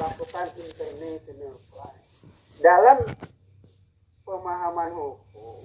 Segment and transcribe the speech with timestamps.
[0.00, 2.00] melakukan international flight.
[2.64, 3.04] Dalam
[4.24, 5.60] pemahaman hukum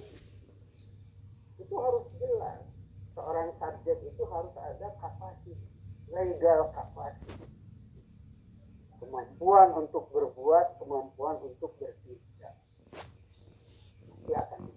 [1.56, 2.60] itu harus jelas.
[3.16, 5.72] Seorang subjek itu harus ada kapasitas
[6.12, 7.48] legal kapasitas
[9.00, 12.60] kemampuan untuk berbuat kemampuan untuk bertindak.
[14.36, 14.68] Akan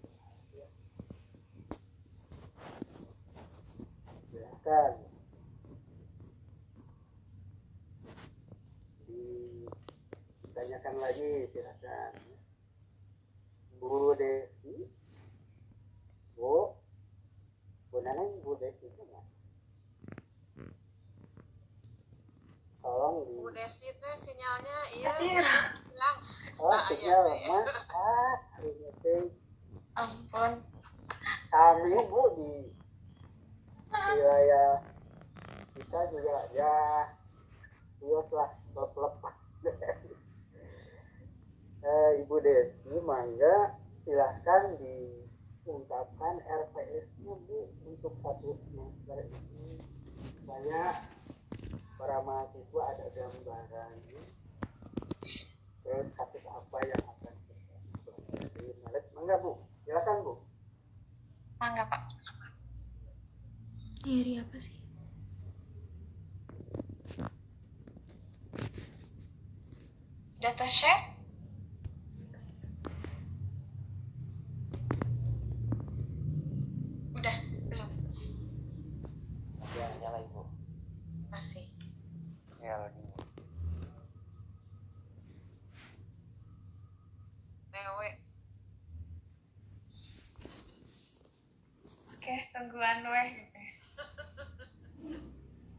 [4.32, 5.09] silakan
[10.60, 12.12] ditanyakan lagi silakan.
[13.80, 14.92] Bu Desi.
[16.36, 16.76] Bu.
[17.88, 19.24] Bu Neneng Bu Desi itu nggak?
[22.84, 25.48] Tolong di Bu Desi teh sinyalnya iya Iya.
[25.88, 26.18] hilang
[26.60, 27.60] oh Ah, sinyal iya, iya.
[27.64, 27.80] mas.
[27.96, 29.16] Ah ini
[29.96, 30.52] ampun.
[31.56, 32.52] Kami bu di
[33.96, 34.84] wilayah
[35.72, 36.76] kita juga ya
[38.04, 38.92] bios lah klub
[41.83, 49.80] eh, Ibu Desi mangga silahkan diungkapkan RPS-nya Bu untuk satu semester ini.
[50.44, 50.94] Banyak
[52.00, 54.23] para mahasiswa ada gambarannya.
[55.84, 59.52] Terus kasus apa yang akan kita pelajari Maret mangga Bu
[59.86, 60.34] silakan Bu.
[61.59, 62.02] Mangga pak.
[64.08, 64.80] Nyari apa sih?
[70.39, 71.20] data share
[77.20, 77.89] udah belum.
[79.75, 80.42] Ya nyala Ibu
[81.28, 81.67] masih.
[82.64, 83.03] Ya lagi.
[87.76, 88.09] Dewe
[92.16, 93.31] oke tungguan weh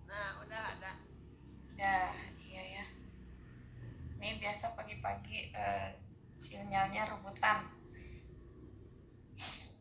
[0.04, 0.92] nah udah ada.
[1.80, 2.84] Ya iya ya.
[4.20, 5.96] Ini biasa pagi-pagi eh,
[6.36, 7.79] sinyalnya rebutan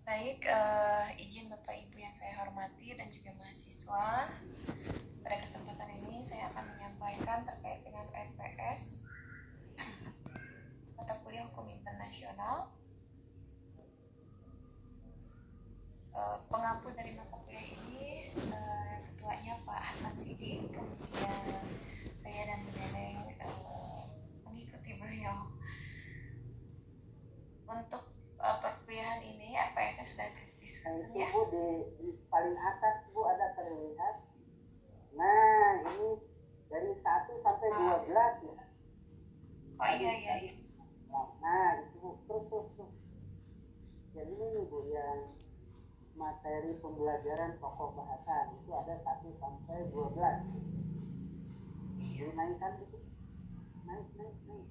[0.09, 4.25] baik eh, izin bapak ibu yang saya hormati dan juga mahasiswa
[5.21, 9.05] pada kesempatan ini saya akan menyampaikan terkait dengan RPS
[10.97, 12.73] mata kuliah hukum internasional.
[16.09, 21.69] Eh, pengampu dari mata kuliah ini eh, ketuanya Pak Hasan Sidik kemudian
[22.17, 23.93] saya dan Bu Neneng eh,
[24.41, 25.53] mengikuti beliau
[27.69, 28.09] untuk
[28.41, 30.27] eh, perkuliahan ini RPS-nya sudah
[30.89, 31.65] Nah, itu ya Bu di,
[32.01, 34.25] di paling atas Bu ada terlihat.
[35.13, 36.17] Nah, ini
[36.65, 38.01] dari 1 sampai Ah.
[38.09, 38.65] 12 ya.
[39.79, 40.53] oh iya iya iya
[41.13, 42.09] Nah, itu Bu.
[42.25, 42.93] Terus, terus, terus.
[44.17, 45.37] Jadi ini Bu yang
[46.17, 50.41] materi pembelajaran pokok bahasa itu ada 1 sampai 12.
[52.01, 52.97] Dinaikkan itu.
[53.85, 54.67] Naik, naik, naik.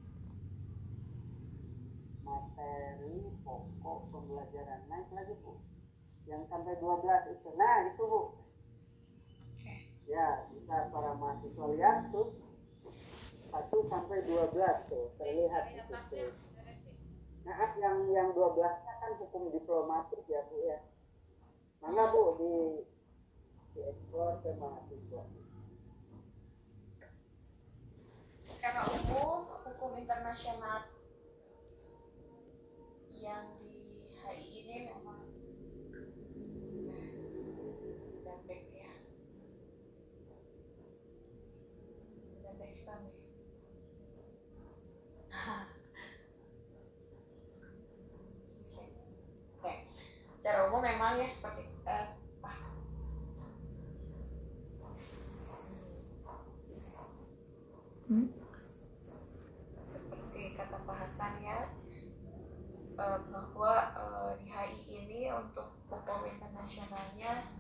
[2.27, 4.83] Materi pokok pembelajaran.
[4.91, 5.68] Naik lagi Bu.
[6.29, 7.49] Yang sampai 12 itu.
[7.57, 8.21] Nah, itu Bu.
[10.09, 12.37] Ya, bisa para mahasiswa lihat tuh.
[13.49, 16.33] 1 sampai 12 tuh, terlihat dari itu atasnya tuh.
[16.53, 16.93] dari si
[17.49, 20.79] Nah, yang yang 12-nya kan hukum diplomatik ya, Bu ya.
[21.81, 22.53] Mana Bu di
[23.73, 25.25] di ekspor ke mahasiswa.
[28.49, 30.89] secara umum hukum internasional
[33.13, 35.21] yang di HI ini memang
[38.25, 38.93] udah baik ya
[42.59, 43.15] udah baik sama ya
[49.59, 49.75] Oke.
[50.35, 52.59] secara umum memang ya seperti eh, ah,
[58.09, 58.33] Hmm?
[59.93, 61.69] seperti kata Pak Hasan ya
[62.99, 67.55] eh, bahwa eh, di HI ini untuk hukum internasionalnya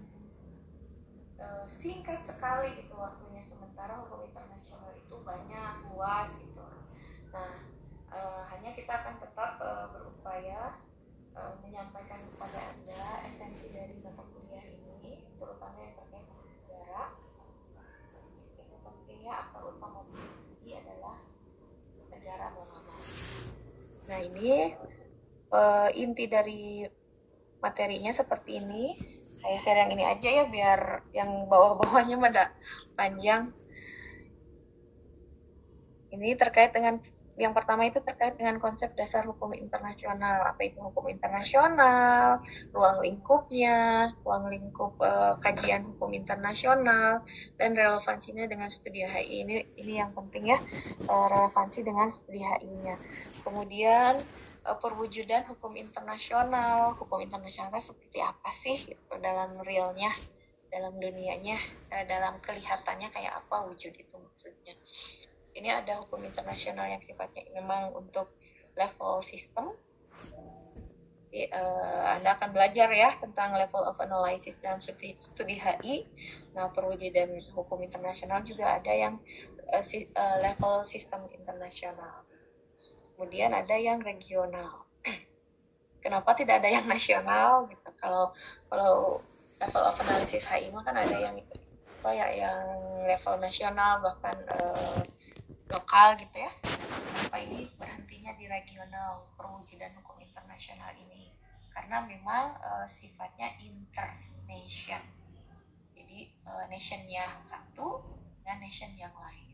[1.38, 4.09] eh, singkat sekali gitu waktunya sementara
[4.58, 6.66] internasional itu banyak luas gitu
[7.30, 7.54] nah
[8.10, 10.74] eh, hanya kita akan tetap eh, berupaya
[11.38, 17.15] eh, menyampaikan kepada anda esensi dari mata kuliah ini terutama yang terkait negara
[18.59, 20.03] itu pentingnya akar utama
[20.59, 21.22] ini adalah
[22.10, 22.66] negara mau.
[24.10, 24.74] Nah ini
[25.54, 26.83] eh, inti dari
[27.62, 28.84] materinya seperti ini.
[29.28, 32.50] Saya share yang ini aja ya biar yang bawah-bawahnya pada
[32.97, 33.53] panjang.
[36.09, 37.01] Ini terkait dengan
[37.39, 40.43] yang pertama itu terkait dengan konsep dasar hukum internasional.
[40.43, 42.43] Apa itu hukum internasional,
[42.75, 47.22] ruang lingkupnya, ruang lingkup uh, kajian hukum internasional,
[47.55, 49.47] dan relevansinya dengan studi HI.
[49.47, 50.59] Ini ini yang penting ya,
[51.07, 52.99] uh, relevansi dengan studi HI-nya.
[53.47, 54.19] Kemudian
[54.66, 56.99] uh, perwujudan hukum internasional.
[56.99, 60.10] Hukum internasional seperti apa sih gitu, dalam realnya,
[60.75, 61.63] dalam dunianya,
[62.10, 64.75] dalam kelihatannya kayak apa wujud itu maksudnya
[65.59, 68.31] ini ada hukum internasional yang sifatnya memang untuk
[68.78, 69.75] level sistem
[71.28, 76.09] Jadi, uh, Anda akan belajar ya tentang level of analysis dan studi, studi HI.
[76.57, 79.21] Nah, perwujudan hukum internasional juga ada yang
[79.69, 82.25] uh, si, uh, level sistem internasional.
[83.13, 84.89] Kemudian ada yang regional.
[86.03, 87.69] Kenapa tidak ada yang nasional?
[87.69, 87.89] Gitu.
[88.01, 88.33] Kalau
[88.72, 89.21] kalau
[89.60, 91.37] level of analysis HI mah kan ada yang
[91.99, 92.63] apa ya yang
[93.05, 95.03] level nasional bahkan uh,
[95.68, 96.53] lokal gitu ya.
[96.65, 101.28] Kenapa ini berhentinya di regional perwujudan hukum internasional ini?
[101.68, 105.04] Karena memang uh, sifatnya internation.
[105.92, 108.00] Jadi uh, nationnya satu
[108.41, 109.53] dengan nation yang lain.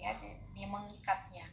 [0.00, 0.16] Ya
[0.56, 1.46] dia mengikatnya.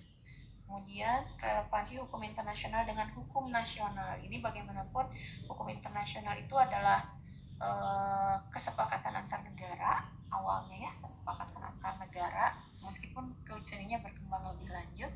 [0.64, 4.16] Kemudian relevansi hukum internasional dengan hukum nasional.
[4.22, 5.10] Ini bagaimanapun
[5.52, 7.12] hukum internasional itu adalah
[7.60, 13.34] uh, kesepakatan antar negara awalnya ya kesepakatan antar negara meskipun
[13.66, 15.12] seninya berkembang lebih lanjut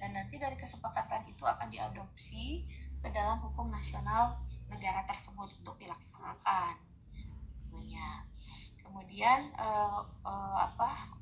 [0.00, 2.66] dan nanti dari kesepakatan itu akan diadopsi
[3.04, 4.40] ke dalam hukum nasional
[4.72, 6.80] negara tersebut untuk dilaksanakan.
[7.60, 8.24] Tentunya
[8.80, 11.12] kemudian uh, uh, apa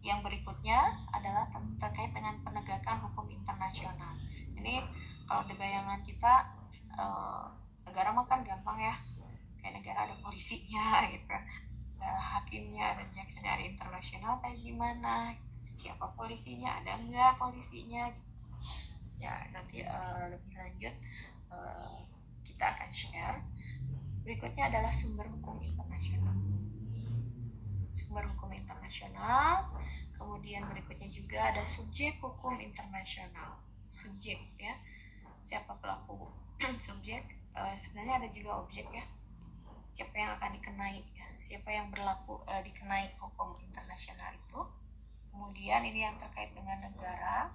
[0.00, 1.48] yang berikutnya adalah
[1.80, 4.16] terkait dengan penegakan hukum internasional.
[4.56, 4.84] Ini
[5.24, 6.48] kalau di bayangan kita
[6.96, 7.48] uh,
[7.88, 8.94] negara mah kan gampang ya
[9.60, 11.36] kayak negara ada polisinya gitu
[12.00, 15.36] ada hakimnya dan jaksanya ada internasional kayak gimana?
[15.76, 16.80] Siapa polisinya?
[16.80, 18.08] Ada enggak polisinya?
[19.20, 20.96] Ya nanti uh, lebih lanjut
[21.52, 22.00] uh,
[22.40, 23.44] kita akan share.
[24.24, 26.32] Berikutnya adalah sumber hukum internasional.
[27.92, 29.68] Sumber hukum internasional.
[30.16, 33.60] Kemudian berikutnya juga ada subjek hukum internasional.
[33.92, 34.72] Subjek ya.
[35.44, 36.32] Siapa pelaku
[36.80, 37.28] subjek?
[37.52, 39.04] Uh, sebenarnya ada juga objek ya
[39.90, 41.26] siapa yang akan dikenai ya.
[41.40, 44.60] Siapa yang berlaku uh, dikenai hukum internasional itu.
[45.30, 47.50] Kemudian ini yang terkait dengan negara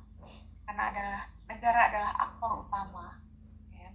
[0.66, 3.22] karena adalah negara adalah aktor utama
[3.70, 3.92] ya,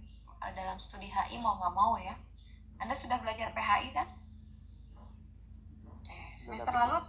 [0.55, 2.15] dalam studi HI mau nggak mau ya.
[2.81, 4.07] Anda sudah belajar PHI kan?
[6.09, 6.99] Eh, semester lalu?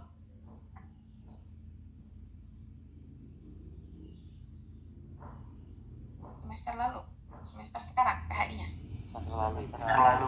[6.43, 7.01] Semester lalu?
[7.43, 8.83] Semester sekarang PHI-nya
[9.13, 9.57] semester lalu.
[9.69, 10.27] Semester lalu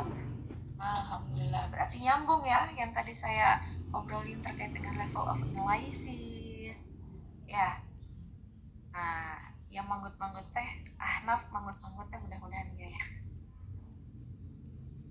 [0.75, 3.63] Alhamdulillah, berarti nyambung ya yang tadi saya
[3.95, 6.91] obrolin terkait dengan level of analysis.
[7.47, 7.79] Ya,
[8.91, 9.39] nah
[9.71, 10.69] yang manggut-manggut teh,
[10.99, 13.03] ahnaf manggut-manggut teh mudah-mudahan enggak ya.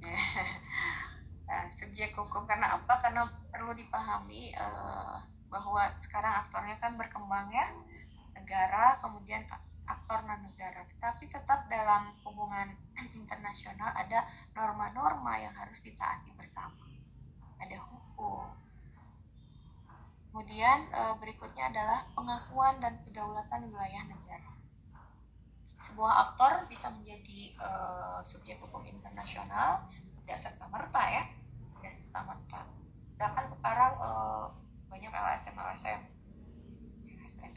[1.49, 3.01] nah, subjek hukum karena apa?
[3.01, 5.17] Karena perlu dipahami uh,
[5.49, 7.73] bahwa sekarang aktornya kan berkembang ya,
[8.37, 9.49] negara, kemudian
[9.85, 12.73] aktor non negara, tetapi tetap dalam hubungan
[13.13, 14.25] internasional ada
[14.57, 16.89] norma-norma yang harus ditaati bersama.
[17.61, 18.49] Ada hukum.
[20.33, 24.53] Kemudian e, berikutnya adalah pengakuan dan kedaulatan wilayah negara.
[25.79, 27.71] Sebuah aktor bisa menjadi e,
[28.25, 29.85] subjek hukum internasional
[30.25, 31.23] tidak serta merta ya,
[31.79, 32.61] tidak serta merta.
[33.21, 34.11] Bahkan sekarang e,
[34.91, 36.14] banyak LSM LSM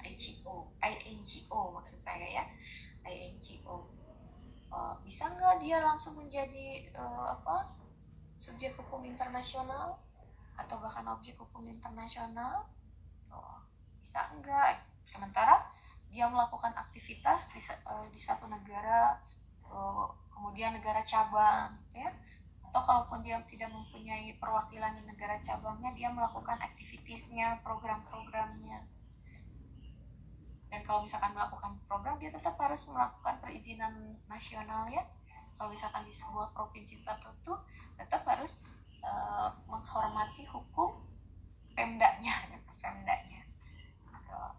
[0.08, 2.44] INGO, INGO maksud saya ya,
[3.04, 3.92] INGO.
[4.68, 7.72] Uh, bisa nggak dia langsung menjadi uh, apa
[8.40, 9.96] subjek hukum internasional
[10.60, 12.68] atau bahkan objek hukum internasional?
[13.32, 13.60] Oh,
[14.00, 14.84] bisa enggak?
[15.08, 15.68] Sementara
[16.12, 19.20] dia melakukan aktivitas di, uh, di satu negara,
[19.68, 22.12] uh, kemudian negara cabang, ya,
[22.68, 28.97] atau kalaupun dia tidak mempunyai perwakilan di negara cabangnya, dia melakukan aktivitasnya, program-programnya
[30.78, 35.02] dan kalau misalkan melakukan program dia tetap harus melakukan perizinan nasional ya.
[35.58, 37.58] Kalau misalkan di sebuah provinsi tertentu
[37.98, 38.62] tetap harus
[39.02, 41.02] uh, menghormati hukum
[41.74, 42.46] pemdanya
[42.86, 43.42] pemdanya.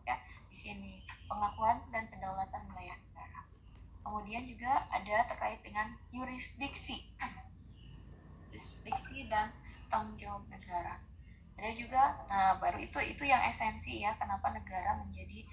[0.03, 0.19] Ya
[0.51, 3.47] di sini pengakuan dan kedaulatan wilayah negara.
[4.03, 7.15] Kemudian juga ada terkait dengan yurisdiksi.
[8.51, 9.55] Yurisdiksi dan
[9.87, 10.99] tanggung jawab negara.
[11.63, 15.47] Ada juga nah baru itu itu yang esensi ya kenapa negara menjadi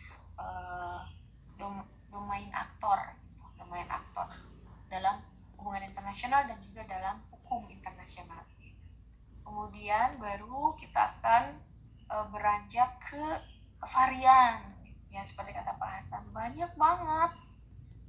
[1.55, 2.99] dom domain aktor
[3.55, 4.27] domain aktor
[4.91, 5.23] dalam
[5.57, 8.43] hubungan internasional dan juga dalam hukum internasional.
[9.45, 11.57] Kemudian baru kita akan
[12.09, 13.23] uh, beranjak ke
[13.85, 14.61] varian
[15.13, 16.23] ya seperti kata Pak Hasan.
[16.33, 17.31] Banyak banget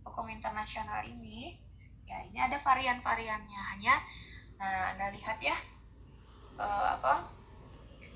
[0.02, 1.60] hukum internasional ini.
[2.06, 3.60] Ya ini ada varian-variannya.
[3.76, 3.94] Hanya
[4.56, 5.52] nah anda lihat ya
[6.56, 7.28] eh, apa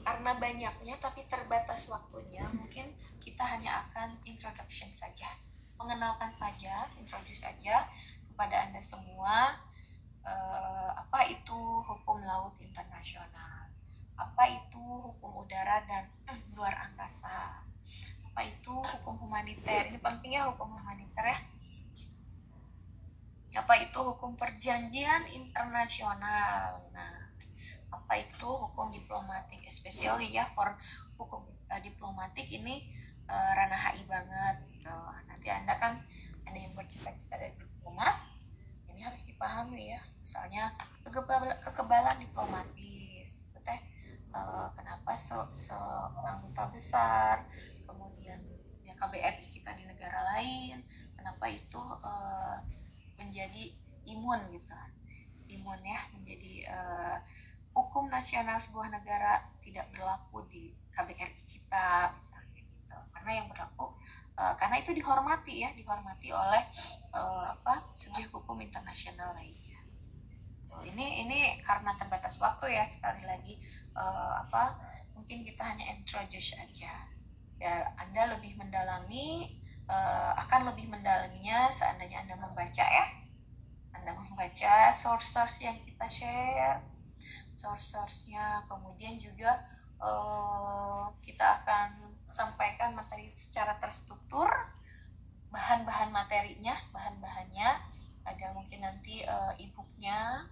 [0.01, 5.29] karena banyaknya tapi terbatas waktunya mungkin kita hanya akan introduction saja.
[5.77, 7.89] Mengenalkan saja introduce saja
[8.33, 9.57] kepada anda semua
[10.25, 13.69] eh, apa itu hukum laut internasional?
[14.17, 17.65] Apa itu hukum udara dan eh, luar angkasa?
[18.33, 19.89] Apa itu hukum humaniter?
[19.89, 21.39] Ini pentingnya hukum humaniter ya.
[23.61, 26.87] Apa itu hukum perjanjian internasional?
[26.93, 27.31] Nah
[27.91, 29.61] apa itu hukum diplomatik?
[29.67, 30.79] Especially ya for
[31.19, 32.89] hukum uh, diplomatik ini
[33.31, 34.91] uh, ranah HI banget gitu.
[35.31, 36.03] nanti anda kan
[36.45, 38.27] ada yang bercita-cita dari diplomat
[38.91, 40.01] ini harus dipahami ya.
[40.19, 43.47] Misalnya kekebalan, kekebalan diplomatis.
[43.49, 43.61] Gitu
[44.35, 47.47] uh, kenapa se seorang duta besar
[47.87, 48.39] kemudian
[48.87, 50.83] ya KBRI kita di negara lain
[51.19, 52.61] kenapa itu uh,
[53.19, 54.75] menjadi imun gitu.
[55.51, 57.17] Imun ya menjadi uh,
[57.75, 63.97] hukum nasional sebuah negara tidak berlaku di KBRI kita misalnya gitu karena yang berlaku
[64.39, 66.63] uh, karena itu dihormati ya dihormati oleh
[67.11, 69.83] uh, apa subjek hukum internasional lainnya.
[70.87, 73.59] Ini ini karena terbatas waktu ya sekali lagi
[73.99, 74.79] uh, apa
[75.19, 77.03] mungkin kita hanya introduce aja.
[77.59, 79.59] Ya anda lebih mendalami
[79.91, 83.11] uh, akan lebih mendalaminya seandainya anda membaca ya.
[83.91, 86.79] Anda membaca source-source yang kita share,
[87.59, 89.67] source-source-nya, kemudian juga
[89.99, 94.49] uh, kita akan sampaikan materi secara terstruktur,
[95.51, 97.71] bahan-bahan materinya, bahan-bahannya,
[98.25, 100.47] ada mungkin nanti uh, e-booknya,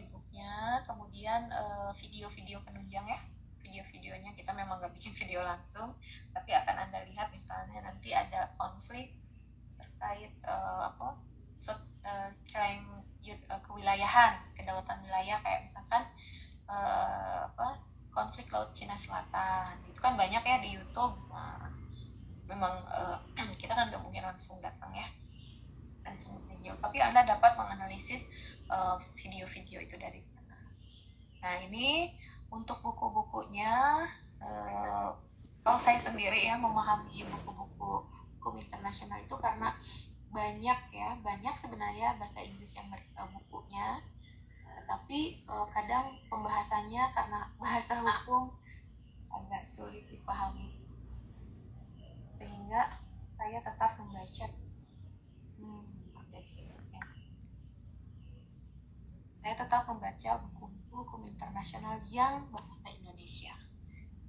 [0.00, 3.20] e-booknya, kemudian uh, video-video penunjang ya,
[3.60, 5.96] video-videonya kita memang nggak bikin video langsung,
[6.32, 9.12] tapi akan anda lihat misalnya nanti ada konflik
[9.76, 11.16] terkait uh, apa
[12.04, 13.04] uh, crime
[13.48, 16.04] uh, kewilayahan kedaulatan wilayah kayak misalkan
[16.68, 17.80] uh, apa
[18.14, 19.74] konflik laut Cina Selatan.
[19.82, 21.18] Itu kan banyak ya di YouTube.
[21.28, 21.68] Nah,
[22.46, 23.18] memang uh,
[23.60, 25.10] kita kan nggak mungkin langsung datang ya.
[26.06, 26.78] Langsung video.
[26.78, 28.30] Tapi anda dapat menganalisis
[29.18, 30.56] video-video uh, itu dari mana.
[31.44, 32.14] Nah ini
[32.48, 34.06] untuk buku-bukunya
[34.40, 35.12] uh,
[35.60, 39.72] kalau saya sendiri ya memahami buku-buku hukum internasional itu karena
[40.28, 44.00] banyak ya banyak sebenarnya bahasa Inggris yang uh, bukunya
[44.84, 48.52] tapi uh, kadang pembahasannya karena bahasa hukum
[49.32, 50.78] agak sulit dipahami.
[52.38, 52.92] Sehingga
[53.34, 54.46] saya tetap membaca.
[55.58, 55.86] Hmm,
[56.92, 57.02] ya.
[59.44, 63.54] saya tetap membaca buku-buku hukum internasional yang bahasa Indonesia.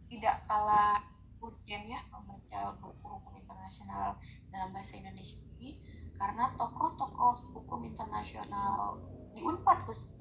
[0.08, 1.02] Tidak kalah
[1.44, 4.18] urgen ya membaca buku hukum internasional
[4.50, 5.78] dalam bahasa Indonesia ini
[6.16, 8.98] karena tokoh-tokoh hukum internasional
[9.36, 10.15] di Unpad khususnya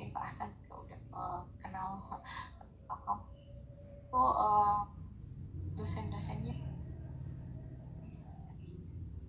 [0.00, 2.00] mungkin Pak Hasan juga udah uh, kenal
[2.88, 3.20] tokoh
[4.00, 4.80] itu uh,
[5.76, 6.56] dosen-dosennya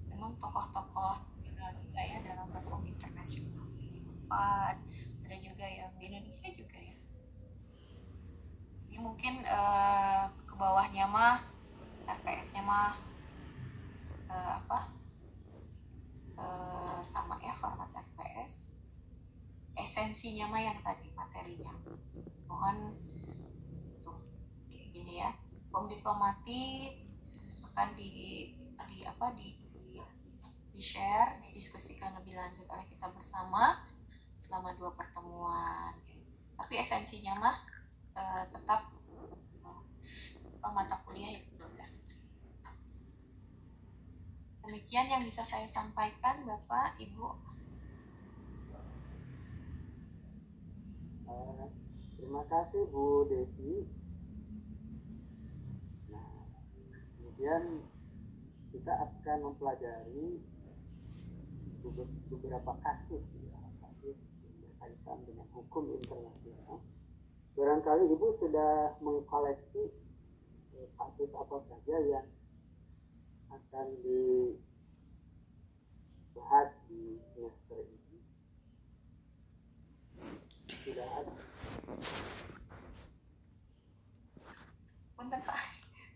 [0.07, 1.27] memang tokoh-tokoh
[1.75, 3.67] juga ya dalam hukum internasional.
[4.07, 4.79] Unpad
[5.27, 6.95] ada juga yang di Indonesia juga ya.
[8.87, 11.51] Ini mungkin uh, ke bawahnya mah
[12.07, 12.95] RPS-nya mah
[14.31, 14.79] uh, apa
[16.39, 18.70] uh, sama ya format RPS
[19.81, 21.73] esensinya mah yang tadi materinya.
[22.45, 22.95] Mohon
[24.05, 24.17] tuh
[24.69, 25.33] ini ya.
[25.71, 27.07] Hukum diplomatik
[27.71, 28.51] akan di
[28.91, 29.55] di apa di
[30.71, 33.85] di, share didiskusikan lebih lanjut oleh kita bersama
[34.41, 35.93] selama dua pertemuan.
[36.57, 37.57] Tapi esensinya mah
[38.17, 38.89] uh, tetap
[39.61, 42.11] uh, mata kuliah yang 12
[44.61, 47.50] Demikian yang bisa saya sampaikan, Bapak, Ibu.
[51.31, 51.63] Uh,
[52.19, 53.87] terima kasih, Bu Desi.
[56.11, 56.27] Nah,
[57.15, 57.87] kemudian
[58.75, 60.43] kita akan mempelajari
[62.27, 64.19] beberapa kasus ya, kasus
[64.59, 66.83] berkaitan dengan hukum internasional.
[67.55, 69.87] Barangkali Ibu sudah mengkoleksi
[70.75, 72.27] eh, kasus apa saja yang
[73.55, 74.59] akan dibahas
[76.91, 78.00] di semester ini
[80.81, 81.33] tidak ada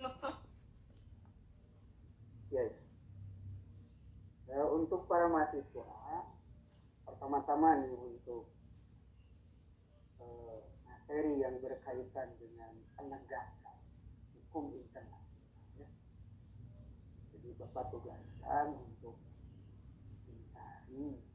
[0.01, 0.29] lupa.
[2.49, 2.73] yes
[4.49, 5.89] nah, untuk para mahasiswa
[7.05, 8.49] pertama-tama nih untuk
[10.17, 13.77] uh, materi yang berkaitan dengan penegakan
[14.33, 15.25] hukum internasional
[17.55, 19.15] bapak tugaskan untuk
[20.27, 21.34] mencari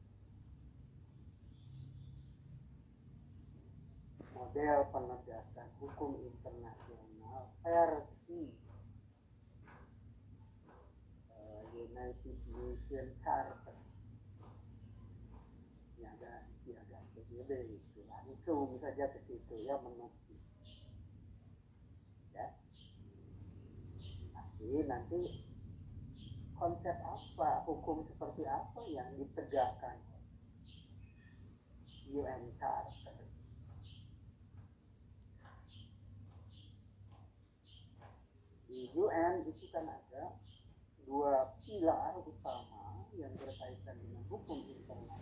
[4.41, 8.49] model penegakan hukum internasional versi
[11.29, 13.77] uh, United Nations Charter.
[16.01, 16.15] Yang
[16.73, 20.37] ada PBB itu langsung saja ke situ ya mengerti
[22.33, 22.49] ya.
[24.33, 25.21] Tapi nanti
[26.57, 30.01] konsep apa hukum seperti apa yang ditegakkan?
[32.09, 33.00] UN Charter
[38.71, 40.31] di UN itu kan ada
[41.03, 45.19] dua pilar utama yang berkaitan dengan hukum internasional.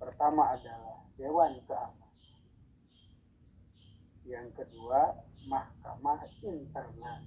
[0.00, 2.16] Pertama adalah Dewan Keamanan.
[4.24, 7.20] Yang kedua, Mahkamah Internasional.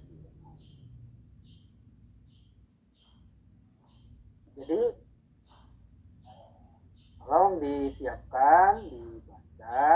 [4.58, 4.82] Jadi,
[7.22, 9.86] tolong disiapkan, dibaca,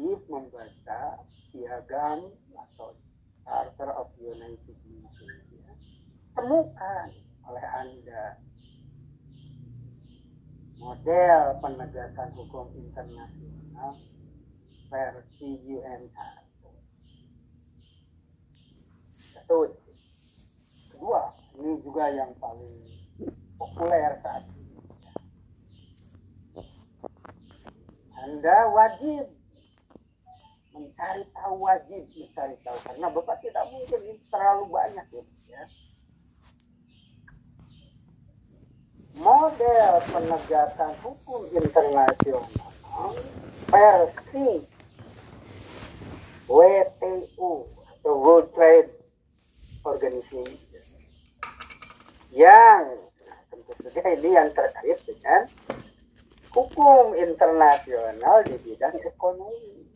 [0.00, 1.20] aktif membaca
[1.52, 2.96] piagam atau
[3.44, 5.72] Charter of United Nations ya.
[6.32, 7.12] temukan
[7.44, 8.40] oleh anda
[10.80, 14.00] model penegakan hukum internasional
[14.88, 16.74] versi UN Charter
[19.36, 19.68] satu
[20.96, 21.28] kedua
[21.60, 22.72] ini juga yang paling
[23.60, 24.80] populer saat ini
[28.24, 29.39] anda wajib
[30.70, 32.76] mencari tahu wajib mencari tahu.
[32.86, 35.64] Karena bapak tidak mungkin ini terlalu banyak gitu ya.
[39.20, 42.46] Model penegakan hukum internasional
[43.68, 44.64] versi
[46.46, 48.90] WTO atau World Trade
[49.82, 50.86] Organization
[52.30, 52.86] yang
[53.26, 55.50] nah, tentu saja ini yang terkait dengan
[56.54, 59.89] hukum internasional di bidang ekonomi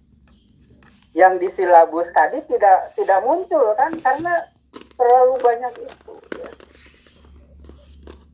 [1.15, 4.51] yang di silabus tadi tidak tidak muncul kan karena
[4.99, 6.15] terlalu banyak itu.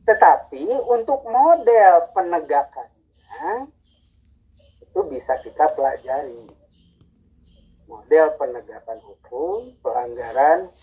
[0.01, 3.69] Tetapi untuk model penegakannya
[4.81, 6.49] itu bisa kita pelajari.
[7.85, 10.73] Model penegakan hukum pelanggaran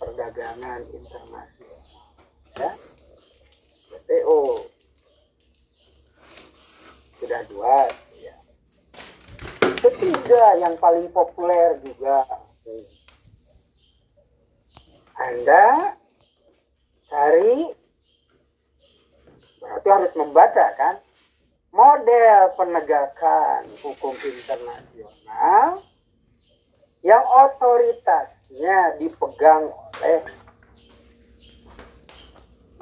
[0.00, 1.82] perdagangan internasional
[2.56, 2.72] ya.
[3.92, 4.64] WTO
[7.20, 7.86] sudah dua
[9.78, 12.24] ketiga yang paling populer juga.
[15.16, 15.94] Anda
[17.06, 17.70] cari
[19.62, 20.96] berarti harus membaca kan?
[21.72, 25.80] Model penegakan hukum internasional
[27.00, 30.20] yang otoritasnya dipegang oleh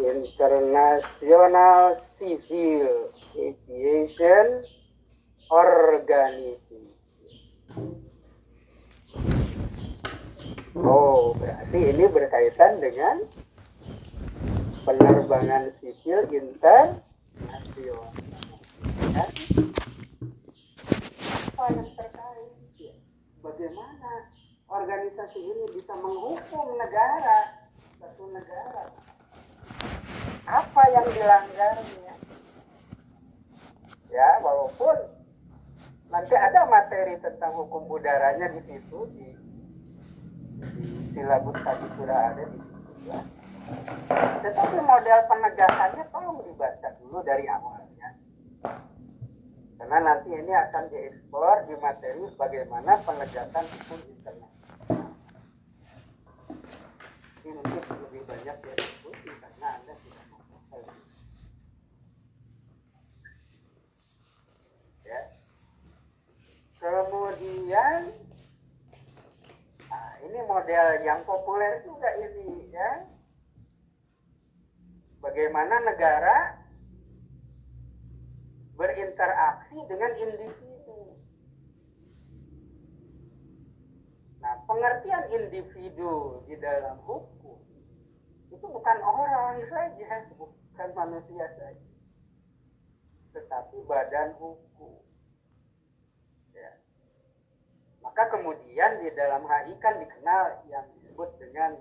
[0.01, 4.65] International Civil Aviation
[5.51, 6.95] Organization.
[10.79, 13.27] Oh, berarti ini berkaitan dengan
[14.87, 18.15] penerbangan sipil internasional.
[19.11, 19.27] Ya.
[21.67, 22.95] Yang terkait?
[23.43, 24.31] Bagaimana
[24.71, 27.67] organisasi ini bisa menghukum negara,
[27.99, 28.95] satu negara?
[30.47, 32.15] Apa yang dilanggarnya?
[34.15, 35.10] Ya, walaupun
[36.11, 39.29] nanti ada materi tentang hukum udaranya di situ di,
[40.75, 43.21] di silabus tadi sudah ada di situ ya.
[44.43, 48.09] Tetapi model penegakannya tolong dibaca dulu dari awalnya.
[49.81, 55.15] Karena nanti ini akan dieksplor di materi bagaimana penegakan hukum internasional.
[57.41, 60.95] Ini mungkin lebih banyak ya diskusi karena Anda tidak memahami.
[65.09, 65.21] Ya.
[67.41, 68.13] Kemudian
[69.89, 73.09] nah, ini model yang populer juga ini ya.
[75.25, 76.61] Bagaimana negara
[78.77, 81.17] berinteraksi dengan individu.
[84.45, 87.57] Nah, pengertian individu di dalam hukum
[88.53, 91.89] itu bukan orang saja, bukan manusia saja,
[93.33, 95.10] tetapi badan hukum.
[98.01, 101.77] Maka kemudian di dalam HI kan dikenal yang disebut dengan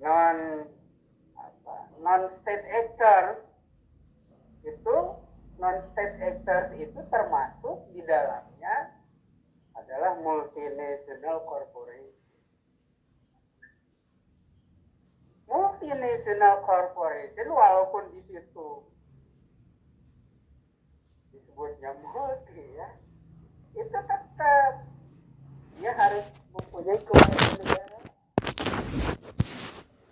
[0.00, 0.64] non
[1.36, 3.44] apa non state actors.
[4.64, 5.20] Itu
[5.60, 8.96] non state actors itu termasuk di dalamnya
[9.76, 12.40] adalah multinational corporation.
[15.46, 18.82] Multinational corporation walaupun di situ
[21.30, 22.88] disebutnya multi ya
[23.76, 24.72] itu tetap
[25.76, 28.04] dia harus mempunyai kewarganegaraan.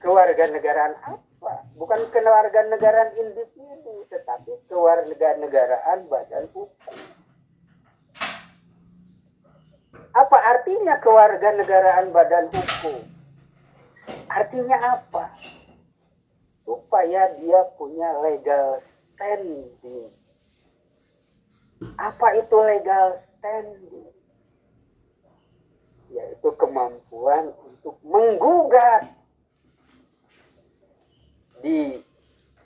[0.04, 1.54] Kewarganegaraan apa?
[1.80, 6.96] Bukan kewarganegaraan individu tetapi kewarganegaraan badan hukum.
[10.12, 13.00] Apa artinya kewarganegaraan badan hukum?
[14.28, 15.32] Artinya apa?
[16.68, 20.12] Supaya dia punya legal standing
[21.98, 24.08] apa itu legal standing
[26.14, 29.10] yaitu kemampuan untuk menggugat
[31.64, 31.98] di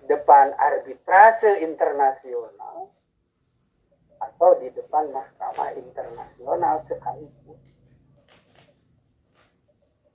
[0.04, 2.92] depan arbitrase internasional
[4.18, 7.56] atau di depan mahkamah internasional sekalipun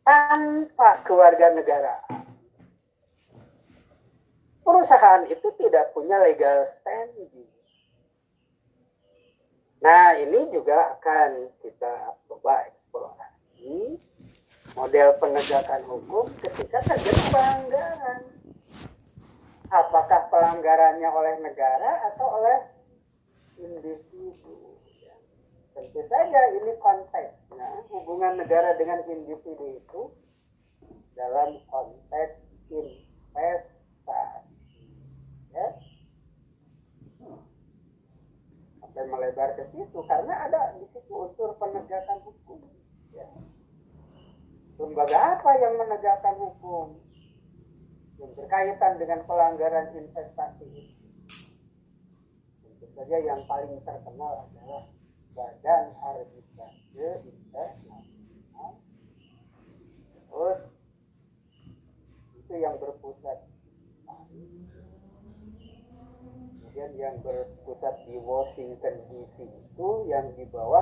[0.03, 2.27] tanpa kewarganegaraan
[4.67, 7.52] perusahaan itu tidak punya legal standing
[9.83, 13.99] Nah, ini juga akan kita coba eksplorasi
[14.79, 18.23] model penegakan hukum ketika terjadi pelanggaran.
[19.67, 22.63] Apakah pelanggarannya oleh negara atau oleh
[23.59, 24.71] individu?
[25.75, 30.15] Tentu saja ini konteksnya hubungan negara dengan individu itu
[31.11, 32.39] dalam konteks
[32.71, 33.75] investasi.
[35.51, 35.75] Ya
[38.93, 42.61] dan melebar ke situ karena ada di situ unsur penegakan hukum.
[43.13, 43.29] Ya.
[44.77, 46.97] Lembaga apa yang menegakkan hukum
[48.17, 50.93] yang berkaitan dengan pelanggaran investasi
[52.61, 54.89] Tentu saja yang paling terkenal adalah
[55.33, 58.01] Badan Arbitrase Internasional.
[60.33, 60.59] Terus
[62.37, 63.52] itu yang berpusat
[66.73, 70.81] kemudian yang berpusat di Washington DC itu yang di bawah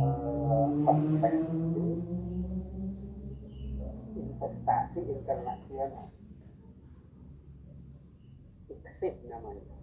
[0.00, 0.72] uh,
[4.16, 6.08] investasi internasional.
[8.72, 9.76] ICSID namanya.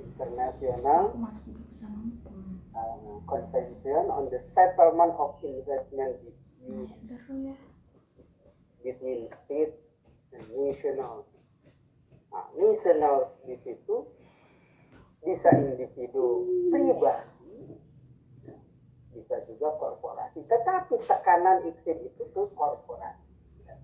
[0.00, 1.12] International
[2.72, 6.96] uh, Convention on the Settlement of Investment Disputes
[8.80, 9.76] between states
[10.32, 11.28] and nationals
[12.28, 14.04] Nah, nationals di situ
[15.24, 17.76] bisa individu pribadi,
[19.16, 20.44] bisa juga korporasi.
[20.44, 23.28] Tetapi tekanan iklim itu tuh korporasi.
[23.64, 23.78] Nah,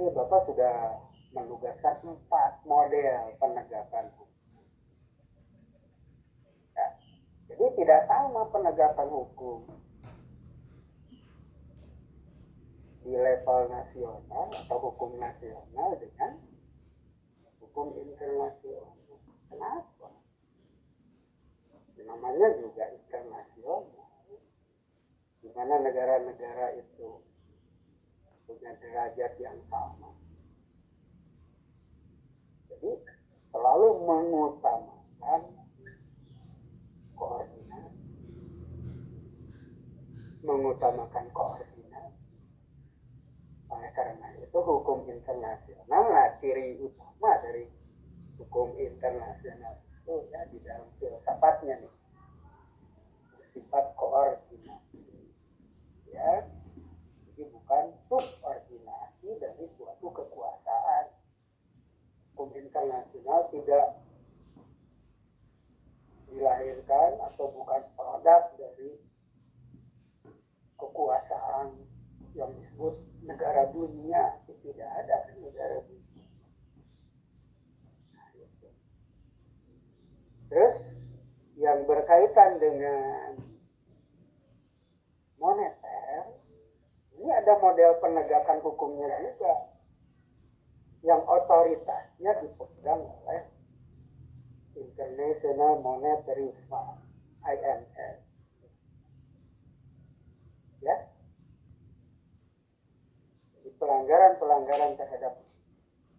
[0.00, 0.96] Bapak sudah
[1.36, 4.64] menugaskan empat model penegakan hukum.
[6.72, 6.86] Ya,
[7.52, 9.68] jadi tidak sama penegakan hukum
[13.00, 16.36] di level nasional atau hukum nasional dengan
[17.64, 18.92] hukum internasional.
[19.48, 20.08] Kenapa?
[22.00, 23.88] Namanya juga internasional.
[25.40, 27.24] Di mana negara-negara itu
[28.44, 30.12] punya derajat yang sama.
[32.68, 32.92] Jadi
[33.48, 35.40] selalu mengutamakan
[37.16, 38.04] koordinasi.
[40.44, 41.79] Mengutamakan koordinasi
[43.80, 47.64] oleh karena itu hukum internasional, nah ciri utama dari
[48.36, 51.92] hukum internasional itu ya di dalam filsafatnya nih
[53.40, 55.00] bersifat koordinasi,
[56.12, 56.44] ya.
[57.24, 61.16] Jadi bukan subordinasi dari suatu kekuasaan.
[62.36, 63.96] Hukum internasional tidak
[66.28, 69.00] dilahirkan atau bukan produk dari
[70.76, 71.89] kekuasaan
[72.34, 72.94] yang disebut
[73.26, 76.26] negara dunia tidak ada negara dunia.
[80.50, 80.76] Terus
[81.60, 83.38] yang berkaitan dengan
[85.38, 86.36] moneter,
[87.16, 89.54] ini ada model penegakan hukumnya juga
[91.00, 93.48] yang otoritasnya dipegang oleh
[94.76, 96.98] International Monetary Fund
[97.44, 98.16] IMF.
[100.80, 100.96] Ya,
[103.80, 105.40] pelanggaran-pelanggaran terhadap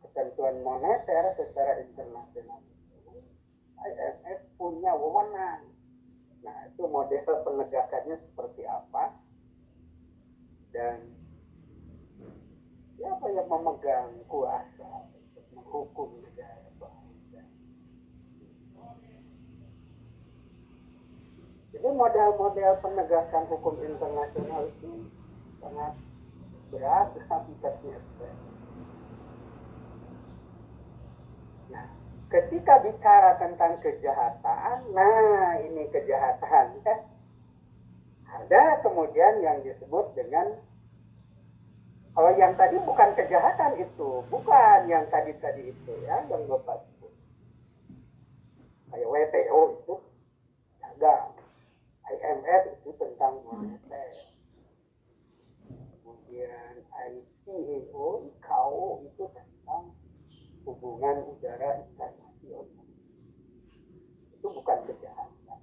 [0.02, 2.60] ketentuan moneter secara internasional
[3.82, 5.70] IMF punya wewenang.
[6.42, 9.14] Nah, itu model penegakannya seperti apa?
[10.74, 11.14] Dan
[12.98, 16.62] siapa yang memegang kuasa untuk menghukum negara?
[21.72, 25.08] Jadi model-model penegakan hukum internasional itu
[25.64, 25.96] sangat
[26.72, 28.30] beragam ternyata.
[31.72, 31.88] Nah,
[32.32, 37.00] ketika bicara tentang kejahatan, nah ini kejahatan kan
[38.32, 40.56] ada kemudian yang disebut dengan
[42.12, 47.14] kalau yang tadi bukan kejahatan itu, bukan yang tadi-tadi itu ya, yang Bapak sebut.
[48.92, 49.96] Kayak WTO itu
[50.84, 51.32] dagang.
[52.12, 54.31] IMF itu tentang moneter.
[56.32, 56.80] Kemudian
[57.44, 59.92] ICAO, ICAO itu tentang
[60.64, 62.88] hubungan udara internasional.
[64.40, 65.60] Itu bukan kejahatan.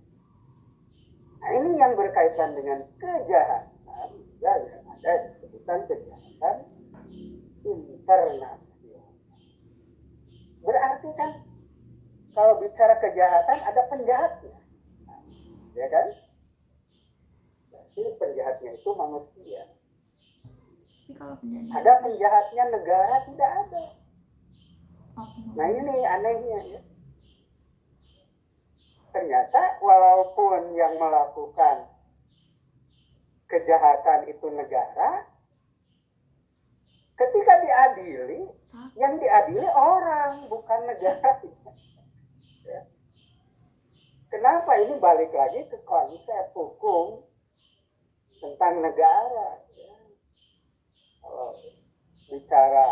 [1.41, 4.09] Nah ini yang berkaitan dengan kejahatan,
[4.45, 6.57] ya, yang ada disebutkan kejahatan
[7.65, 9.09] internasional.
[10.61, 11.49] Berarti kan
[12.37, 14.61] kalau bicara kejahatan ada penjahatnya,
[15.73, 16.07] ya kan?
[17.73, 19.78] Berarti penjahatnya itu manusia.
[21.09, 23.85] Tapi kalau penjahat Ada penjahatnya negara tidak ada.
[25.17, 26.81] oh, Nah ini anehnya ya.
[29.17, 31.89] Ternyata walaupun yang melakukan
[33.49, 35.25] kejahatan itu negara,
[37.17, 41.33] ketika diadili, salah yang diadili orang bukan negara.
[42.69, 42.85] Ya.
[44.29, 47.25] Kenapa ini balik lagi ke konsep hukum
[48.45, 49.68] tentang negara?
[51.29, 51.53] Kalau
[52.25, 52.89] bicara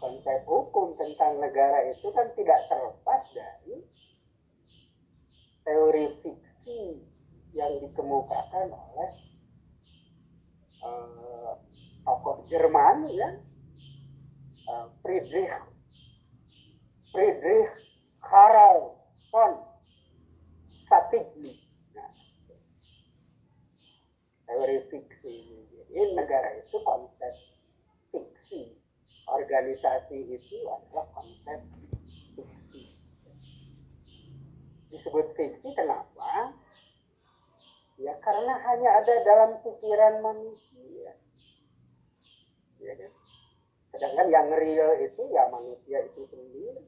[0.00, 3.76] konsep hukum tentang negara itu kan tidak terlepas dari
[5.68, 7.04] teori fiksi
[7.52, 9.10] yang dikemukakan oleh
[10.80, 11.52] eh,
[12.08, 13.36] tokoh Jerman ya
[14.64, 15.52] eh, Friedrich
[17.12, 17.72] Friedrich
[18.24, 18.96] Karl
[19.28, 19.52] von
[20.88, 21.52] Satigny.
[21.92, 22.12] Nah,
[24.48, 25.47] teori fiksi
[25.88, 27.34] ini negara itu konsep
[28.12, 28.76] fiksi.
[29.28, 31.60] Organisasi itu adalah konsep
[32.36, 32.96] fiksi.
[34.92, 36.52] Disebut fiksi kenapa?
[37.98, 41.12] Ya karena hanya ada dalam pikiran manusia.
[42.78, 43.12] Ya kan?
[43.88, 46.84] sedangkan yang real itu ya manusia itu sendiri.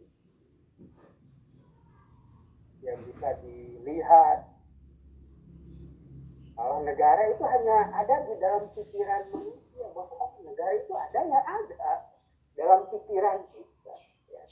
[2.84, 4.49] Yang bisa dilihat
[6.60, 11.92] kalau negara itu hanya ada di dalam pikiran manusia bahwa negara itu ada ya ada
[12.52, 13.96] dalam pikiran kita
[14.28, 14.44] ya.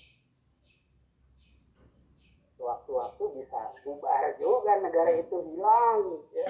[2.56, 6.48] Waktu-waktu bisa bubar juga negara itu hilang ya.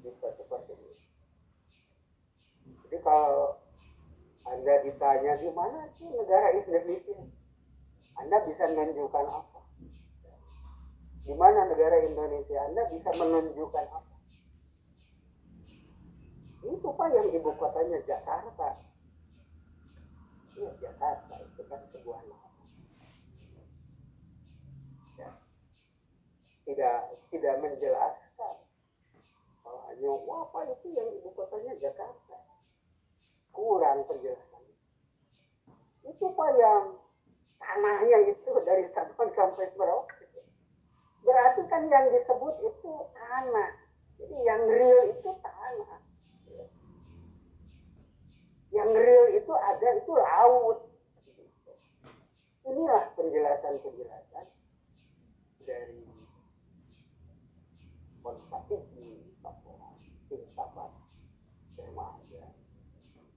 [0.00, 1.04] Bisa seperti itu.
[2.88, 3.60] Jadi kalau
[4.48, 7.28] anda ditanya di mana sih negara Indonesia,
[8.16, 9.51] Anda bisa menunjukkan apa?
[11.22, 12.58] Di mana negara Indonesia?
[12.66, 14.12] Anda bisa menunjukkan apa?
[16.62, 18.78] Itu Pak yang ibu kotanya Jakarta.
[20.54, 22.50] Iya Jakarta itu kan sebuah nama.
[25.18, 25.30] Ya.
[26.66, 26.98] Tidak
[27.34, 28.56] tidak menjelaskan.
[29.62, 32.38] Kalau hanya apa itu yang ibu kotanya Jakarta.
[33.50, 34.62] Kurang penjelasan.
[36.06, 36.98] Itu Pak yang
[37.58, 40.21] tanahnya itu dari Sabang sampai Merauke.
[41.22, 43.72] Berarti kan yang disebut itu tanah.
[44.18, 46.00] Jadi yang real itu tanah.
[48.74, 50.78] Yang real itu ada itu laut.
[52.62, 54.46] Inilah penjelasan-penjelasan
[55.66, 56.02] dari.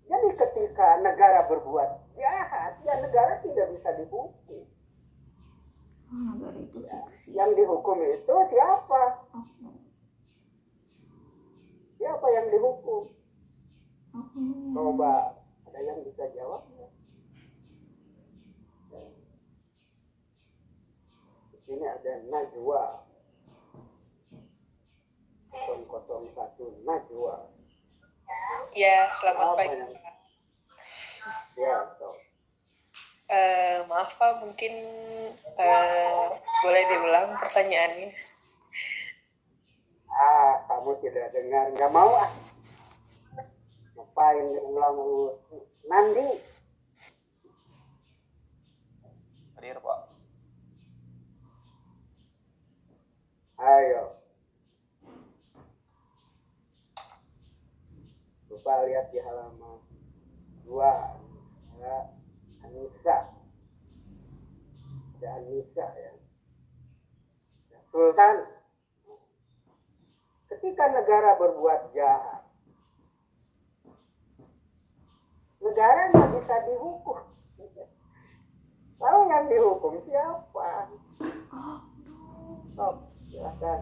[0.05, 4.63] Jadi ketika negara berbuat jahat, ya negara tidak bisa dihukum.
[6.15, 9.01] Negara itu fiksi Yang dihukum itu siapa?
[9.31, 9.45] oh,
[11.95, 13.03] Siapa yang dihukum?
[14.13, 14.27] oh,
[14.71, 16.63] Coba ada yang bisa jawab?
[21.51, 22.83] Di sini ada Najwa.
[25.55, 26.35] 001
[26.83, 27.35] Najwa.
[28.71, 29.71] Ya, selamat Apa pagi.
[29.73, 30.03] yang-
[31.55, 32.11] Ya, so.
[33.25, 34.73] Eh, maaf Pak, mungkin
[35.57, 36.27] eh,
[36.61, 38.13] boleh diulang pertanyaannya.
[40.13, 42.29] Ah, kamu tidak dengar, nggak mau ah.
[43.97, 44.97] Ngapain diulang
[45.89, 46.37] Nandi?
[49.57, 49.99] Hadir, Pak.
[53.57, 54.21] Ayo.
[58.45, 59.81] Coba lihat di halaman
[60.61, 61.17] dua.
[61.75, 62.24] Ada
[62.65, 63.17] Anissa.
[65.15, 66.11] Ada Anissa ya.
[67.69, 68.35] Ada Sultan.
[70.49, 72.45] Ketika negara berbuat jahat,
[75.61, 77.35] negara nggak bisa dihukum
[79.05, 80.89] tahu yang dihukum siapa
[81.55, 81.79] Oh,
[82.75, 82.95] Sok,
[83.31, 83.79] silakan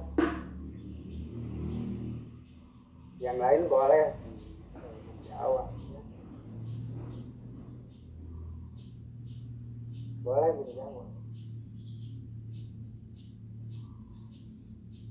[3.18, 4.14] yang lain boleh
[4.76, 5.68] menjawab
[10.24, 11.08] boleh menjawab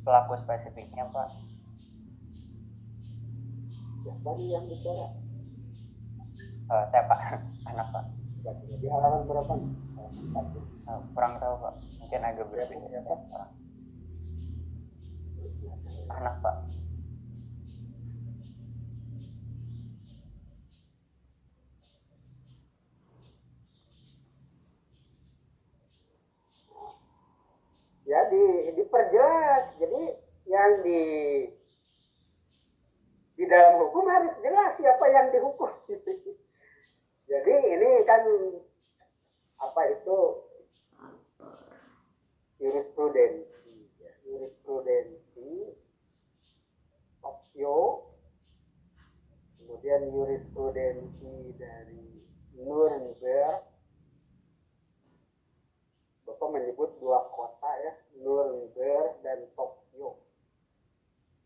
[0.02, 1.30] Pelaku spesifiknya Pak.
[4.02, 5.14] siapa nih yang bicara
[6.72, 7.20] Eh, saya Pak,
[7.70, 8.04] anak Pak.
[8.40, 9.54] Berarti di halaman berapa.
[10.88, 11.74] Eh, kurang tahu Pak.
[12.00, 13.20] Mungkin agak berbeda ya Pak.
[16.16, 16.56] Anak Pak.
[28.12, 28.44] Ya di
[28.76, 29.80] diperjelas.
[29.80, 30.02] Jadi
[30.44, 31.00] yang di
[33.40, 35.72] di dalam hukum harus jelas siapa yang dihukum.
[37.32, 38.22] Jadi ini kan
[39.56, 40.20] apa itu?
[42.60, 45.72] Jurisprudensi ya, jurisprudensi
[47.24, 48.06] Tokyo.
[49.58, 52.06] Kemudian jurisprudensi dari
[52.60, 53.71] Nuremberg
[56.32, 57.92] Bapak menyebut dua kota ya,
[58.24, 60.16] Nuremberg dan Tokyo.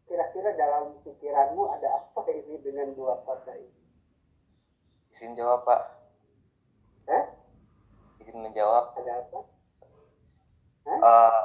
[0.07, 3.75] Kira-kira dalam pikiranmu ada apa ini dengan dua kota ini?
[5.11, 5.81] Izin jawab Pak.
[7.11, 7.25] Hah?
[8.23, 8.95] Izin menjawab.
[8.95, 9.39] Ada apa?
[10.87, 11.45] Eh,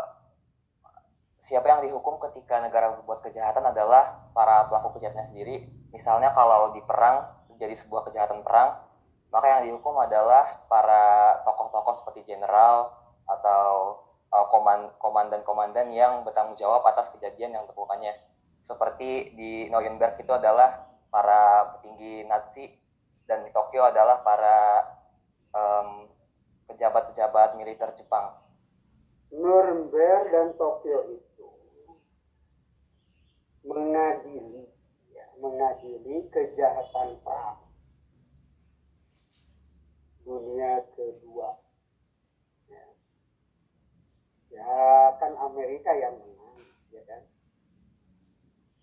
[1.41, 5.65] siapa yang dihukum ketika negara berbuat kejahatan adalah para pelaku kejahatannya sendiri.
[5.89, 8.86] Misalnya kalau di perang terjadi sebuah kejahatan perang,
[9.34, 13.00] maka yang dihukum adalah para tokoh-tokoh seperti jenderal
[13.39, 13.99] atau
[14.31, 18.15] koman- komandan-komandan yang bertanggung jawab atas kejadian yang terbukannya.
[18.63, 22.71] Seperti di Nuremberg itu adalah para petinggi Nazi
[23.27, 24.87] dan di Tokyo adalah para
[25.51, 26.07] em,
[26.71, 28.39] pejabat-pejabat militer Jepang.
[29.35, 31.47] Nuremberg dan Tokyo itu
[33.67, 34.71] mengadili
[35.11, 37.59] ya, mengadili kejahatan perang
[40.23, 41.59] dunia kedua.
[44.51, 45.15] Ya.
[45.15, 46.59] kan Amerika yang menang,
[46.91, 47.23] ya kan?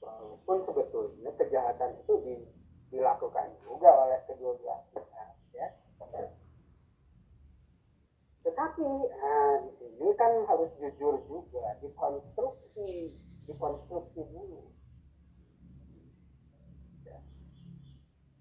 [0.01, 2.49] Walaupun sebetulnya kejahatan itu di-
[2.89, 5.69] dilakukan juga oleh kedua belah pihak, ya.
[8.49, 13.13] Tetapi nah, di sini kan harus jujur juga, dikonstruksi,
[13.45, 14.73] dikonstruksi dulu.
[17.05, 17.21] Ya.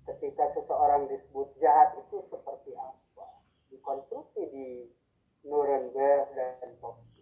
[0.07, 3.43] Ketika seseorang disebut jahat itu seperti apa?
[3.67, 4.67] Dikonstruksi di
[5.43, 7.16] Nuremberg dan Tokyo.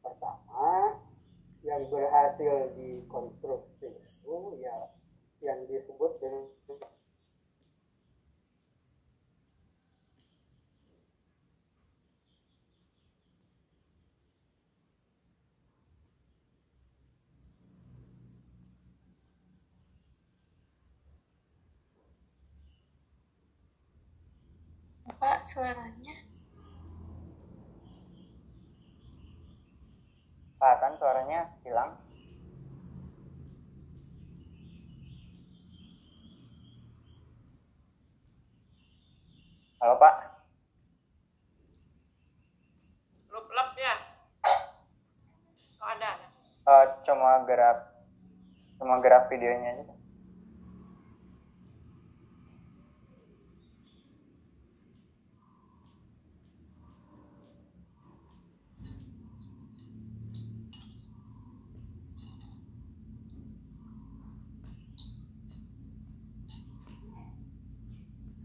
[0.00, 0.96] Pertama,
[1.60, 4.76] yang berhasil dikonstruksi itu ya
[5.44, 6.48] yang disebut dengan
[25.20, 26.29] Pak, suaranya.
[30.70, 31.98] Hasan suaranya hilang.
[39.82, 40.14] Halo Pak.
[43.34, 43.94] Lup lep ya.
[45.82, 46.12] Oh ada.
[46.62, 47.90] Eh, cuma gerak
[48.78, 50.00] cuma gerak videonya aja.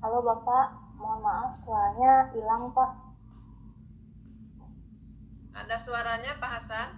[0.06, 0.70] Halo Bapak,
[1.02, 2.92] mohon maaf suaranya hilang Pak.
[5.56, 6.90] Ada suaranya Pak Hasan?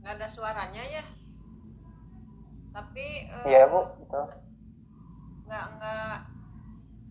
[0.00, 1.04] Nggak ada suaranya ya?
[2.74, 4.24] Tapi eh, Iya Bu, betul.
[5.46, 6.14] nggak nggak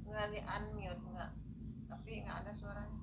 [0.09, 1.31] nggak di unmute nggak
[1.91, 2.97] tapi nggak ada suaranya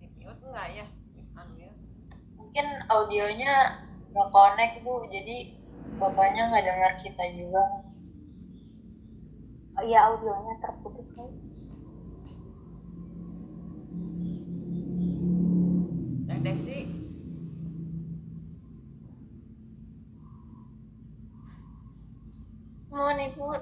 [0.00, 1.76] di mute nggak ya di unmute
[2.38, 2.66] Mungkin
[3.38, 3.78] audionya
[4.10, 5.06] nggak connect, Bu.
[5.14, 5.54] Jadi
[6.02, 7.62] bapaknya nggak dengar kita juga.
[9.78, 11.30] Oh iya audionya terputus Pak.
[16.26, 16.78] Teh Desi
[23.22, 23.54] ibu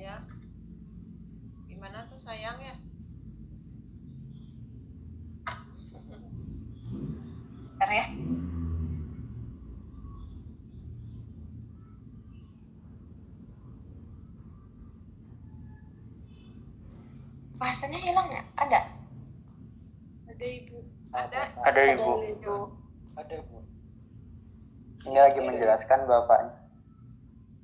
[0.00, 0.16] ya
[1.68, 2.74] gimana tuh sayang ya
[7.80, 8.06] Bentar ya
[17.80, 18.80] bahasanya hilang ya ada
[20.28, 20.78] Ada ibu.
[21.16, 22.12] ada Ada ibu.
[22.20, 22.56] Ibu.
[23.16, 23.60] Ada bu.
[25.08, 26.60] Ini lagi menjelaskan bapaknya.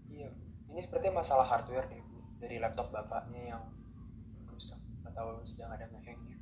[0.09, 0.29] Iya.
[0.73, 2.17] Ini sepertinya masalah hardware deh bu.
[2.41, 3.63] Dari laptop bapaknya yang
[4.49, 6.41] rusak atau sedang ada ngehengnya.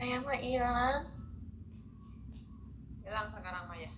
[0.00, 1.00] saya mah hilang
[3.04, 3.92] hilang sekarang mah ya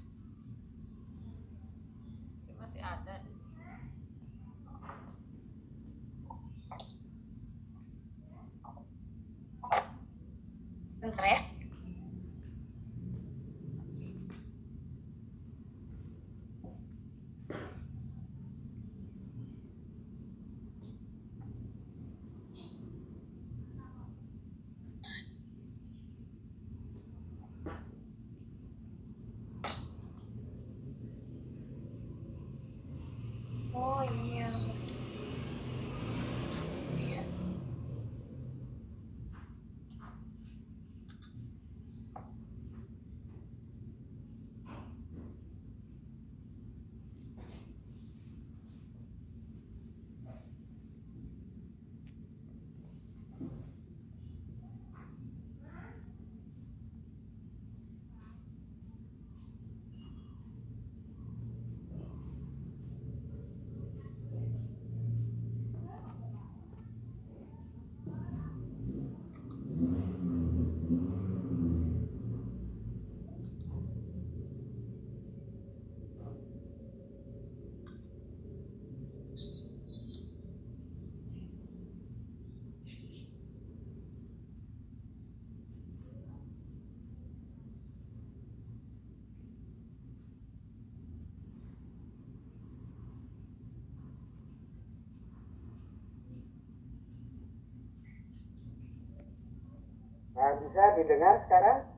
[100.37, 101.89] Nah, bisa didengar sekarang?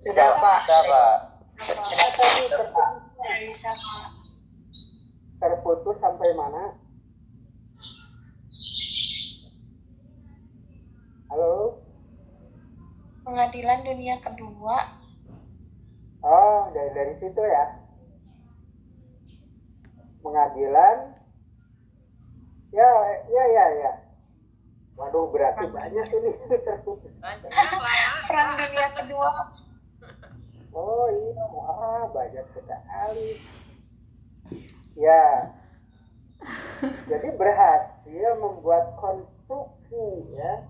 [0.00, 0.58] Sudah, Pak.
[0.64, 1.16] Sudah, Pak.
[5.36, 6.80] Terputus sampai mana?
[11.28, 11.84] Halo?
[13.28, 14.96] Pengadilan dunia kedua.
[16.24, 17.84] Oh, dari, dari situ ya?
[20.24, 21.20] Pengadilan?
[22.72, 22.90] Ya,
[23.28, 23.92] ya, ya, ya.
[25.70, 26.30] Banyak ini
[27.20, 27.50] banyak
[28.28, 29.30] Perang dunia kedua.
[30.74, 33.30] Oh iya, wah banyak sekali.
[34.94, 35.50] Ya,
[37.08, 40.66] jadi berhasil membuat konstruksi ya.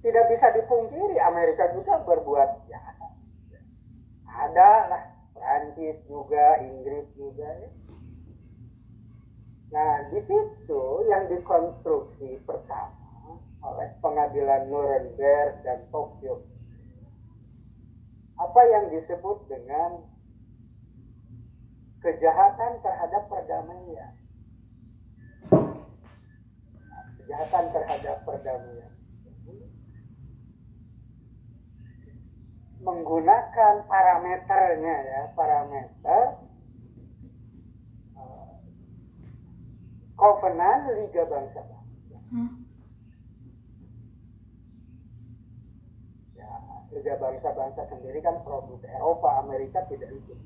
[0.00, 2.96] Tidak bisa dipungkiri Amerika juga berbuat jahat.
[4.24, 5.02] Ada lah,
[5.36, 7.70] Prancis juga, Inggris juga ya.
[9.70, 16.42] Nah, di situ yang dikonstruksi pertama oleh pengadilan Nuremberg dan Tokyo
[18.40, 20.00] apa yang disebut dengan
[22.00, 24.12] kejahatan terhadap perdamaian.
[25.52, 28.92] Nah, Kejahatan terhadap perdamaian.
[32.80, 36.40] Menggunakan parameternya ya, parameter
[38.16, 38.52] eh,
[40.20, 42.18] Covenant Liga Bangsa-Bangsa.
[46.36, 46.52] Ya,
[46.92, 50.36] Liga Bangsa-Bangsa sendiri kan produk Eropa, Amerika tidak ikut.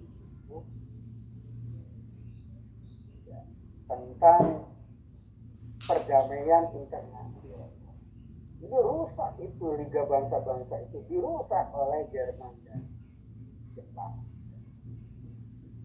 [3.27, 3.43] Ya,
[3.91, 4.71] tentang
[5.83, 7.35] perdamaian internasional.
[8.63, 12.87] Ini rusak itu Liga Bangsa-Bangsa itu dirusak oleh Jerman dan
[13.75, 14.23] Jepang.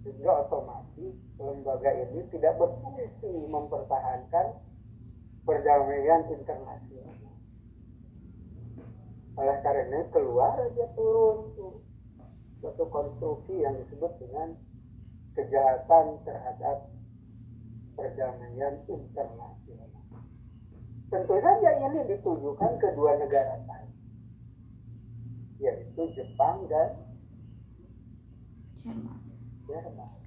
[0.06, 4.60] Sehingga otomatis lembaga ini tidak berfungsi mempertahankan
[5.48, 7.16] perdamaian internasional.
[9.40, 11.80] Oleh karena keluar aja turun tuh
[12.60, 14.60] suatu konstruksi yang disebut dengan
[15.40, 16.92] kejahatan terhadap
[17.96, 20.04] perdamaian internasional.
[21.08, 23.90] Tentu saja ini ditujukan ke dua negara lain,
[25.64, 27.00] yaitu Jepang dan
[29.66, 30.19] Jerman.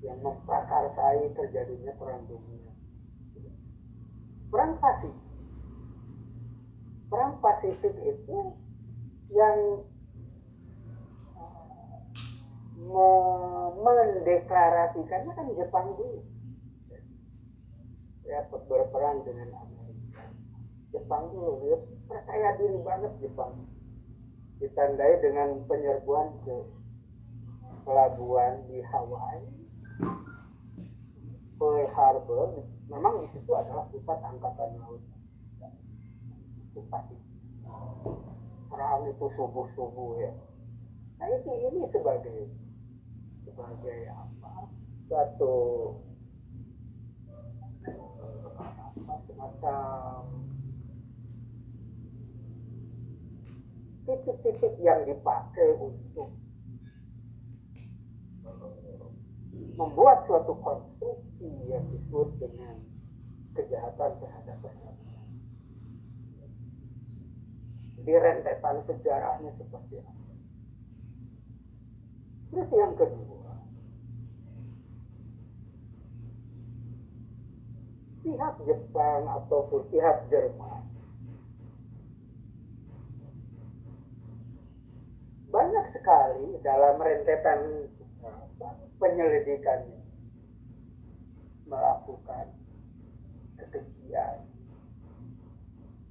[0.00, 2.72] Yang memprakarsai terjadinya perang dunia.
[4.50, 5.28] Perang Pasifik.
[7.06, 8.38] Perang Pasifik itu
[9.30, 9.86] yang
[12.80, 16.20] eh, mendeklarasikannya kan Jepang dulu.
[18.26, 20.22] Ya berperang dengan Amerika.
[20.90, 21.78] Jepang dulu ya
[22.08, 23.68] percaya diri banget Jepang.
[24.58, 26.56] Ditandai dengan penyerbuan ke
[27.86, 29.59] pelabuhan di Hawaii
[31.60, 35.02] Pearl Harbor memang di situ adalah pusat angkatan laut.
[36.72, 37.16] Itu pasti.
[38.72, 40.32] Serang itu subuh subuh ya.
[41.20, 42.48] Nah ini ini sebagai
[43.44, 44.72] sebagai apa?
[45.10, 45.54] Satu
[48.56, 50.24] apa semacam
[54.08, 56.39] titik-titik yang dipakai untuk
[59.80, 62.76] membuat suatu konstruksi yang disebut dengan
[63.56, 65.20] kejahatan terhadap manusia.
[68.04, 70.24] Di rentetan sejarahnya seperti apa.
[72.52, 73.54] Terus yang kedua,
[78.20, 80.84] pihak Jepang ataupun pihak Jerman
[85.50, 87.90] banyak sekali dalam rentetan
[89.00, 90.00] penyelidikannya
[91.70, 92.46] melakukan
[93.56, 94.44] kekejian.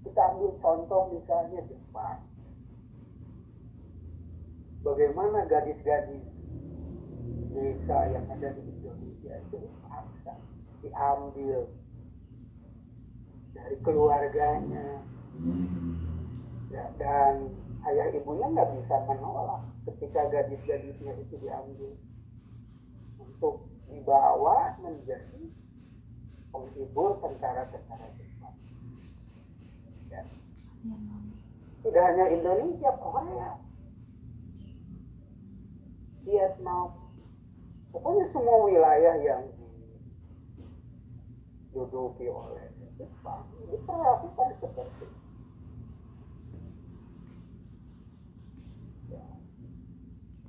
[0.08, 2.24] Kita ambil contoh misalnya Jepang.
[4.80, 6.24] Bagaimana gadis-gadis
[7.52, 10.34] desa yang ada di Indonesia itu dipaksa,
[10.80, 11.68] diambil
[13.52, 15.04] dari keluarganya,
[16.72, 17.52] ya, dan
[17.88, 21.96] ayah ibunya nggak bisa menolak ketika gadis-gadisnya itu diambil
[23.20, 25.48] untuk dibawa menjadi
[26.52, 28.56] penghibur tentara-tentara Jepang.
[30.10, 30.26] Ya.
[31.80, 33.56] Tidak hanya Indonesia, Korea,
[36.28, 36.92] Vietnam,
[37.96, 39.44] pokoknya semua wilayah yang
[41.72, 42.68] diduduki oleh
[43.00, 45.29] Jepang diperlakukan seperti itu.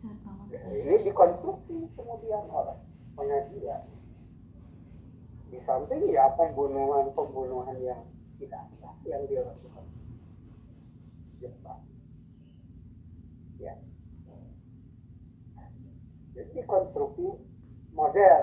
[0.01, 2.77] Ini dikonstruksi kemudian oleh
[3.15, 3.85] pengadilan.
[5.51, 8.03] Di samping ya pembunuhan-pembunuhan yang
[8.39, 9.85] tidak sah yang dilakukan
[11.43, 11.83] Jepang.
[13.61, 13.75] Ya.
[16.33, 17.35] Jadi dikonstruksi
[17.93, 18.41] model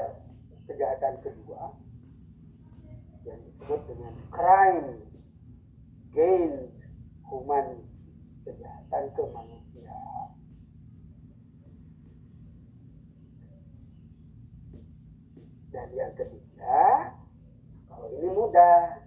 [0.67, 1.73] kejahatan kedua
[3.23, 5.07] yang disebut dengan crime
[6.11, 6.69] gain
[7.27, 7.81] human
[8.43, 10.26] kejahatan kemanusiaan.
[15.77, 17.13] Dan yang ketiga,
[17.85, 18.97] kalau ini mudah,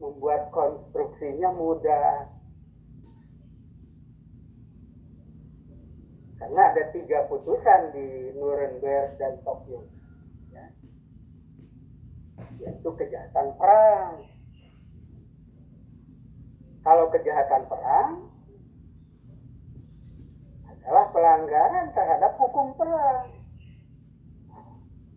[0.00, 2.24] membuat konstruksinya mudah.
[6.40, 9.84] Karena ada tiga putusan di Nuremberg dan Tokyo.
[10.48, 10.72] Ya.
[12.64, 14.24] Yaitu kejahatan perang.
[16.80, 18.12] Kalau kejahatan perang
[20.64, 23.39] adalah pelanggaran terhadap hukum perang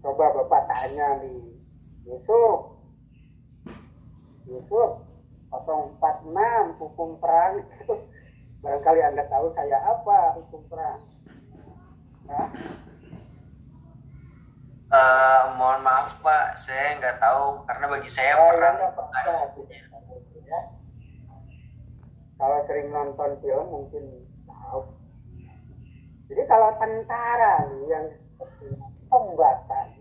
[0.04, 1.40] coba bapak tanya nih.
[2.04, 2.76] Yusuf.
[4.44, 4.92] Yusuf
[5.50, 7.64] 046 hukum perang.
[7.64, 7.96] Itu
[8.64, 11.00] barangkali anda tahu saya apa hukum perang.
[12.28, 12.48] Nah?
[14.94, 16.60] Uh, mohon maaf pak.
[16.60, 19.40] Saya nggak tahu karena bagi saya oh, perang ya,
[20.46, 20.62] ya.
[22.38, 24.04] kalau sering nonton film mungkin
[24.46, 24.86] tahu.
[26.30, 28.06] Jadi kalau tentara nih yang
[29.14, 29.94] kombatan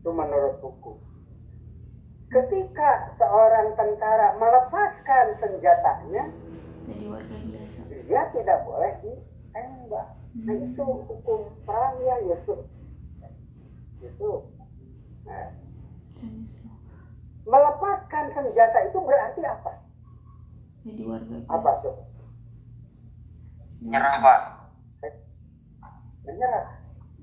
[0.00, 0.96] Itu menurut hukum.
[2.32, 6.32] Ketika seorang tentara melepaskan senjatanya
[6.88, 7.80] jadi warga biasa.
[8.08, 10.08] dia tidak boleh ditembak.
[10.40, 12.64] Nah itu hukum perang ya Yusuf
[14.00, 14.48] Yusuf
[15.28, 15.52] nah,
[17.44, 19.72] melepaskan senjata itu berarti apa?
[20.88, 21.96] Jadi warga apa tuh?
[23.84, 24.57] Nyerah, Pak.
[26.28, 26.68] Menyerah.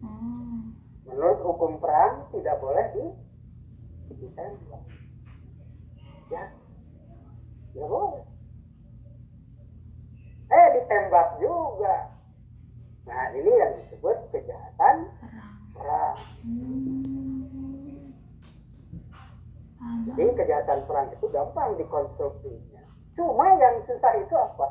[0.02, 0.76] Hmm.
[1.06, 3.06] menurut hukum perang tidak boleh di
[4.18, 4.84] ditembak.
[6.34, 6.44] Ya.
[7.78, 8.26] Ya boleh.
[10.50, 11.96] Eh ditembak juga.
[13.06, 15.14] Nah ini yang disebut kejahatan
[15.78, 16.18] perang.
[16.42, 17.06] Hmm.
[20.06, 22.82] Jadi kejahatan perang itu gampang dikonstruksinya.
[23.16, 24.68] Cuma yang susah itu apa?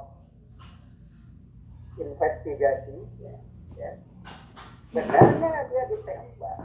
[1.95, 3.35] Investigasi ya,
[3.79, 3.91] ya.
[4.95, 6.59] Benarnya dia ditembak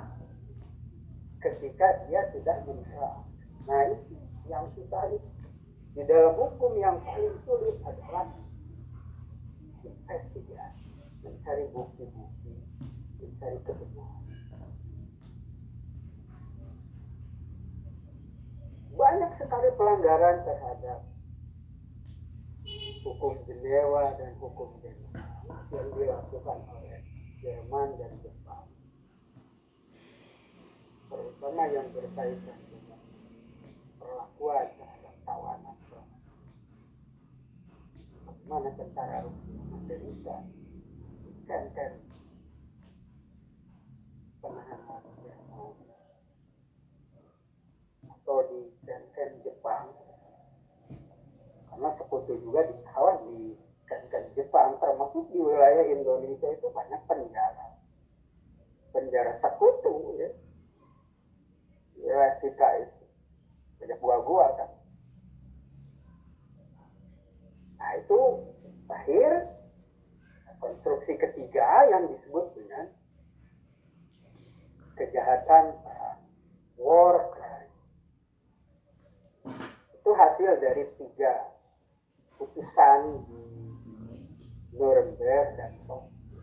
[1.42, 3.26] ketika dia sudah menyerah
[3.66, 4.16] nah itu
[4.46, 5.30] yang susah itu
[5.98, 8.30] di dalam hukum yang paling sulit adalah
[9.84, 10.90] investigasi.
[11.26, 12.56] Mencari bukti-bukti.
[13.20, 14.24] Mencari kebenaran.
[18.96, 21.00] Banyak sekali pelanggaran terhadap
[23.04, 25.24] hukum Jenewa dan hukum Jenewa
[25.72, 27.00] yang dilakukan oleh
[27.40, 28.68] Jerman dan Jepang.
[31.10, 33.02] Terutama yang berkaitan dengan
[33.98, 35.80] perlakuan terhadap tawanan
[38.50, 40.42] bagaimana tentara Rusia Amerika
[41.46, 41.64] kan?
[41.78, 41.94] Kan
[44.42, 45.74] penahanan Jerman.
[48.10, 48.74] Atau di
[49.14, 49.94] kan Jepang.
[51.70, 53.54] Karena sekutu juga ditawan di
[53.90, 57.82] kan Jepang termasuk di wilayah Indonesia itu banyak penjara.
[58.94, 60.30] Penjara sekutu ya.
[61.98, 63.06] Wilayah kita itu.
[63.82, 64.72] Banyak gua-gua kan.
[67.82, 68.20] Nah itu
[68.86, 69.32] akhir
[70.62, 72.86] konstruksi ketiga yang disebut dengan
[75.00, 76.22] kejahatan perang
[76.76, 77.74] war crime.
[79.96, 81.56] Itu hasil dari tiga
[82.36, 83.40] putusan di
[84.80, 86.42] Nuremberg dan Tokyo.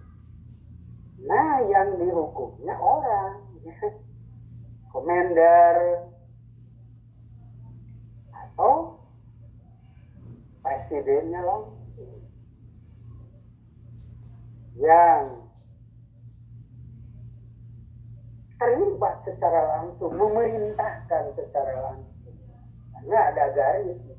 [1.24, 3.40] Nah, yang dihukumnya orang,
[4.92, 6.04] komander
[8.30, 9.00] atau
[10.60, 11.76] presidennya langsung
[14.76, 15.48] yang
[18.56, 22.36] terlibat secara langsung, memerintahkan secara langsung.
[22.92, 24.15] Karena ada garis.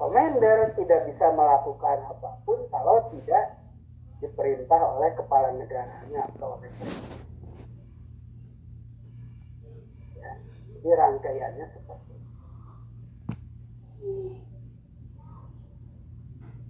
[0.00, 3.60] Komander tidak bisa melakukan apa pun kalau tidak
[4.24, 6.72] diperintah oleh kepala negaranya atau oleh.
[10.16, 10.32] Ya,
[10.72, 12.32] jadi rangkaiannya seperti itu.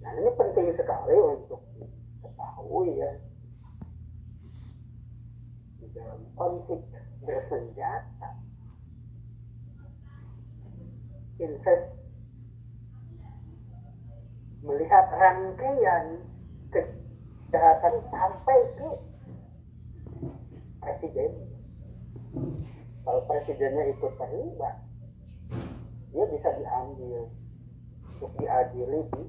[0.03, 3.15] Nah ini penting sekali untuk diketahui ya
[5.79, 6.83] di dalam konflik
[7.23, 8.43] bersenjata
[11.39, 12.00] invest
[14.61, 16.21] melihat rangkaian
[16.73, 18.91] kejahatan sampai ke
[20.81, 21.33] presiden.
[23.01, 24.77] Kalau presidennya ikut terlibat
[26.11, 27.31] dia bisa diambil
[28.15, 29.23] untuk diadili di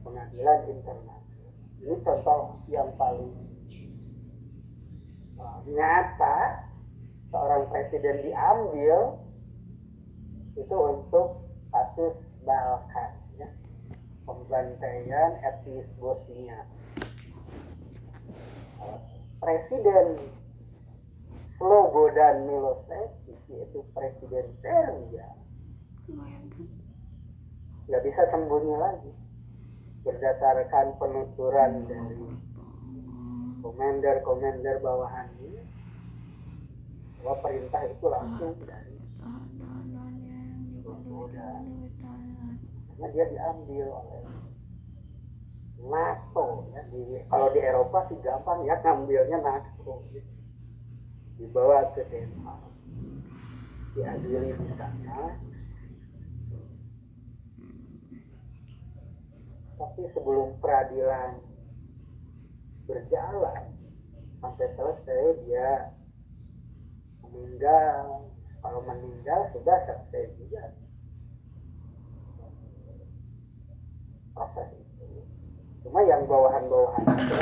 [0.00, 1.20] pengadilan internasional.
[1.82, 2.40] Ini contoh
[2.72, 3.32] yang paling
[5.36, 6.68] uh, nyata.
[7.32, 9.16] Seorang presiden diambil
[10.52, 12.12] itu untuk kasus
[12.44, 13.21] Balkan.
[14.26, 16.66] Pembantaian etnis Bosnia.
[19.42, 20.18] Presiden
[21.58, 25.28] Slobodan Milosevic yaitu Presiden Serbia
[27.86, 29.12] nggak bisa sembunyi lagi.
[30.02, 32.26] Berdasarkan penuturan dari
[33.62, 35.62] komander-komander bawahannya
[37.22, 38.98] bahwa perintah itu langsung dari
[40.82, 41.62] Slobodan
[43.02, 44.22] karena dia diambil oleh
[45.82, 46.86] NATO ya.
[46.86, 50.06] Di, kalau di Eropa sih gampang ya ngambilnya NATO.
[51.34, 52.70] Dibawa ke Denmark.
[53.98, 55.34] Diadili di sana.
[59.82, 61.42] Tapi sebelum peradilan
[62.86, 63.66] berjalan
[64.38, 65.90] sampai selesai dia
[67.26, 68.30] meninggal.
[68.62, 70.70] Kalau meninggal sudah selesai juga
[74.42, 75.22] proses itu
[75.86, 77.36] cuma yang bawahan-bawahan itu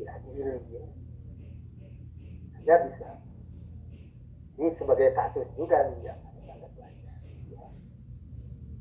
[0.00, 0.84] diadili ya
[2.64, 3.10] anda bisa.
[4.56, 6.16] Ini sebagai kasus juga nih ya.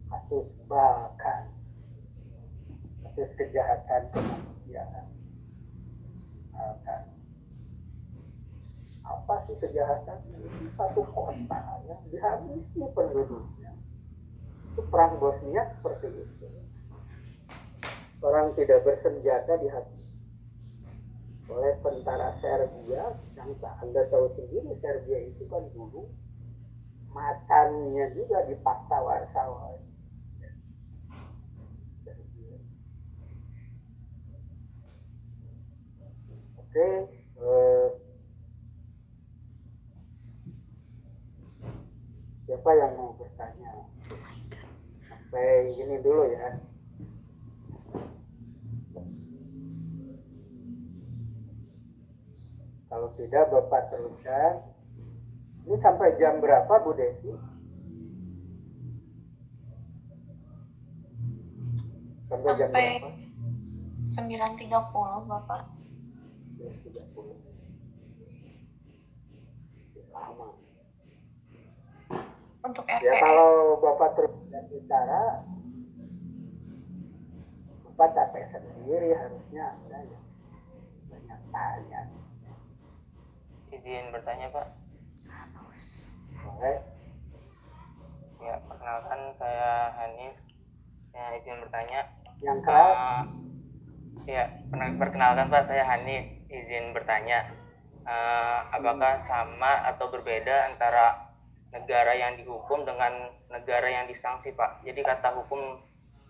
[0.07, 1.51] kasus Balkan
[3.03, 5.05] kasus kejahatan kemanusiaan.
[6.47, 7.03] Misalkan
[9.03, 10.19] apa sih kejahatan?
[10.79, 11.59] Satu kota
[11.91, 13.62] yang dihabisi penduduknya
[14.73, 16.49] itu perang Bosnia seperti itu
[18.25, 20.01] orang tidak bersenjata dihabisi
[21.45, 26.09] oleh tentara Serbia yang tak anda tahu sendiri Serbia itu kan dulu
[27.13, 29.77] macannya juga dipaksa Warsawa
[36.57, 36.89] Oke,
[37.37, 37.87] eh,
[42.49, 43.22] siapa yang mau?
[45.33, 46.61] Sampai ini dulu ya.
[52.85, 54.61] Kalau tidak, Bapak teruskan.
[55.65, 57.33] Ini sampai jam berapa, Bu Desi?
[62.29, 63.09] Sampai jam Sampai- berapa?
[64.05, 65.65] 9.30 Bapak.
[66.61, 67.41] Jam 30.
[70.13, 70.52] Lama.
[72.63, 74.31] Untuk Ya RPS kalau Bapak terus
[74.71, 75.43] bicara,
[77.91, 80.19] Bapak capek sendiri harusnya Anda ya.
[81.11, 82.01] Banyak tanya.
[83.73, 84.67] izin bertanya pak.
[86.45, 86.77] Boleh?
[88.43, 90.35] ya perkenalkan saya Hanif.
[91.11, 92.01] Saya izin bertanya.
[92.43, 92.95] Yang keras,
[94.23, 94.43] Eh, ya
[94.99, 96.25] perkenalkan pak saya Hanif.
[96.47, 97.49] Izin bertanya.
[98.07, 101.32] Eh, apakah sama atau berbeda antara
[101.73, 105.81] negara yang dihukum dengan negara yang disanksi pak jadi kata hukum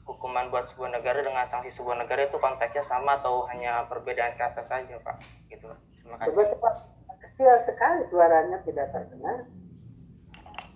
[0.08, 4.64] hukuman buat sebuah negara dengan sanksi sebuah negara itu konteksnya sama atau hanya perbedaan kata
[4.66, 5.20] saja pak
[5.52, 5.68] gitu
[6.00, 6.76] terima kasih coba cepat
[7.34, 9.50] kecil sekali suaranya tidak terdengar.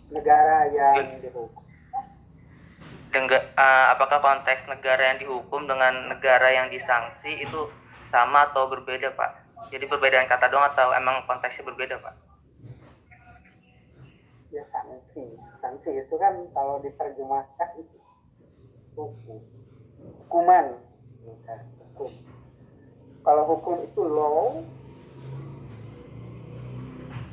[0.09, 1.61] Negara yang dihukum.
[3.13, 7.69] Dengga- eh, apakah konteks negara yang dihukum dengan negara yang disanksi itu
[8.09, 9.45] sama atau berbeda pak?
[9.69, 12.15] Jadi perbedaan kata doang atau emang konteksnya berbeda pak?
[14.51, 15.35] Ya sanksi.
[15.59, 17.97] Sanksi itu kan kalau diterjemahkan itu
[18.95, 19.39] hukum.
[20.27, 20.65] Hukuman.
[21.23, 22.11] Hukum.
[23.23, 24.63] Kalau hukum itu law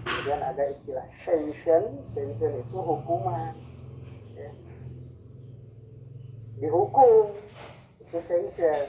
[0.04, 1.82] kemudian ada istilah sanction.
[2.16, 3.52] Sanction itu hukuman.
[4.34, 4.50] Ya.
[6.58, 7.32] dihukum
[8.02, 8.86] itu sanction.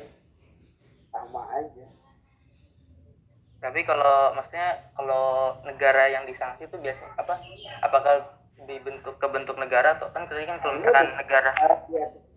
[1.13, 1.94] Sama aja
[3.65, 7.33] Tapi kalau maksudnya kalau negara yang disanksi itu biasa apa?
[7.81, 8.37] Apakah
[8.69, 11.49] dibentuk ke bentuk negara atau kan tadi kan kalau misalkan negara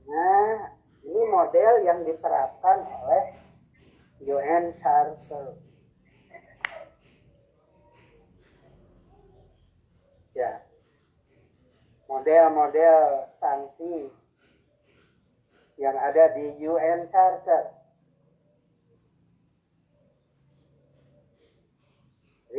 [0.09, 0.73] Nah,
[1.05, 3.25] ini model yang diterapkan oleh
[4.25, 5.53] UN Charter.
[10.33, 10.65] Ya,
[12.09, 14.09] model-model sanksi
[15.77, 17.78] yang ada di UN Charter.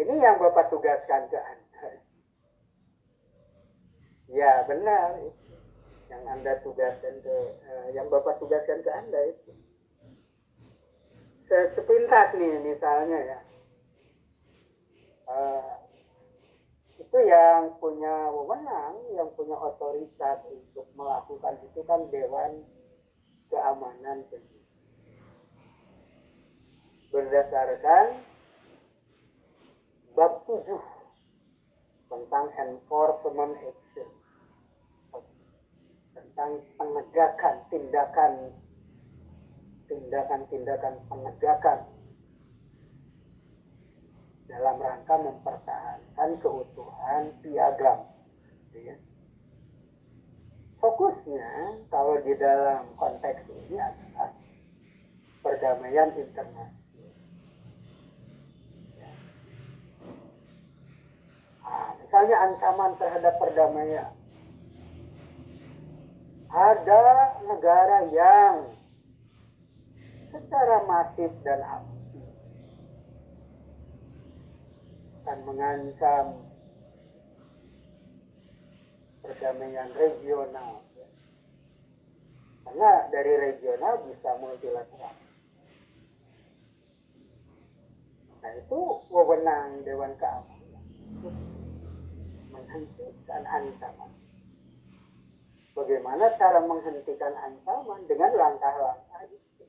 [0.09, 2.01] Ini yang Bapak tugaskan ke Anda.
[4.33, 5.21] Ya, benar.
[6.09, 9.53] Yang Anda tugaskan ke, eh, yang Bapak tugaskan ke Anda itu.
[11.45, 13.39] Se- Sepintas nih misalnya ya.
[15.29, 15.73] Eh,
[17.05, 22.65] itu yang punya wewenang, yang punya otoritas untuk melakukan itu kan Dewan
[23.53, 24.25] Keamanan.
[27.13, 28.38] Berdasarkan
[30.19, 30.67] bab 7
[32.11, 34.09] tentang enforcement action
[36.11, 38.33] tentang penegakan tindakan
[39.87, 41.79] tindakan-tindakan penegakan
[44.49, 47.99] dalam rangka mempertahankan keutuhan piagam.
[48.65, 48.95] gitu ya.
[50.81, 51.47] Fokusnya
[51.91, 54.31] kalau di dalam konteks ini adalah
[55.43, 56.71] perdamaian internasional.
[58.95, 59.11] Ya.
[61.67, 64.09] Ah, misalnya ancaman terhadap perdamaian
[66.49, 68.73] ada negara yang
[70.33, 72.25] secara masif dan aktif
[75.21, 76.25] akan mengancam
[79.21, 80.81] perdamaian regional.
[82.65, 85.13] Karena dari regional bisa multilateral.
[88.41, 88.81] Nah itu
[89.13, 91.58] wewenang Dewan Keamanan
[92.59, 94.11] menghentikan ancaman
[95.79, 99.63] bagaimana cara menghentikan ancaman dengan langkah-langkah itu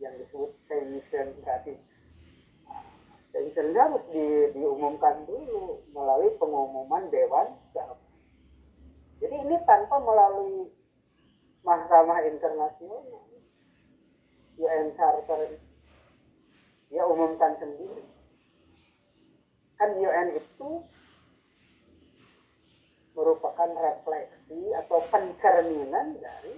[0.00, 1.76] yang disebut sanction tadi.
[3.30, 7.52] Sanction harus di, diumumkan dulu melalui pengumuman Dewan.
[9.20, 10.72] Jadi ini tanpa melalui
[11.60, 13.28] Mahkamah Internasional.
[14.60, 15.56] UN Charter
[16.92, 18.04] dia umumkan sendiri
[19.80, 20.84] kan UN itu
[23.20, 26.56] merupakan refleksi atau pencerminan dari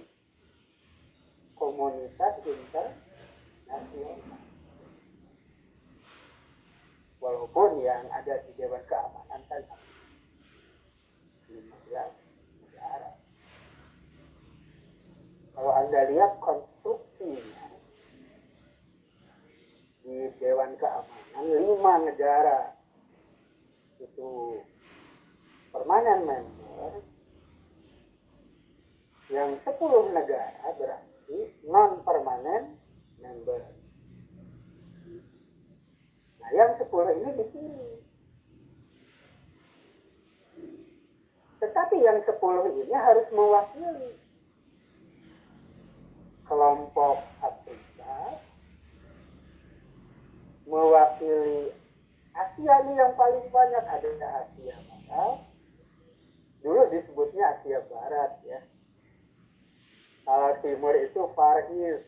[1.59, 4.39] komunitas internasional.
[7.19, 9.59] Walaupun yang ada di Dewan Keamanan kan
[11.51, 11.67] 15
[12.63, 13.11] negara.
[15.51, 17.75] Kalau anda lihat konstruksinya
[19.99, 22.71] di Dewan Keamanan lima negara
[23.99, 24.59] itu
[25.73, 27.01] permanen member
[29.33, 32.77] yang 10 negara berarti non permanen
[33.17, 33.65] member.
[36.37, 36.85] Nah yang 10
[37.17, 37.93] ini dipilih
[41.63, 42.37] tetapi yang 10
[42.85, 44.19] ini harus mewakili
[46.43, 48.37] kelompok Afrika
[50.67, 51.71] mewakili
[52.35, 54.75] Asia ini yang paling banyak ada Asia
[55.07, 55.52] Barat
[56.63, 58.59] dulu disebutnya Asia Barat ya.
[60.23, 62.07] Kalau timur itu Far East.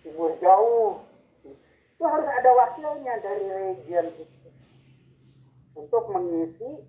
[0.00, 1.04] Timur jauh.
[1.44, 4.48] Itu harus ada wakilnya dari region itu.
[5.76, 6.88] Untuk mengisi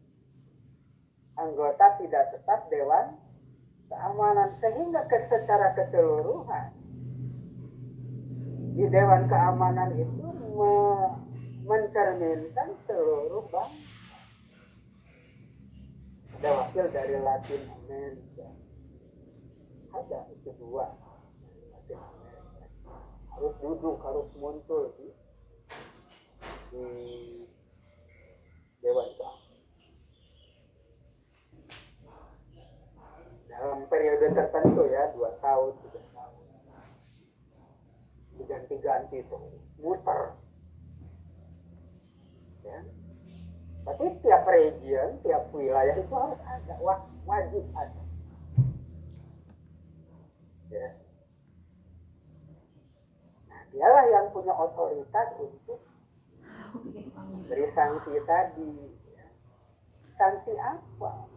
[1.35, 3.19] anggota tidak tetap Dewan
[3.91, 4.55] Keamanan.
[4.63, 6.71] Sehingga secara keseluruhan
[8.79, 10.75] di Dewan Keamanan itu me
[11.65, 13.94] mencerminkan seluruh bangsa.
[16.35, 18.47] Ada wakil dari Latin Amerika.
[19.95, 20.91] Ada itu dua.
[21.71, 22.93] Latin Amerika.
[23.31, 25.07] Harus duduk, harus muncul di,
[26.71, 26.85] di
[28.83, 29.09] Dewan.
[33.47, 36.45] Dalam periode tertentu ya, dua tahun, tiga tahun.
[38.35, 40.35] Diganti-ganti tuh, muter
[42.67, 43.04] ya.
[43.85, 48.01] Tapi tiap region, tiap wilayah itu harus ada, wah, wajib ada.
[50.73, 50.89] Ya.
[53.45, 55.85] Nah, dialah yang punya otoritas untuk
[57.45, 58.73] beri sanksi tadi.
[59.13, 59.25] Ya.
[60.17, 61.29] Sanksi apa?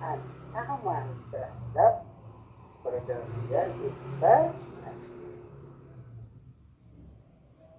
[0.00, 2.08] Ancaman terhadap
[2.80, 4.96] perdamaian internasional.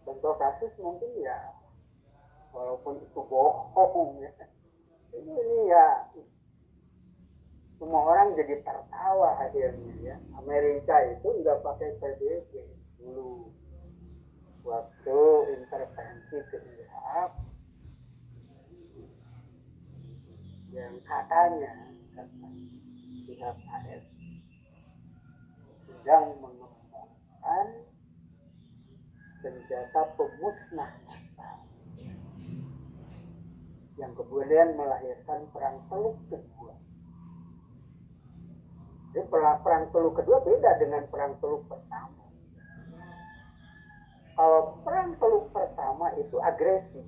[0.06, 1.63] Bentuk kasus mungkin ya
[2.54, 4.32] walaupun itu bohong ya.
[5.14, 5.88] Ini, ini ya
[7.82, 10.16] semua orang jadi tertawa akhirnya ya.
[10.40, 12.52] Amerika itu nggak pakai PBB
[13.02, 13.50] dulu.
[14.64, 15.20] Waktu
[15.60, 17.36] intervensi ke Irak
[20.72, 21.74] yang katanya
[22.16, 22.48] kata
[23.28, 24.06] pihak AS
[25.84, 27.68] sedang mengembangkan
[29.44, 30.96] senjata pemusnah
[33.98, 36.74] yang kemudian melahirkan perang teluk kedua.
[39.14, 42.26] Jadi perang teluk kedua beda dengan perang teluk pertama.
[44.34, 47.06] Kalau perang teluk pertama itu agresi,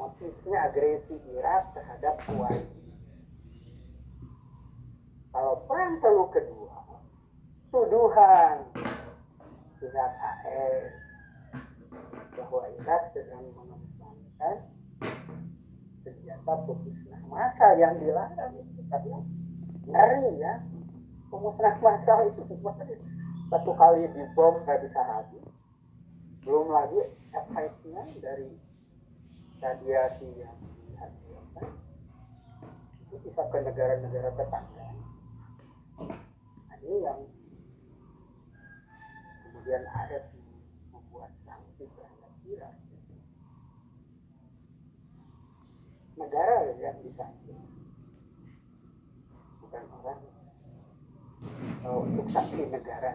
[0.00, 2.64] motifnya agresi Irak terhadap Kuwait.
[5.36, 6.80] Kalau perang teluk kedua,
[7.68, 8.64] tuduhan
[9.76, 10.88] pihak AS
[12.32, 14.77] bahwa Irak sedang mengembangkan
[16.12, 18.80] senjata pemusnah massal yang dilarang itu?
[18.88, 19.08] Tapi
[19.88, 20.64] ngeri ya.
[21.28, 22.42] Pemusnah massal itu
[23.48, 25.44] satu kali dibom nggak bisa habis.
[26.44, 27.00] Belum lagi
[27.32, 28.48] efeknya dari
[29.60, 30.56] radiasi yang
[30.88, 31.68] dihasilkan.
[33.08, 34.88] Itu bisa ke negara-negara tetangga.
[36.68, 37.20] Nah, ini yang
[39.44, 40.24] kemudian AS
[40.92, 42.74] membuat sanksi terhadap Irak
[46.18, 47.26] negara yang bisa.
[49.62, 50.20] Bukan orang.
[51.82, 53.12] Kalau untuk saksi negara.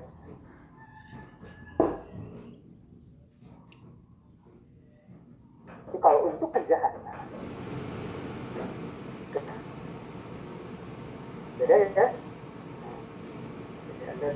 [6.03, 7.03] Kalau untuk kejahatan
[11.63, 12.07] beda ya?
[13.87, 14.27] Jadi anda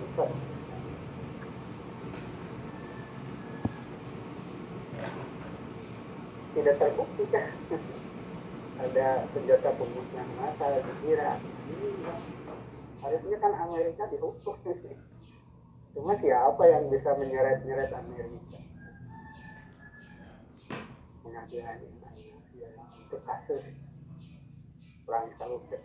[6.55, 7.51] tidak terbukti kan
[8.77, 11.41] ada senjata pembunuhan massa di Irak
[13.01, 14.55] harusnya kan Amerika dihukum.
[15.97, 18.59] Cuma siapa yang bisa menyeret-nyeret Amerika?
[21.25, 22.69] Pengadilan Indonesia ya,
[23.01, 23.63] itu kasus
[25.07, 25.79] perang salubah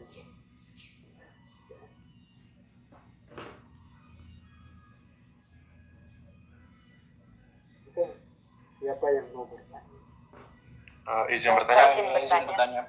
[7.93, 8.05] itu
[8.83, 9.47] siapa yang mau
[11.13, 12.17] Uh, izin bertanya.
[12.25, 12.89] izin bertanya.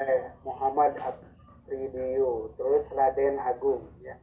[0.00, 4.16] Eh Muhammad Apridio terus Raden Agung ya.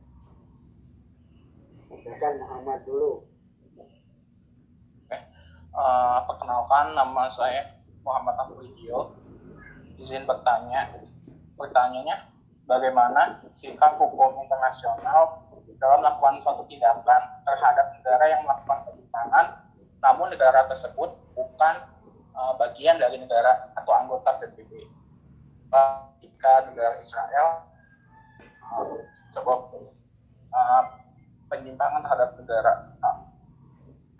[1.94, 3.30] Silakan Muhammad dulu.
[5.74, 9.14] Eh, perkenalkan nama saya Muhammad Afridio
[10.02, 10.98] izin bertanya.
[11.54, 12.18] Pertanyaannya
[12.66, 15.46] bagaimana sikap hukum internasional
[15.78, 19.46] dalam melakukan suatu tindakan terhadap negara yang melakukan penyimpangan
[20.02, 21.76] namun negara tersebut bukan
[22.34, 24.90] uh, bagian dari negara atau anggota PBB
[26.22, 27.66] ketika negara Israel
[28.62, 28.98] uh,
[29.34, 29.58] sebuah
[30.54, 30.84] uh,
[31.50, 32.94] penyimpangan terhadap negara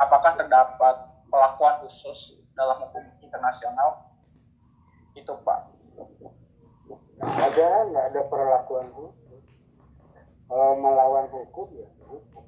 [0.04, 0.96] apakah terdapat
[1.30, 4.12] perlakuan khusus dalam hukum internasional?
[5.14, 5.60] Itu Pak.
[7.24, 9.44] Ada nggak ada perlakuan khusus.
[10.50, 12.43] Kalau melawan hukum ya hukum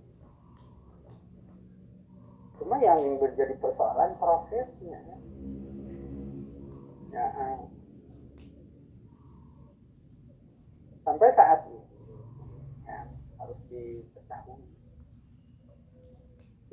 [2.66, 5.18] cuma yang menjadi persoalan prosesnya ya,
[7.13, 7.61] ya eh,
[11.05, 11.86] sampai saat ini
[12.89, 13.05] ya,
[13.38, 14.66] harus diketahui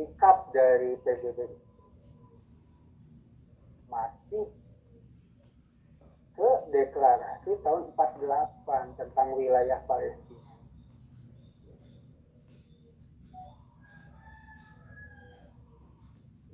[0.00, 1.60] sikap dari PBB
[3.92, 4.48] masih
[6.32, 10.31] ke deklarasi tahun 48 tentang wilayah Palestina.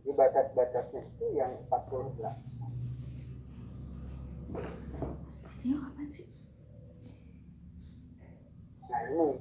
[0.09, 2.16] Jadi batas-batasnya itu yang 48.
[5.44, 6.24] Pastinya kapan sih?
[8.88, 9.36] Nah ini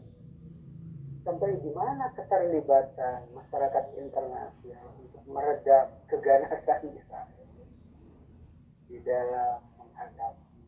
[1.23, 7.47] sampai di mana keterlibatan masyarakat internasional untuk meredam keganasan Israel
[8.91, 10.67] di dalam menghadapi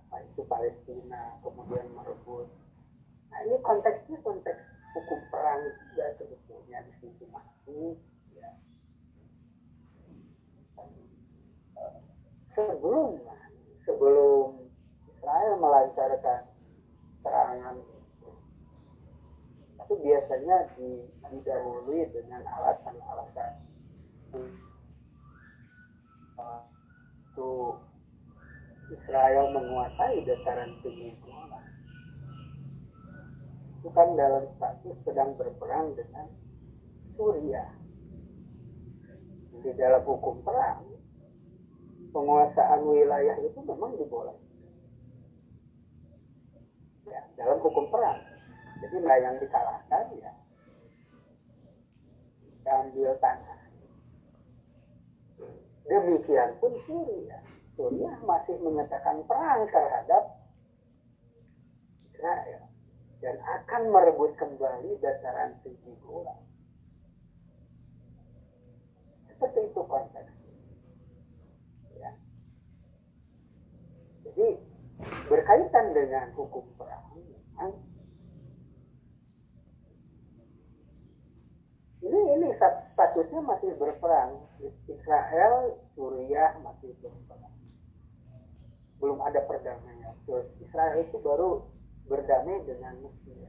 [0.00, 2.48] apa itu Palestina kemudian merebut
[3.28, 4.64] nah ini konteksnya konteks
[4.96, 7.19] hukum perang juga sebetulnya di situ
[7.70, 7.96] masuk
[8.34, 8.50] ya.
[12.50, 13.22] sebelum
[13.86, 14.66] sebelum
[15.14, 16.42] Israel melancarkan
[17.22, 17.76] serangan
[19.80, 20.56] itu biasanya
[21.30, 23.52] didahului dengan alasan-alasan
[26.38, 27.50] waktu
[28.90, 31.14] Israel menguasai dataran tinggi
[33.80, 36.28] itu kan dalam status sedang berperang dengan
[37.20, 37.68] Suriah
[39.60, 40.80] di dalam hukum perang
[42.16, 44.40] penguasaan wilayah itu memang dibolehkan
[47.04, 48.24] ya, dalam hukum perang.
[48.80, 50.32] Jadi nggak yang dikalahkan ya.
[52.70, 53.60] Ambil tanah.
[55.92, 57.44] Demikian pun Suriah.
[57.76, 60.24] Suriah masih menyatakan perang terhadap
[62.16, 62.64] Israel.
[63.20, 66.49] Dan akan merebut kembali dataran tinggi Golan.
[69.40, 70.52] Seperti itu konteksnya.
[71.96, 72.12] Ya.
[74.28, 74.48] Jadi
[75.32, 77.16] berkaitan dengan hukum perang,
[82.04, 82.46] ini ini
[82.92, 84.44] statusnya masih berperang
[84.88, 87.54] Israel Suriah masih berperang
[89.00, 90.12] belum ada perdamaian
[90.60, 91.64] Israel itu baru
[92.04, 93.48] berdamai dengan Mesir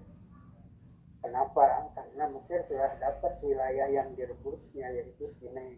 [1.22, 5.78] kenapa karena Mesir sudah dapat wilayah yang direbutnya yaitu Sinai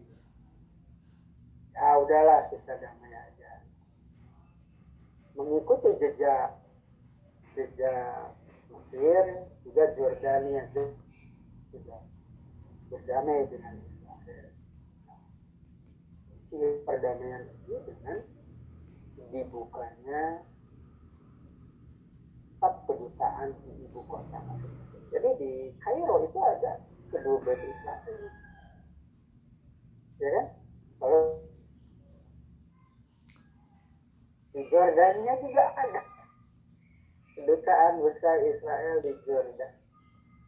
[1.74, 3.52] ya udahlah kita damai aja
[5.36, 6.58] mengikuti jejak
[7.54, 8.34] jejak
[8.72, 9.24] Mesir
[9.62, 10.66] juga Jordania
[11.74, 11.98] juga
[12.94, 14.48] berdamai dengan Israel.
[16.46, 18.18] Ciri perdamaian itu dengan
[19.34, 20.46] dibukanya
[22.54, 24.83] empat kedutaan di ibu kota masing-masing.
[25.14, 26.82] Jadi di Kairo itu ada
[27.14, 28.22] kedua belas Israel.
[30.18, 30.46] Ya kan?
[30.98, 31.22] Kalau
[34.54, 36.02] di Jordania juga ada
[37.34, 39.72] kedutaan besar Israel di Jordan.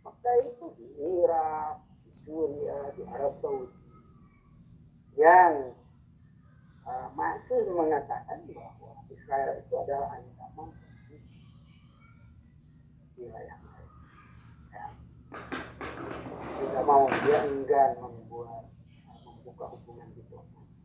[0.07, 1.83] Maka itu di Irak,
[2.23, 3.87] Suriah, di Arab Saudi
[5.17, 5.73] yang
[6.87, 10.71] uh, masih mengatakan bahwa Israel itu adalah ancaman
[13.17, 13.97] wilayah mereka.
[14.71, 14.87] Ya.
[16.77, 17.09] Tidak mau.
[17.09, 18.69] Dia enggan membuat
[19.25, 20.77] membuka hubungan diplomasi.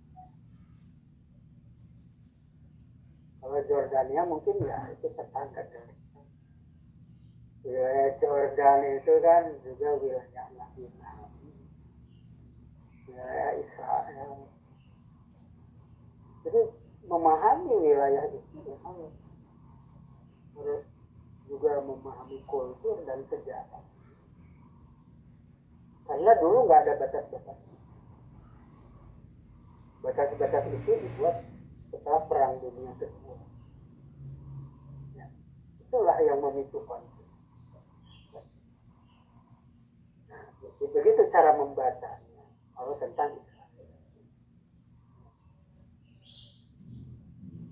[3.44, 5.92] Kalau Jordania mungkin ya itu tetangga dari
[7.68, 10.88] wilayah Jordan itu kan juga wilayah Nabi
[13.12, 14.48] wilayah Israel.
[16.48, 16.62] Jadi
[17.04, 19.12] memahami wilayah itu harus
[21.52, 23.91] juga memahami kultur dan sejarah
[26.12, 27.56] karena dulu nggak ada batas-batas.
[30.04, 31.40] Batas-batas itu dibuat
[31.88, 33.40] setelah perang dunia kedua.
[35.16, 35.32] Ya,
[35.80, 37.32] itulah yang memicu konflik.
[40.28, 40.52] Nah,
[40.84, 42.44] begitu cara membacanya
[42.76, 43.88] kalau tentang Israel.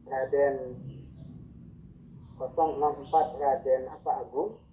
[0.08, 0.56] Raden
[2.40, 4.69] 064 Raden apa Agung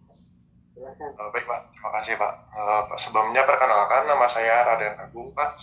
[0.77, 1.09] Silahkan.
[1.17, 2.33] Uh, baik Pak, terima kasih Pak.
[2.53, 5.57] Uh, sebelumnya perkenalkan nama saya Raden Agung Pak.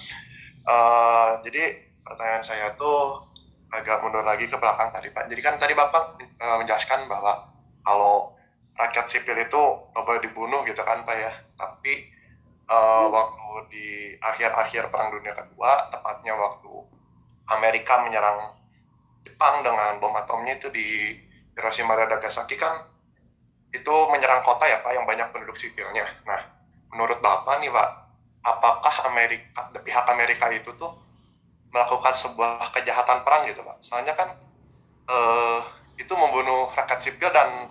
[0.66, 3.22] Uh, jadi pertanyaan saya tuh
[3.70, 5.30] agak mundur lagi ke belakang tadi Pak.
[5.30, 7.46] Jadi kan tadi Bapak uh, menjelaskan bahwa
[7.86, 8.34] kalau
[8.74, 9.62] rakyat sipil itu
[9.94, 11.30] boleh dibunuh gitu kan Pak ya.
[11.62, 12.10] Tapi
[12.74, 13.88] uh, waktu di
[14.18, 16.74] akhir-akhir Perang Dunia Kedua, tepatnya waktu
[17.54, 18.58] Amerika menyerang
[19.22, 21.14] Jepang dengan bom atomnya itu di
[21.54, 22.93] Hiroshima dan Nagasaki kan
[23.74, 26.06] itu menyerang kota ya Pak yang banyak penduduk sipilnya.
[26.30, 26.42] Nah,
[26.94, 27.90] menurut Bapak nih Pak,
[28.46, 30.94] apakah Amerika, pihak Amerika itu tuh
[31.74, 33.82] melakukan sebuah kejahatan perang gitu Pak?
[33.82, 34.30] Soalnya kan
[35.10, 35.60] eh,
[35.98, 37.66] itu membunuh rakyat sipil dan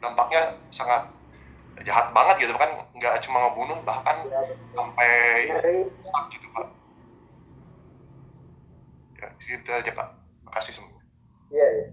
[0.00, 1.12] dampaknya sangat
[1.84, 4.16] jahat banget gitu kan nggak cuma ngebunuh bahkan
[4.72, 5.52] sampai
[6.32, 6.66] gitu Pak.
[9.20, 10.08] Ya, itu aja Pak.
[10.48, 10.96] Makasih semua.
[11.52, 11.86] Iya, iya.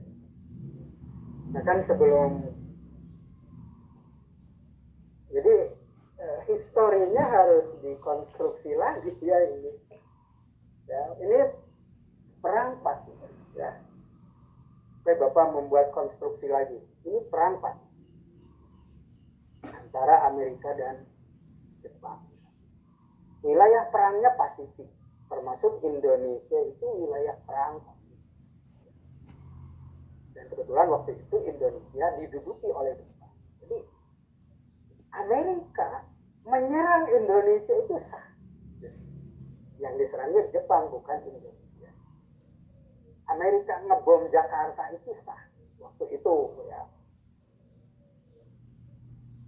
[1.52, 2.53] Nah kan sebelum
[5.34, 5.56] jadi
[6.22, 9.72] eh, historinya harus dikonstruksi lagi ya ini.
[10.86, 11.40] Ya ini
[12.40, 13.12] perang pasti
[13.58, 13.82] ya.
[15.04, 16.80] Oke, Bapak membuat konstruksi lagi.
[17.04, 17.90] Ini perang pasti
[19.68, 21.04] antara Amerika dan
[21.84, 22.24] Jepang.
[23.44, 24.88] Wilayah perangnya Pasifik
[25.34, 27.82] termasuk Indonesia itu wilayah perang
[30.38, 32.94] dan kebetulan waktu itu Indonesia diduduki oleh
[35.14, 36.06] Amerika
[36.44, 38.28] menyerang Indonesia itu sah.
[39.78, 41.92] Yang diserangnya Jepang bukan Indonesia.
[43.30, 45.42] Amerika ngebom Jakarta itu sah
[45.78, 46.36] waktu itu
[46.66, 46.82] ya.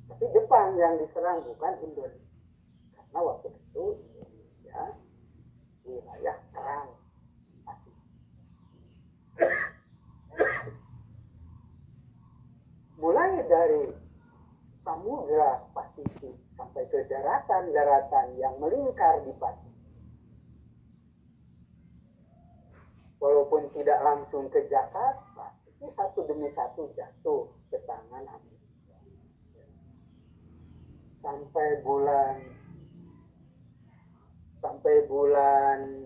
[0.06, 2.40] Tapi Jepang yang diserang bukan Indonesia.
[2.96, 4.80] Karena waktu itu Indonesia
[5.86, 6.90] wilayah perang
[12.96, 14.05] Mulai dari
[14.86, 19.74] samudra Pasifik sampai ke daratan-daratan yang melingkar di Pasifik.
[23.18, 29.02] Walaupun tidak langsung ke Jakarta, itu satu demi satu jatuh ke tangan Amerika.
[31.26, 32.38] Sampai bulan
[34.62, 36.06] sampai bulan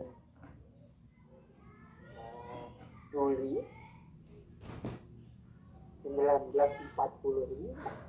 [2.16, 2.68] uh,
[3.12, 3.60] Juli
[6.08, 8.09] 1945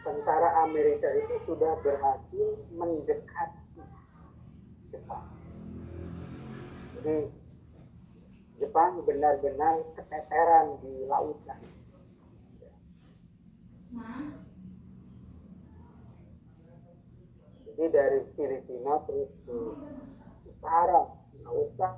[0.00, 3.84] tentara Amerika itu sudah berhasil mendekati
[4.90, 5.26] Jepang.
[6.96, 7.16] Jadi
[8.60, 11.60] Jepang benar-benar keteteran di lautan.
[17.64, 19.58] Jadi dari Filipina terus ke
[20.44, 21.08] utara,
[21.48, 21.96] usah.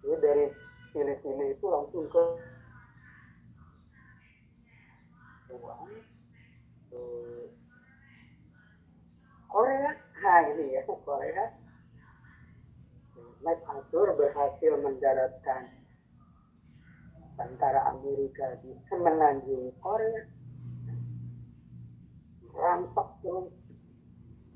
[0.00, 0.46] Jadi dari
[0.96, 2.24] Filipina itu langsung ke
[5.52, 5.90] uang
[9.48, 9.90] Korea?
[10.20, 11.44] Nah ini ya Korea.
[13.38, 15.70] MacArthur berhasil mendaratkan
[17.38, 20.26] tentara Amerika di semenanjung Korea?
[22.58, 23.54] Rampak terus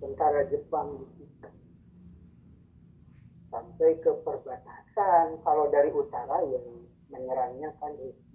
[0.02, 1.22] tentara Jepang di
[3.52, 5.38] sampai ke perbatasan.
[5.44, 6.66] Kalau dari utara yang
[7.12, 8.31] menyerangnya kan Rusia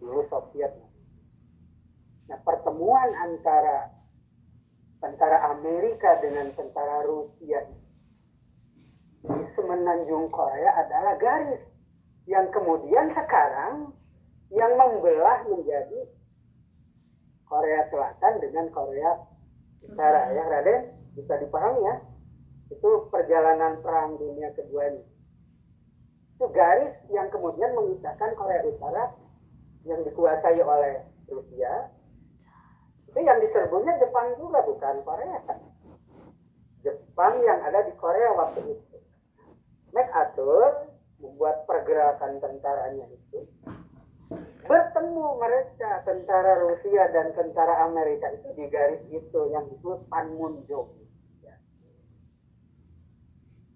[0.00, 0.72] dulu Soviet.
[2.26, 3.92] Nah pertemuan antara
[4.98, 7.68] tentara Amerika dengan tentara Rusia
[9.20, 11.60] di semenanjung Korea adalah garis
[12.24, 13.92] yang kemudian sekarang
[14.50, 16.08] yang membelah menjadi
[17.44, 19.10] Korea Selatan dengan Korea
[19.84, 20.32] Utara.
[20.32, 20.80] Ya Raden
[21.14, 21.96] bisa dipahami ya?
[22.70, 25.10] Itu perjalanan perang dunia kedua ini
[26.40, 29.12] itu garis yang kemudian memisahkan Korea Utara
[29.88, 31.92] yang dikuasai oleh Rusia.
[33.10, 35.38] Itu yang diserbunya Jepang juga bukan Korea
[36.80, 38.96] Jepang yang ada di Korea waktu itu.
[39.92, 40.88] MacArthur
[41.20, 43.44] membuat pergerakan tentaranya itu.
[44.64, 50.86] Bertemu mereka tentara Rusia dan tentara Amerika itu di garis itu yang disebut Panmunjom.
[51.42, 51.58] Ya.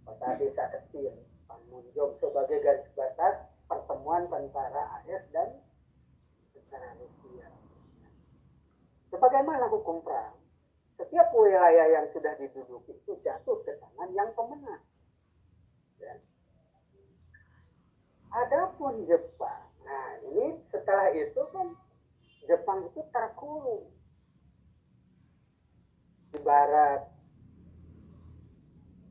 [0.06, 1.12] kota desa kecil
[1.50, 5.58] Panmunjom sebagai garis batas pertemuan tentara AS dan
[6.74, 7.48] tentara Rusia.
[9.14, 10.34] sebagaimana hukum perang
[10.98, 14.82] setiap wilayah yang sudah diduduki itu jatuh ke tangan yang pemenang
[16.02, 16.18] ya.
[18.34, 21.78] Adapun Jepang nah ini setelah itu kan
[22.50, 23.86] Jepang itu terkurung
[26.34, 27.06] di barat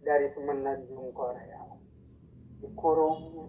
[0.04, 1.64] dari semenanjung Korea
[2.60, 3.48] dikurungnya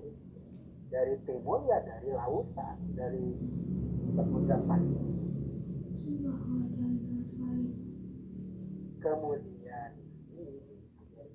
[0.95, 3.35] dari timur ya dari lautan dari
[4.15, 5.15] samudra Pasifik
[9.05, 9.93] kemudian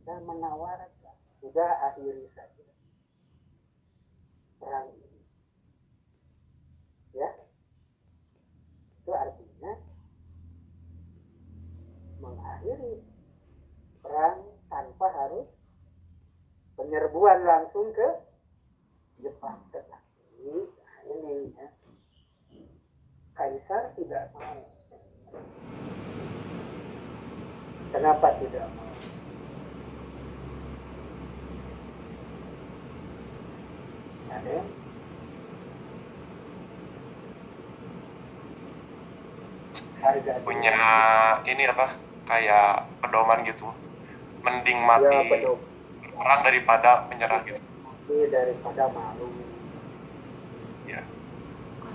[0.10, 1.16] Amerika menawarkan.
[1.38, 2.66] Sudah akhiri saja.
[4.58, 5.22] Perang ini.
[7.14, 7.30] Ya.
[9.00, 9.74] Itu artinya
[12.20, 13.06] mengakhiri
[14.02, 14.38] perang
[14.68, 15.48] tanpa harus
[16.74, 18.08] penyerbuan langsung ke
[19.22, 19.62] Jepang.
[19.70, 21.68] Tetapi nah ini ya
[23.40, 24.68] Kaisar tidak mau.
[27.96, 28.92] Kenapa tidak mau?
[34.28, 34.68] Ada yang?
[40.04, 40.76] Harga punya
[41.48, 41.96] ini apa?
[42.28, 43.72] Kayak pedoman gitu.
[44.44, 45.64] Mending ya, mati pedom.
[46.12, 47.64] perang daripada menyerah gitu.
[48.36, 49.32] Daripada malu.
[50.92, 51.08] Ya.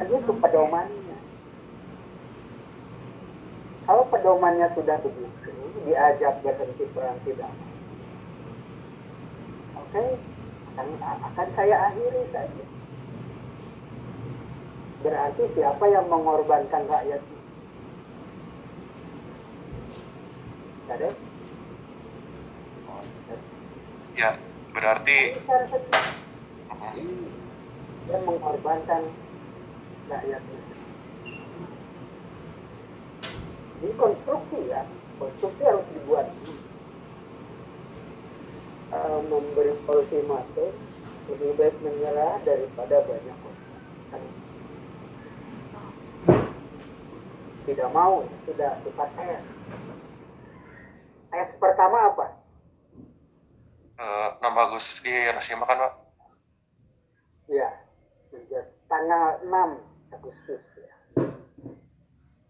[0.01, 1.04] Itu pedomannya
[3.85, 5.53] kalau pedomannya sudah begitu
[5.85, 7.53] diajak berhenti perang tidak.
[9.77, 10.17] Oke
[10.75, 12.65] akan, akan saya akhiri saja.
[15.05, 17.39] Berarti siapa yang mengorbankan rakyat itu
[20.89, 21.09] ada?
[24.17, 24.31] Ya
[24.73, 25.19] berarti
[28.09, 29.03] yang mengorbankan
[30.09, 30.43] rakyat
[33.85, 34.89] ini konstruksi ya.
[35.21, 36.27] Konstruksi harus dibuat.
[38.95, 40.73] Eh, memberi ultimatum
[41.29, 43.65] lebih baik menyerah daripada banyak korban
[47.65, 49.45] tidak mau sudah kita tes
[51.33, 52.27] tes pertama apa?
[53.97, 55.93] Eh, 6 Agustus di Hiroshima kan pak.
[57.49, 57.73] Ya
[58.89, 59.81] tanggal 6
[60.13, 60.63] Agustus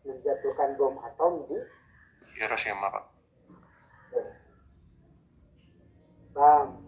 [0.04, 1.58] menjatuhkan bom atom di
[2.36, 3.04] Hiroshima pak
[6.34, 6.82] Bam.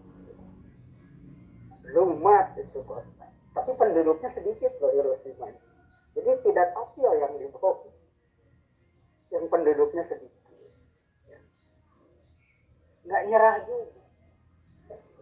[1.95, 3.31] Lumat itu kota.
[3.55, 5.47] Tapi penduduknya sedikit loh Hiroshima.
[6.19, 7.87] Jadi tidak Tokyo yang dibom.
[9.31, 10.51] Yang penduduknya sedikit.
[13.07, 14.03] Nggak nyerah juga.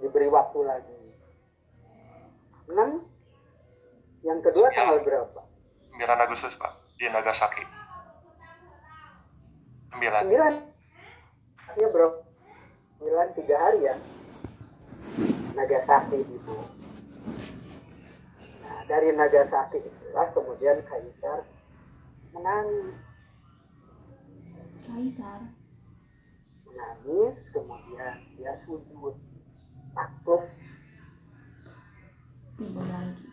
[0.01, 1.01] Diberi waktu lagi.
[2.73, 3.05] Enam.
[4.25, 5.41] Yang kedua tanggal berapa?
[6.01, 7.74] 9 Agustus pak di Nagasaki
[9.95, 10.53] 9 Sembilan.
[11.79, 12.09] Ya bro.
[12.99, 13.95] Sembilan tiga hari ya.
[15.55, 16.57] Nagasaki itu.
[18.59, 21.47] Nah, dari Nagasaki itulah kemudian Kaisar
[22.35, 22.99] menangis.
[24.83, 25.41] Kaisar.
[26.67, 29.15] Menangis, kemudian dia sujud.
[29.95, 30.43] Takut
[32.55, 33.27] Timbul lagi.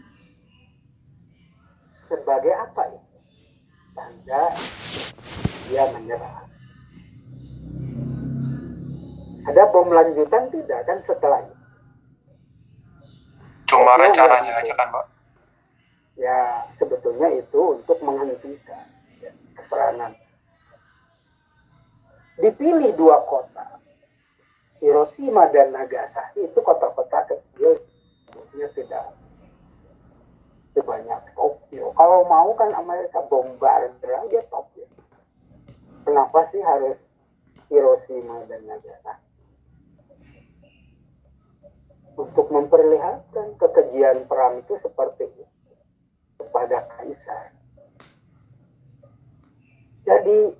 [2.10, 3.18] sebagai apa itu?
[3.94, 4.42] Tanda
[5.70, 6.41] dia menyerah.
[9.42, 11.62] Ada bom lanjutan tidak kan setelah itu?
[13.72, 14.60] cuma Ya, rencananya ya.
[14.60, 15.06] aja kan pak
[16.12, 16.40] ya
[16.76, 18.84] sebetulnya itu untuk menghentikan
[19.24, 20.12] ya, peperangan.
[22.36, 23.80] Dipilih dua kota,
[24.80, 27.80] Hiroshima dan Nagasaki itu kota-kota kecil,
[28.28, 29.04] sebetulnya tidak
[30.72, 31.92] sebanyak Tokyo.
[31.92, 34.84] Kalau mau kan Amerika bombardir aja Tokyo.
[36.02, 36.96] Kenapa sih harus
[37.68, 39.31] Hiroshima dan Nagasaki?
[42.12, 45.44] Untuk memperlihatkan kekejian perang itu seperti itu
[46.36, 47.56] kepada kaisar.
[50.02, 50.52] Jadi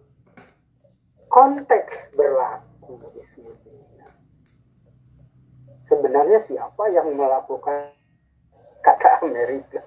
[1.28, 3.74] konteks berlaku di sini.
[5.90, 7.92] Sebenarnya siapa yang melakukan
[8.80, 9.82] kata Amerika?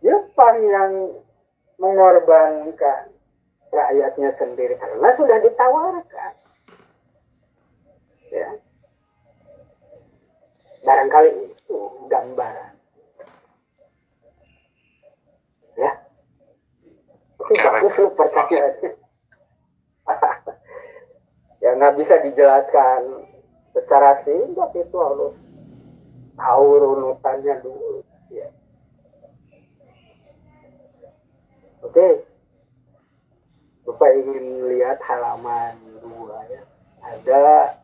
[0.00, 0.92] Jepang yang
[1.80, 3.12] mengorbankan
[3.72, 6.39] rakyatnya sendiri karena sudah ditawarkan.
[8.30, 8.48] Ya.
[10.86, 12.72] Barangkali itu gambaran.
[15.74, 15.92] Ya.
[17.42, 18.90] Itu bagus lu pertanyaannya.
[21.62, 23.28] ya nggak bisa dijelaskan
[23.70, 25.36] secara singkat itu harus
[26.38, 28.06] tahu runutannya dulu.
[28.30, 28.48] Ya.
[31.82, 32.24] Oke.
[33.84, 36.62] Bapak ingin lihat halaman dua ya.
[37.00, 37.74] Ada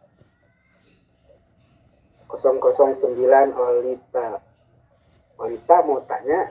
[2.30, 4.42] 009 Olita.
[5.36, 6.50] Olita mau tanya?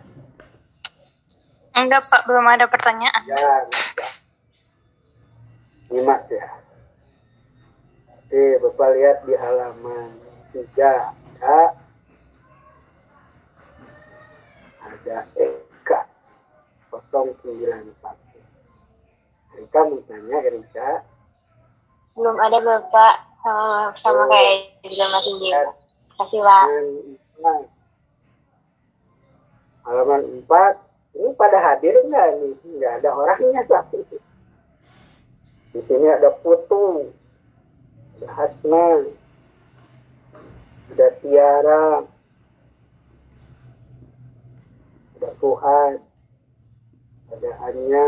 [1.75, 3.23] Enggak Pak, belum ada pertanyaan.
[3.27, 4.11] Ya, enggak.
[5.91, 6.47] Nyimak ya.
[8.25, 10.17] Oke, Bapak lihat di halaman
[10.55, 11.77] 3 ada
[14.81, 15.99] ada Eka
[16.89, 18.15] 091.
[19.55, 21.03] Erika mau tanya Erika.
[22.15, 25.53] Belum ada Bapak sama sama kayak juga masih di.
[26.17, 26.65] Kasih Pak.
[26.65, 27.61] Halaman
[29.85, 29.85] 4.
[29.85, 30.81] Halaman 4.
[31.15, 32.57] Ini pada hadir enggak nih?
[32.65, 34.01] Enggak ada orangnya satu.
[35.71, 37.13] Di sini ada Putu,
[38.17, 39.05] ada Hasna,
[40.91, 42.01] ada Tiara,
[45.19, 46.01] ada Fuad,
[47.29, 48.07] ada Anya,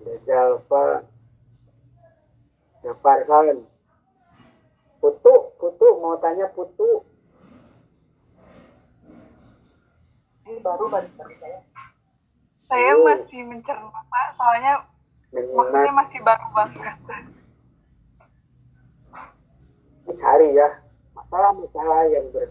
[0.00, 1.02] ada Jalfa,
[2.80, 3.69] ada Farhan.
[5.00, 7.04] Putu, Putu, mau tanya Putu.
[10.44, 11.60] Ini baru balik dari saya.
[12.70, 13.04] Saya Hmm.
[13.08, 14.74] masih mencerna Pak, soalnya
[15.32, 16.96] maksudnya masih baru banget.
[20.10, 20.68] Cari ya,
[21.16, 22.50] masalah-masalah yang ber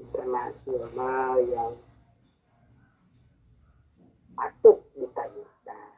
[0.00, 1.72] internasional yang
[4.34, 5.88] patut ditanyakan.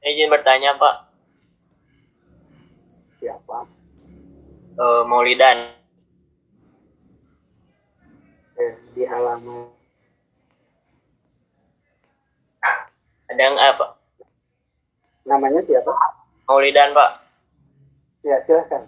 [0.00, 1.09] Izin bertanya Pak,
[3.20, 3.58] Siapa?
[4.80, 5.76] Eh, Maulidan.
[8.56, 9.68] Eh, di halaman
[13.30, 13.86] Ada yang apa?
[15.28, 15.94] namanya siapa?
[16.50, 17.10] Maulidan Pak.
[18.26, 18.82] Ya silahkan.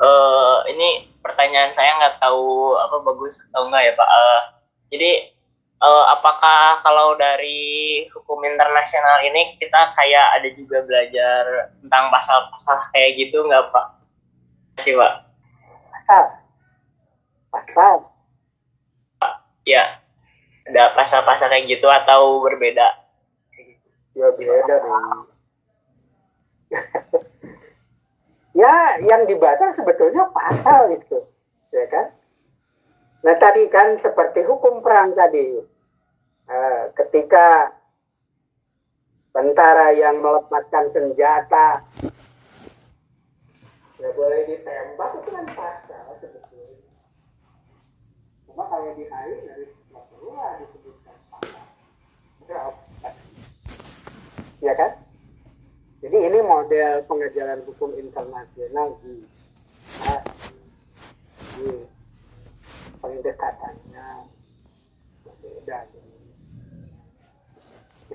[0.00, 4.08] Eh, ini pertanyaan saya nggak tahu apa bagus atau enggak ya Pak.
[4.10, 4.40] Eh,
[4.96, 5.10] jadi
[5.80, 13.10] eh, apakah kalau dari hukum internasional ini kita kayak ada juga belajar tentang pasal-pasal kayak
[13.16, 13.86] gitu nggak Pak?
[14.76, 15.12] Terima kasih Pak.
[15.90, 16.24] Pasal.
[17.50, 17.94] Pasal.
[19.68, 20.00] Ya,
[20.68, 22.88] ada pasal-pasal kayak gitu atau berbeda?
[24.16, 25.28] Ya beda dong.
[28.60, 28.74] ya
[29.06, 31.18] yang dibaca sebetulnya pasal itu,
[31.70, 32.19] ya kan?
[33.20, 35.60] Nah tadi kan seperti hukum perang tadi,
[36.50, 37.70] Eh, ketika
[39.30, 41.86] tentara yang melepaskan senjata
[43.94, 46.90] nggak boleh ditembak itu kan pasal sebetulnya.
[48.50, 51.62] Cuma kalau di hari nggak perlu lah disebutkan pasal.
[54.58, 54.90] Ya kan?
[56.02, 59.22] Jadi ini model pengajaran hukum internasional di
[61.54, 61.99] di
[63.00, 64.08] pendekatannya
[65.24, 66.20] berbeda dengan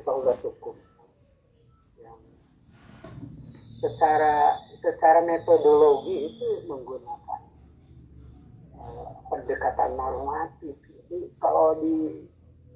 [0.06, 0.78] fakultas hukum
[1.98, 2.22] yang
[3.82, 7.42] secara secara metodologi itu menggunakan
[8.78, 10.78] eh, pendekatan normatif.
[10.78, 12.30] Jadi kalau di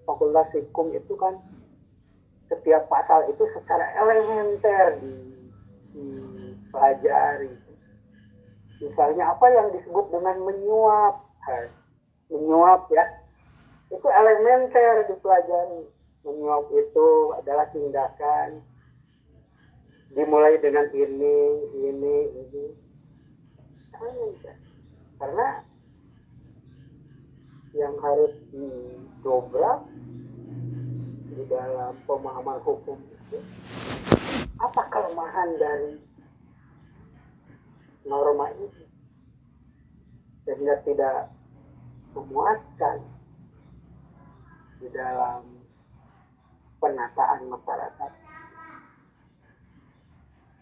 [0.09, 1.37] fakultas hukum itu kan
[2.49, 5.13] setiap pasal itu secara elementer di,
[5.93, 7.53] dipelajari.
[8.81, 11.69] Misalnya apa yang disebut dengan menyuap, Hai,
[12.29, 13.05] menyuap ya,
[13.89, 15.89] itu elementer dipelajari.
[16.23, 18.61] Menyuap itu adalah tindakan
[20.13, 21.37] dimulai dengan ini,
[21.85, 22.65] ini, ini.
[25.19, 25.61] Karena
[27.75, 29.85] yang harus didobrak
[31.29, 33.37] di dalam pemahaman hukum itu
[34.59, 36.01] apa kelemahan dari
[38.09, 38.83] norma ini
[40.43, 41.29] sehingga tidak
[42.15, 42.97] memuaskan
[44.79, 45.43] di dalam
[46.79, 48.11] penataan masyarakat.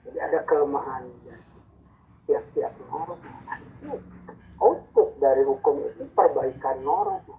[0.08, 1.44] Jadi ada kelemahan dari
[2.28, 3.60] tiap-tiap norma
[4.58, 7.38] output dari hukum itu perbaikan norma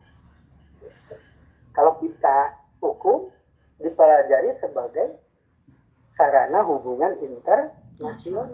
[1.78, 3.30] kalau kita hukum
[3.78, 5.14] dipelajari sebagai
[6.10, 8.50] sarana hubungan internasional.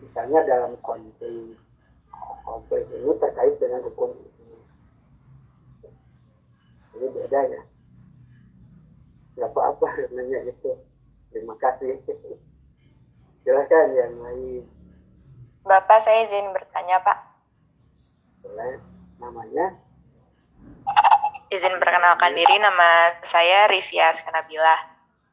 [0.00, 1.60] Misalnya dalam konflik,
[2.44, 4.56] konflik ini terkait dengan hukum ini.
[6.98, 7.62] Ini beda ya.
[9.38, 10.72] Gak apa-apa namanya itu.
[11.30, 12.00] Terima kasih.
[13.44, 14.64] Silahkan yang lain.
[15.62, 17.18] Bapak saya izin bertanya Pak.
[18.42, 18.80] Boleh.
[19.20, 19.76] Namanya?
[21.48, 24.76] Izin perkenalkan diri, nama saya Rivia Skanabila.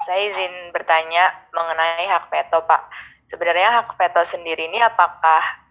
[0.03, 2.87] Saya izin bertanya mengenai hak veto, Pak.
[3.25, 5.64] Sebenarnya hak veto sendiri ini apakah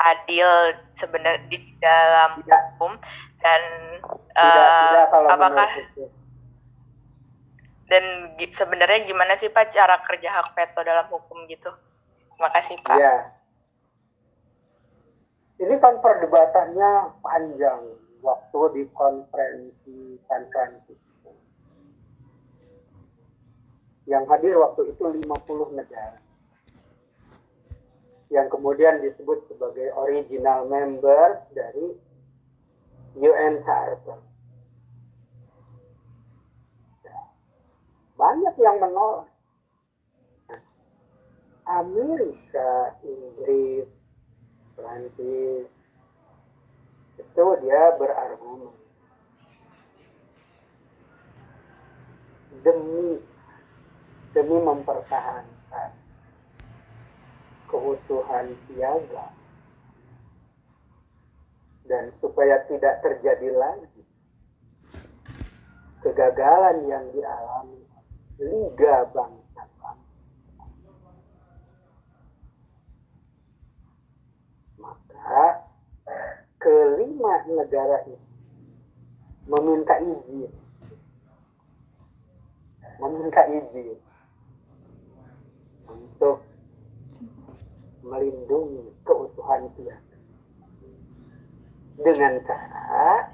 [0.00, 0.48] adil
[0.96, 2.96] sebenarnya di dalam hukum
[3.40, 3.62] dan
[4.00, 5.68] tidak Eh, tidak kalau apakah
[7.90, 8.04] dan
[8.54, 11.74] sebenarnya gimana sih Pak cara kerja hak veto dalam hukum gitu?
[12.30, 12.96] Terima kasih Pak.
[12.96, 13.16] Iya.
[15.60, 17.82] Ini kan perdebatannya panjang
[18.22, 21.34] waktu di konferensi San Francisco.
[24.06, 25.26] Yang hadir waktu itu 50
[25.76, 26.16] negara.
[28.30, 31.98] Yang kemudian disebut sebagai original members dari
[33.18, 34.22] UN Charter.
[37.02, 37.20] Ya.
[38.14, 39.26] Banyak yang menolak.
[41.70, 43.94] Amerika, Inggris,
[44.74, 45.70] Prancis,
[47.14, 48.74] itu dia berargumen
[52.66, 53.22] demi
[54.34, 55.59] demi mempertahankan
[57.80, 59.32] keutuhan piagam
[61.88, 64.04] dan supaya tidak terjadi lagi
[66.04, 67.80] kegagalan yang dialami
[68.40, 69.64] Liga Bangsa.
[74.80, 75.68] Maka
[76.60, 78.20] kelima negara ini
[79.48, 80.52] meminta izin.
[83.00, 83.96] Meminta izin
[85.88, 86.49] untuk
[88.00, 90.22] melindungi keutuhan piagam
[92.00, 93.28] dengan cara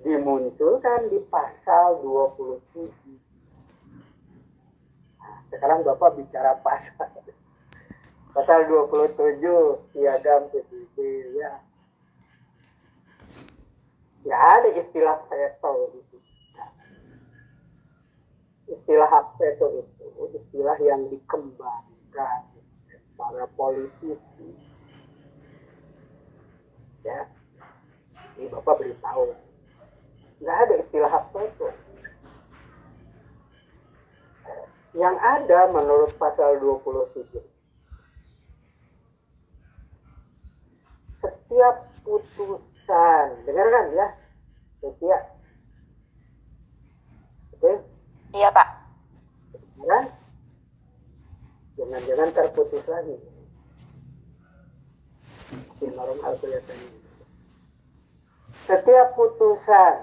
[0.00, 2.88] dimunculkan di pasal 27
[5.20, 7.10] nah, sekarang Bapak bicara pasal.
[8.32, 9.42] Pasal 27
[9.92, 10.96] piagam PBB
[11.36, 11.52] ya
[14.28, 16.00] ya ada istilah veto di
[18.68, 20.06] istilah hak veto itu
[20.36, 21.97] istilah yang dikembangkan
[23.18, 24.48] para politisi
[27.02, 27.26] ya.
[28.38, 29.34] Ini bapak beritahu.
[30.38, 31.68] Nggak ada istilah hak veto
[34.98, 37.38] yang ada menurut pasal 27
[41.22, 43.26] setiap putusan.
[43.46, 44.08] Dengarkan ya?
[44.82, 45.22] Setiap.
[47.58, 47.72] Oke?
[48.34, 48.68] Iya Pak.
[49.88, 50.04] kan
[51.78, 53.16] jangan-jangan terputus lagi.
[58.66, 59.94] Setiap putusan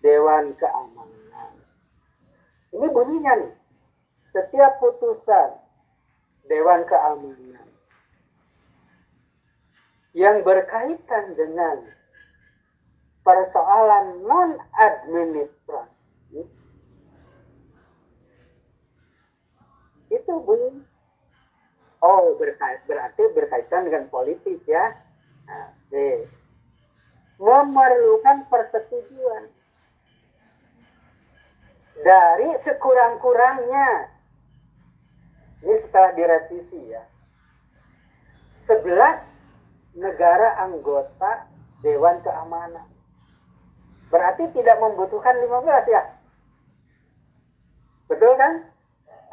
[0.00, 1.54] Dewan Keamanan.
[2.74, 3.54] Ini bunyinya nih.
[4.34, 5.60] Setiap putusan
[6.48, 7.68] Dewan Keamanan.
[10.16, 11.84] Yang berkaitan dengan
[13.22, 15.93] persoalan non administratif
[20.18, 20.84] itu bunyi
[22.04, 24.92] oh berkait berarti berkaitan dengan politik ya.
[25.48, 25.72] Nah,
[27.40, 29.48] memerlukan persetujuan.
[32.04, 34.12] Dari sekurang-kurangnya.
[35.64, 37.00] Ini setelah direvisi ya.
[38.68, 41.48] 11 negara anggota
[41.80, 42.88] Dewan Keamanan.
[44.12, 46.02] Berarti tidak membutuhkan 15 ya?
[48.04, 48.73] Betul kan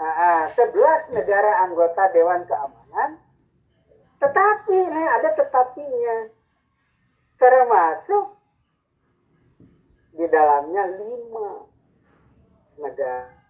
[0.01, 3.21] nah, 11 negara anggota Dewan Keamanan
[4.17, 6.17] tetapi nih ada tetapinya
[7.37, 8.37] termasuk
[10.17, 11.65] di dalamnya lima
[12.81, 13.41] negara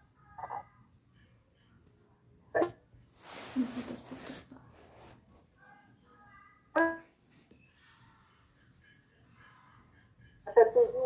[10.51, 11.00] setujuan.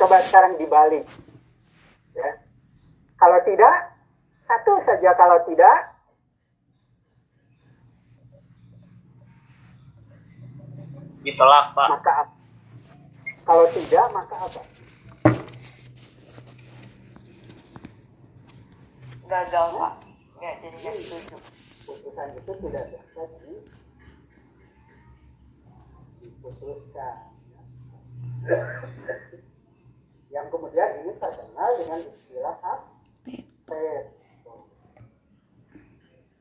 [0.00, 1.04] Coba sekarang dibalik.
[2.16, 2.30] Ya.
[3.20, 3.92] Kalau tidak,
[4.48, 5.76] satu saja kalau tidak,
[11.20, 11.88] ditolak Pak.
[12.00, 12.32] maka apa?
[13.44, 14.60] Kalau tidak, maka apa?
[19.30, 19.94] gagal pak
[20.42, 21.38] nggak jadi nggak setuju
[21.86, 23.54] Putusan itu tidak bisa di
[26.22, 27.16] diputuskan.
[30.30, 32.80] Yang kemudian ini terkenal dengan istilah hak
[33.26, 34.54] veto.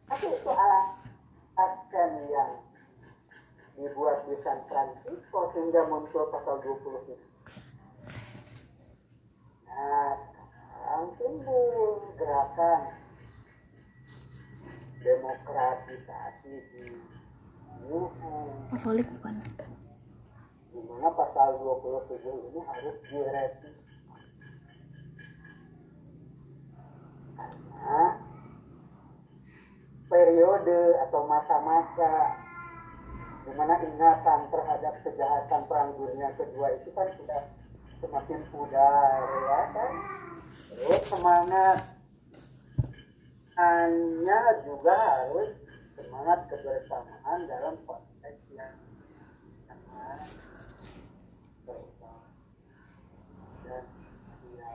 [0.06, 2.52] Tapi itu alasan yang
[3.74, 7.28] dibuat di San Francisco sehingga muncul pasal 20 itu.
[9.66, 12.82] Nah, sekarang timbul gerakan
[15.00, 16.86] demokratisasi di
[17.88, 19.36] Wuhan Katolik bukan?
[20.70, 22.22] Di mana pasal 27
[22.54, 23.72] ini harus direvisi.
[27.34, 28.02] Karena
[30.10, 32.38] periode atau masa-masa
[33.50, 37.42] di mana ingatan terhadap kejahatan perang dunia kedua itu kan sudah
[37.98, 39.92] semakin pudar ya kan?
[40.70, 41.80] Terus semangat.
[43.60, 45.52] Hanya juga harus
[45.98, 47.76] semangat kebersamaan dalam
[48.56, 48.76] yang
[49.68, 50.30] sangat
[53.68, 53.86] dan
[54.58, 54.74] ya,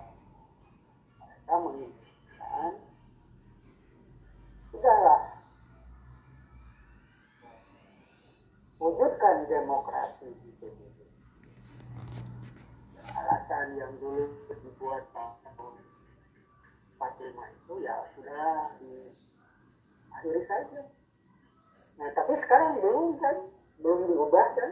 [1.45, 2.73] mereka menginginkan
[4.73, 5.23] sudahlah.
[8.81, 10.99] Wujudkan demokrasi di PBB
[13.13, 15.75] alasan yang dulu dibuat tahun
[16.97, 17.29] 45
[17.61, 20.81] itu ya sudah diakhiri saja.
[22.01, 23.37] Nah tapi sekarang belum kan?
[23.85, 24.71] Belum diubah kan?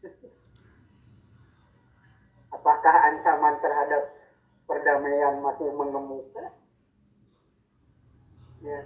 [2.56, 4.15] Apakah ancaman terhadap
[4.66, 6.46] perdamaian masih mengemuka.
[8.60, 8.82] Ya.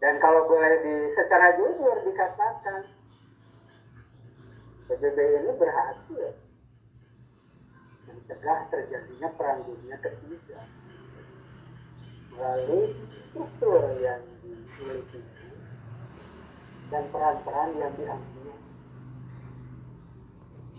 [0.00, 2.88] Dan kalau boleh di secara jujur dikatakan
[4.88, 6.34] PBB ini berhasil
[8.08, 10.60] mencegah terjadinya perang dunia ketiga
[12.32, 12.96] melalui
[13.28, 15.20] struktur yang dimiliki
[16.90, 18.56] dan peran-peran yang diambil.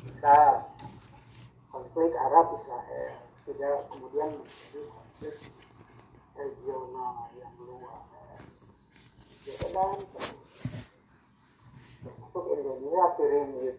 [0.02, 0.66] Misal
[1.72, 5.36] konflik Arab Israel tidak kemudian menjadi konflik
[6.40, 8.08] regional yang luas.
[9.44, 9.98] Ya kan,
[12.00, 13.76] termasuk Indonesia kirim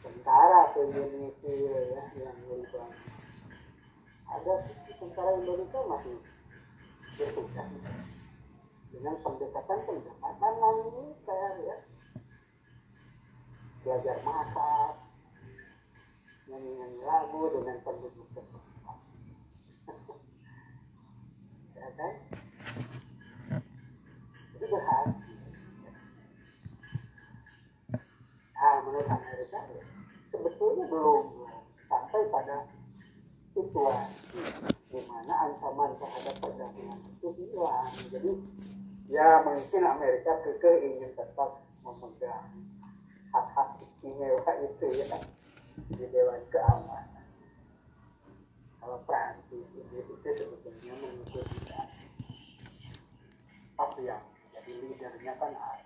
[0.00, 1.52] tentara Indonesia
[1.92, 2.88] ya yang berubah.
[4.28, 4.54] Ada
[4.96, 6.16] tentara Indonesia masih
[7.12, 7.68] bertugas
[8.88, 10.52] dengan pendekatan-pendekatan
[10.96, 11.76] militer ya
[13.84, 14.92] belajar masak
[16.48, 18.67] nyanyi-nyanyi lagu dengan penduduk setempat
[21.88, 21.96] ya
[29.48, 29.64] kan
[30.28, 31.24] sebetulnya belum
[31.88, 32.68] sampai pada
[33.48, 34.44] situasi
[34.88, 38.32] di mana ancaman terhadap perdamaian itu hilang jadi
[39.08, 42.52] ya mungkin Amerika kekeh ingin tetap memegang
[43.32, 45.16] hak-hak istimewa itu ya
[45.88, 47.17] di Dewan Keamanan
[48.88, 51.60] kalau Prancis Inggris itu sebetulnya mengikuti
[53.76, 55.84] tapi yang jadi leadernya kan ada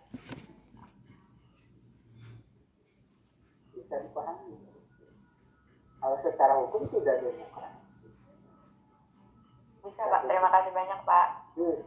[3.74, 4.54] bisa dipahami
[5.98, 8.06] kalau secara hukum tidak demokrasi
[9.82, 10.22] bisa pak.
[10.30, 11.28] Terima kasih banyak pak.
[11.58, 11.78] Hmm.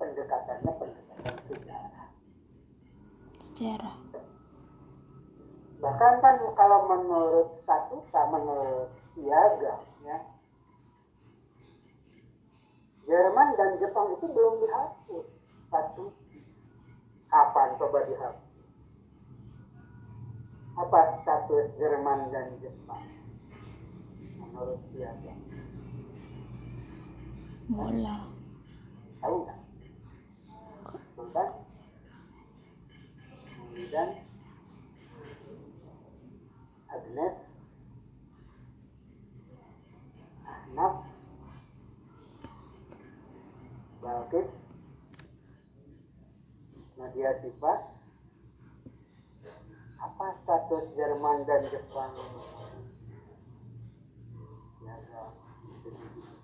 [0.00, 2.08] pendekatannya pendekatan sejarah.
[3.36, 3.96] Sejarah.
[5.84, 10.18] Bahkan kan kalau menurut statuta menurut piagam ya.
[13.10, 15.26] Jerman dan Jepang itu belum dihapus.
[15.70, 16.14] Status
[17.30, 18.48] kapan coba dihapus?
[20.78, 23.04] Apa status Jerman dan Jepang?
[24.38, 25.38] Menurut piagam
[27.70, 28.26] Mola.
[29.22, 29.60] tahu nggak
[31.14, 31.48] Sultan
[33.46, 34.10] kemudian
[36.90, 37.36] Agnes
[40.42, 40.94] Ahnaf
[44.02, 44.50] Balkis
[46.98, 47.80] Nadia Sifat
[50.02, 50.90] apa status
[51.20, 52.16] Jerman dan Jepang
[54.80, 55.24] ya, ya.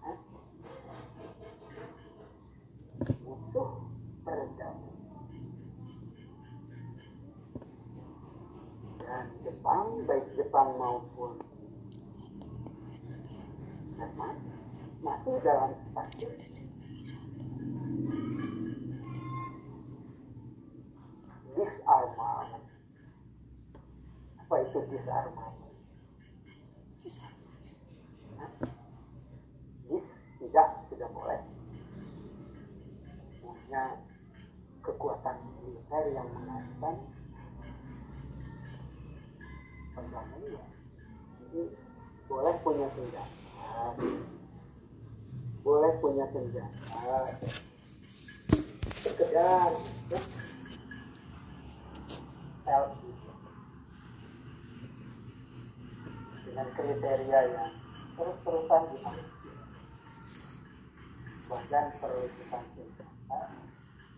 [0.05, 0.19] Hah?
[3.25, 3.73] musuh
[4.21, 5.25] perdamaian
[9.01, 11.41] dan Jepang baik Jepang maupun
[13.97, 14.37] Jerman
[15.01, 16.37] masih dalam status
[21.57, 22.67] disarmament
[24.47, 24.63] apa
[30.91, 31.41] tidak boleh
[33.39, 33.85] punya
[34.83, 37.07] kekuatan militer yang mengancam
[42.27, 43.95] boleh punya senjata.
[45.63, 47.31] Boleh punya senjata.
[49.07, 49.71] Sekedar
[50.11, 50.21] ya,
[52.67, 52.91] self
[56.57, 56.73] dengan
[57.45, 57.73] yang
[58.17, 59.51] terus-terusan dimiliki
[61.47, 63.51] bahkan perlu disampaikan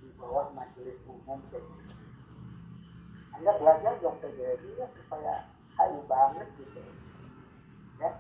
[0.01, 1.93] di bawah majelis umum PBB.
[3.37, 5.35] Anda belajar dong PBB ya supaya
[5.77, 6.81] hayu banget gitu.
[8.01, 8.11] Ya.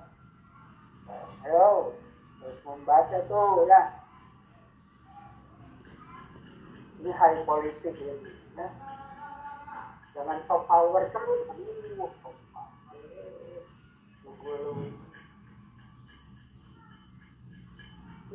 [1.48, 1.96] Ayo,
[2.42, 3.82] terus membaca tuh ya.
[6.98, 8.68] ini high politik ini ya.
[10.10, 11.46] jangan soft power terus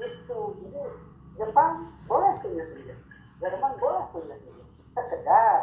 [0.04, 0.82] itu jadi
[1.34, 1.74] Jepang
[2.06, 3.06] boleh punya senjata
[3.42, 5.62] Jerman boleh punya senjata sekedar.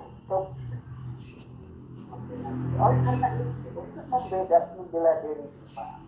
[0.00, 0.44] Untuk
[2.80, 3.44] oleh karena itu
[3.76, 6.00] untuk membeda membela diri Jepang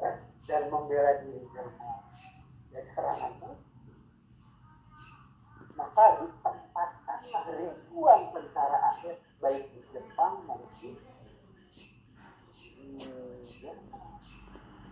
[0.00, 0.16] eh,
[0.48, 1.98] dan membela diri Jerman
[2.72, 3.50] dari serangan itu
[5.74, 10.94] maka ditempatkanlah ribuan tentara akhir baik di Jepang maupun di
[13.58, 14.22] Jerman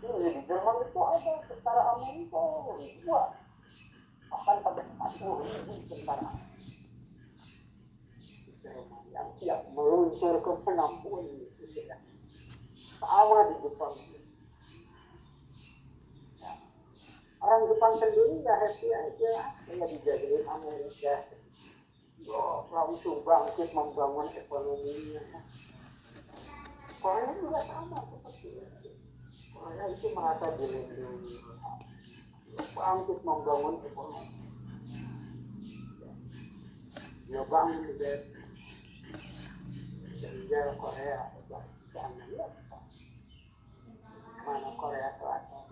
[0.03, 2.43] ini di Jerman itu ada tentara Amerika
[2.83, 3.31] ribuan
[4.27, 6.31] bahkan sampai 40 ribu tentara
[8.63, 11.27] Jerman yang siap meluncur ke penampungan
[13.03, 13.95] sama di Jepang
[17.43, 19.33] orang Jepang sendiri ya happy aja
[19.67, 21.15] hanya dijagain Amerika
[22.31, 25.23] oh, langsung bangkit membangun ekonominya
[27.03, 28.82] Korea juga sama seperti itu
[29.63, 31.39] Korea itu merasa dilindungi
[32.75, 34.43] bangkit membangun ekonomi.
[37.31, 38.13] Ya bangun juga.
[40.19, 41.31] Sehingga Korea
[41.95, 42.27] jangan
[44.43, 45.67] mana Korea Selatan?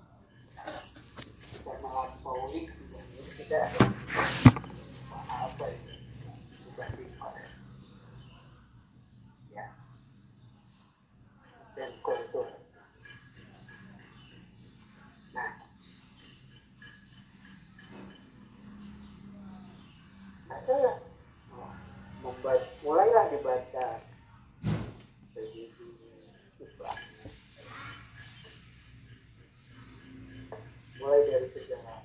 [1.50, 2.70] Sudah melampaui
[3.34, 3.66] tidak
[5.26, 5.92] apa itu
[6.70, 7.50] dibanding Korea
[9.50, 9.66] ya
[11.74, 12.46] dan kultur
[15.34, 15.50] nah
[20.52, 20.78] ada
[22.22, 23.86] membaca mulailah dibaca
[26.60, 26.98] Islam
[31.00, 32.00] mulai dari sejarah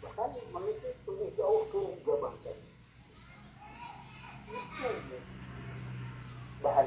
[0.00, 2.52] bahkan manusia punya jauh ke bangsa
[6.64, 6.86] bahan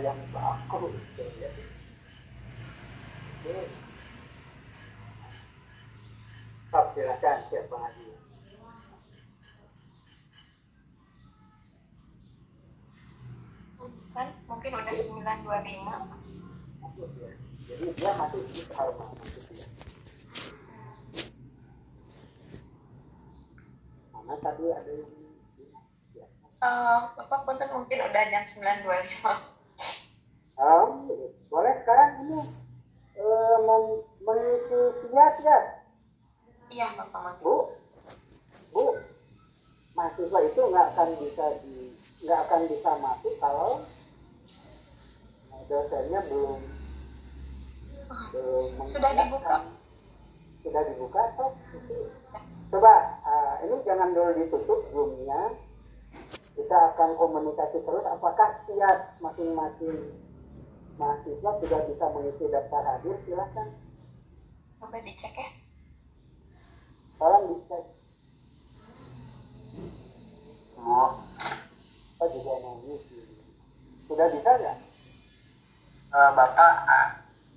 [0.00, 0.92] yang baku.
[1.16, 1.50] Ya.
[6.70, 8.10] Tetap silakan siapa lagi
[14.14, 15.48] kan mungkin udah 925
[17.70, 19.06] jadi dia masih di harma
[24.12, 25.08] mana tadi ada yang
[26.60, 29.49] uh, Bapak punten mungkin udah jam 925
[30.60, 31.08] um,
[31.48, 32.38] boleh sekarang ini
[33.16, 35.58] uh, mem- mengisi siat ya?
[36.70, 37.74] Iya Bapak Bu.
[38.70, 38.84] Bu
[39.98, 43.82] mahasiswa itu nggak akan bisa di nggak akan bisa masuk kalau
[45.66, 46.60] dosennya belum
[48.30, 49.56] belum sudah dibuka?
[50.60, 51.56] Sudah dibuka toh
[52.70, 55.58] coba uh, ini jangan dulu ditutup zoomnya.
[56.54, 60.12] Kita akan komunikasi terus apakah siap masing-masing
[61.00, 63.68] mahasiswa sudah bisa mengisi daftar hadir silahkan
[64.76, 65.48] coba dicek ya
[67.16, 67.84] tolong dicek
[70.80, 70.96] Bu,
[72.20, 73.02] oh juga nangis
[74.04, 74.78] sudah bisa nggak
[76.10, 77.08] eh, Bapak, ah,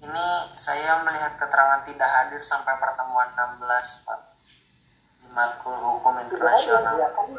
[0.03, 0.27] ini
[0.59, 4.19] saya melihat keterangan tidak hadir sampai pertemuan 16, Pak.
[5.23, 6.93] Di matkul hukum internasional.
[7.01, 7.33] Ya, kan.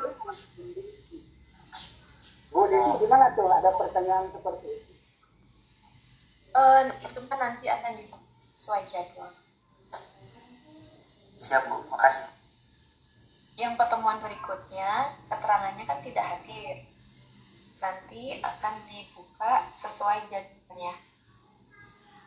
[2.50, 4.93] Bu Desi gimana tuh ada pertanyaan seperti itu
[6.54, 7.98] Eh, itu kan nanti akan
[8.54, 9.30] sesuai jadwal
[11.34, 11.82] Siap, Bu.
[11.90, 12.30] Makasih.
[13.54, 16.86] yang pertemuan berikutnya keterangannya kan tidak hadir
[17.78, 20.94] nanti akan dibuka sesuai jadwalnya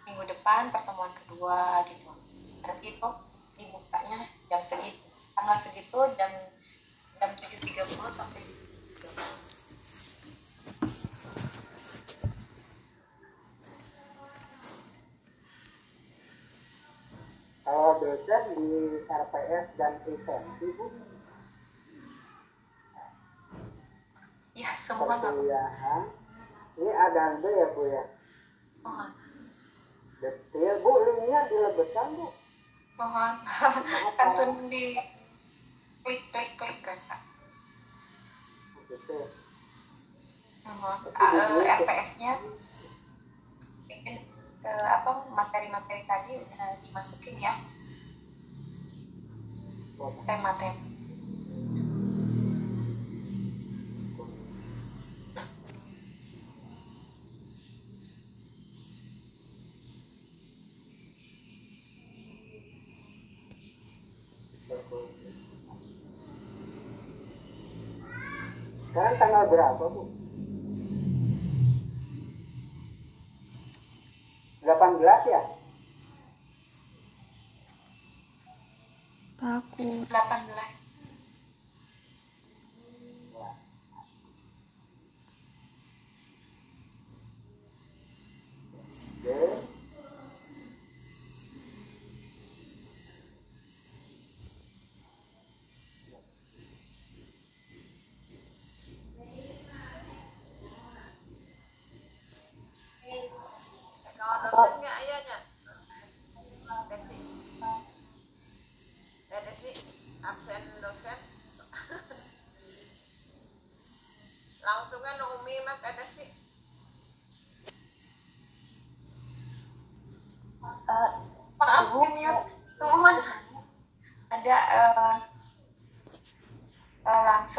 [0.07, 2.11] minggu depan pertemuan kedua gitu
[2.63, 3.09] nanti itu
[3.59, 6.31] dibukanya jam segitu tanggal segitu jam
[7.19, 9.07] jam 7.30 sampai segitu.
[17.68, 20.88] Kalau dosen di RPS dan lisensi bu.
[24.56, 26.07] Ya semua perkuliahan.
[26.80, 28.07] Ini ada anda ya bu ya?
[28.88, 29.11] Mohon.
[30.23, 30.80] Detail.
[30.80, 32.31] Bu linknya dilebetkan bu.
[32.95, 33.34] Mohon.
[34.15, 34.95] Langsung di
[36.07, 37.19] klik klik klik kan Pak.
[40.72, 40.99] mohon.
[41.19, 42.39] Uh, RPS-nya
[44.68, 47.56] uh, apa materi-materi tadi uh, dimasukin ya.
[49.98, 50.11] Oh.
[50.27, 50.85] Tema-tema.
[68.98, 70.16] Sekarang tanggal berapa, Bu?
[79.77, 80.73] aku 18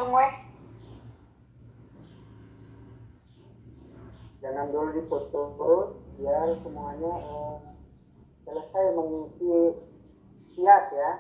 [0.09, 0.33] langsung weh.
[4.41, 7.57] Jangan dulu diputus biar semuanya eh,
[8.49, 9.53] selesai mengisi
[10.57, 11.13] siap ya.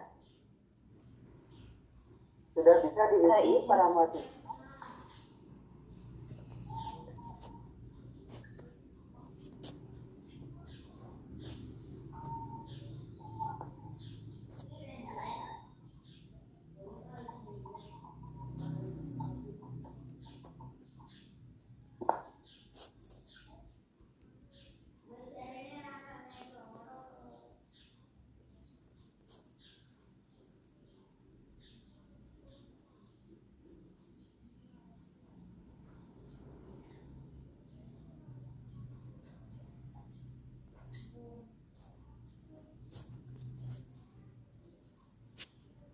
[2.56, 4.38] Sudah bisa diisi para mahasiswa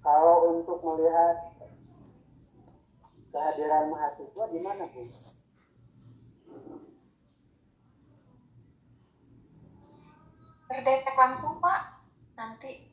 [0.04, 1.56] kalau untuk melihat
[3.32, 4.44] kehadiran mahasiswa
[5.06, 5.18] bu?
[10.66, 12.02] terdetek langsung pak
[12.34, 12.90] nanti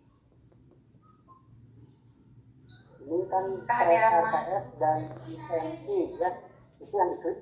[3.02, 4.78] Ini kan Kehadiran mahasiswa.
[4.78, 6.30] dan IMT ya,
[6.78, 7.38] itu yang diklik.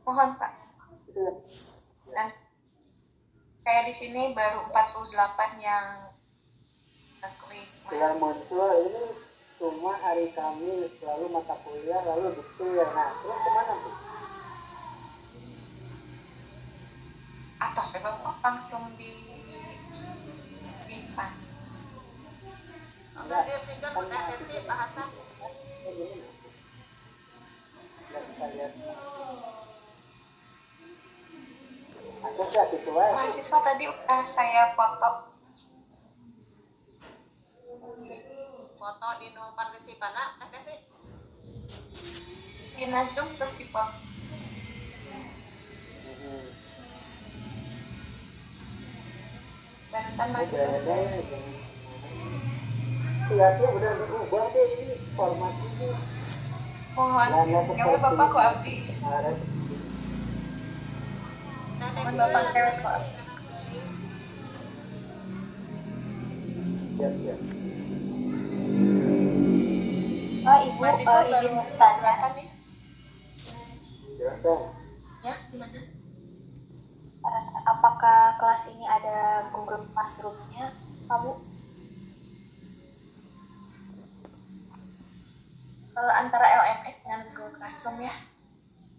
[0.00, 0.52] mohon pak
[1.04, 1.32] Itu ya.
[2.08, 2.26] dan
[3.60, 5.10] kayak di sini baru 48
[5.58, 5.86] yang
[7.18, 9.02] ngeklik Sudah muncul ini
[9.60, 12.88] cuma hari Kamis lalu mata kuliah lalu detail.
[12.96, 13.90] Nah terus ke mana bu?
[17.60, 19.12] atas ya bapak langsung di
[20.88, 21.28] di pan
[21.76, 22.00] langsung
[23.84, 23.92] kan
[24.64, 25.32] bahasan gitu
[28.40, 28.66] aja.
[33.12, 35.29] mahasiswa tadi udah saya foto
[38.80, 40.76] foto di nu partisipan Teh Desi
[42.80, 42.88] di
[43.60, 43.92] di foto
[49.92, 50.96] barusan sudah
[53.30, 55.88] Lihatnya udah diubah deh ini format ini.
[56.96, 58.74] mohon Nah, nggak ya udah bapak kok abdi?
[61.78, 62.96] Desi bapak cewek Desi
[66.96, 67.49] kok siap.
[70.40, 71.98] Oh, Ibu mahasiswa baru izin bertanya.
[72.00, 72.48] berapa nih
[74.16, 74.60] Silakan.
[75.20, 75.80] ya gimana
[77.20, 80.72] Eh, apakah kelas ini ada Google Classroom-nya,
[81.04, 81.32] Kamu?
[85.92, 88.14] Eh, antara LMS dengan Google Classroom ya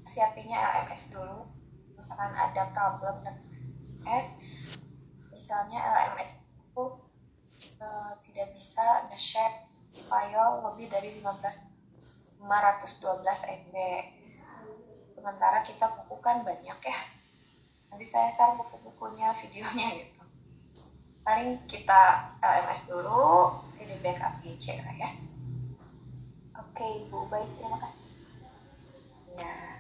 [0.04, 1.50] siapinnya LMS dulu
[1.96, 3.42] misalkan ada problem dengan
[4.06, 4.38] LMS
[5.32, 6.84] misalnya LMS itu
[7.80, 9.71] eh, tidak bisa nge-share
[10.12, 11.72] file lebih dari 15
[12.44, 13.24] 512
[13.64, 13.76] MB
[15.16, 16.98] sementara kita buku kan banyak ya.
[17.88, 20.22] Nanti saya share buku-bukunya videonya gitu.
[21.24, 25.12] Paling kita LMS dulu nanti di backup lah ya.
[26.60, 27.30] Oke, Ibu.
[27.30, 28.02] Baik, terima kasih.
[29.38, 29.72] ya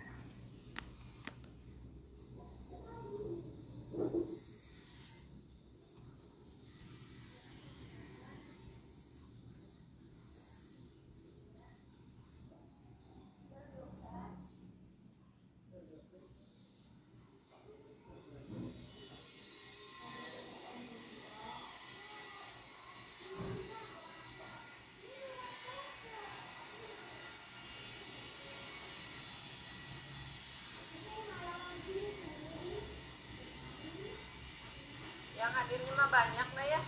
[35.41, 36.82] yang hadirnya mah banyak dah ya.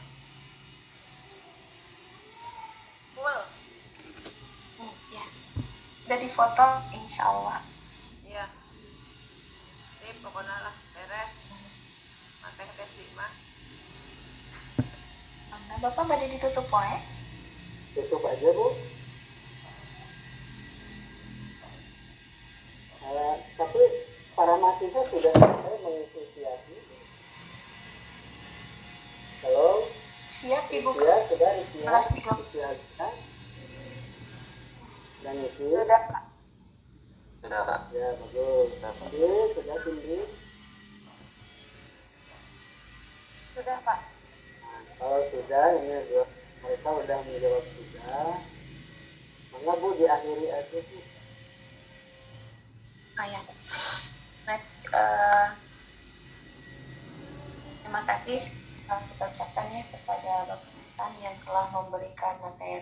[3.13, 3.41] Full.
[4.81, 5.25] Hmm, ya.
[6.09, 7.61] udah difoto insya Allah
[8.25, 8.49] iya.
[10.01, 11.53] Sip pokoknya lah beres.
[12.41, 13.31] Mateng desi mah
[15.73, 16.97] nah bapak badai ditutup poe
[17.97, 18.77] tutup aja bu
[31.83, 32.42] sudah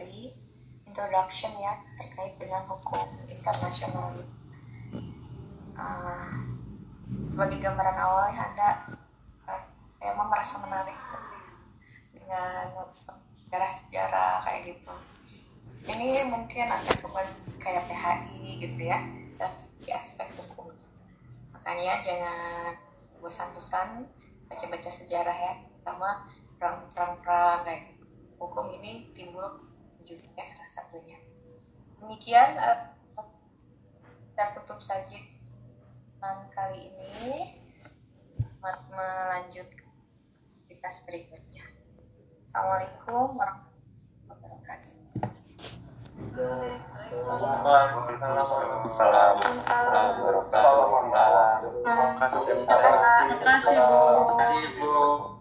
[0.01, 0.33] materi
[0.89, 4.17] introduction ya terkait dengan hukum internasional.
[5.77, 6.57] Uh,
[7.37, 8.69] bagi gambaran awal ya Anda
[9.45, 9.61] uh,
[10.01, 10.97] emang merasa menarik
[12.17, 12.89] dengan
[13.45, 14.93] sejarah-sejarah kayak gitu.
[15.85, 19.05] Ini mungkin akan kembali kayak PHI gitu ya,
[19.85, 20.73] di aspek hukum.
[21.53, 22.73] Makanya jangan
[23.21, 24.09] bosan-bosan
[24.49, 26.25] baca-baca sejarah ya terutama
[26.57, 27.93] perang-perang kayak
[28.41, 29.70] hukum ini timbul
[30.17, 31.19] juga salah satunya.
[32.01, 32.91] Demikian uh,
[34.31, 35.19] kita tutup saja
[36.51, 37.61] kali ini.
[38.61, 39.65] Melanjut
[40.69, 41.65] kita berikutnya.
[42.45, 44.93] Assalamualaikum warahmatullahi wabarakatuh.
[51.81, 52.61] Terima kasih, Bu.
[52.69, 55.40] Terima kasih, Bu.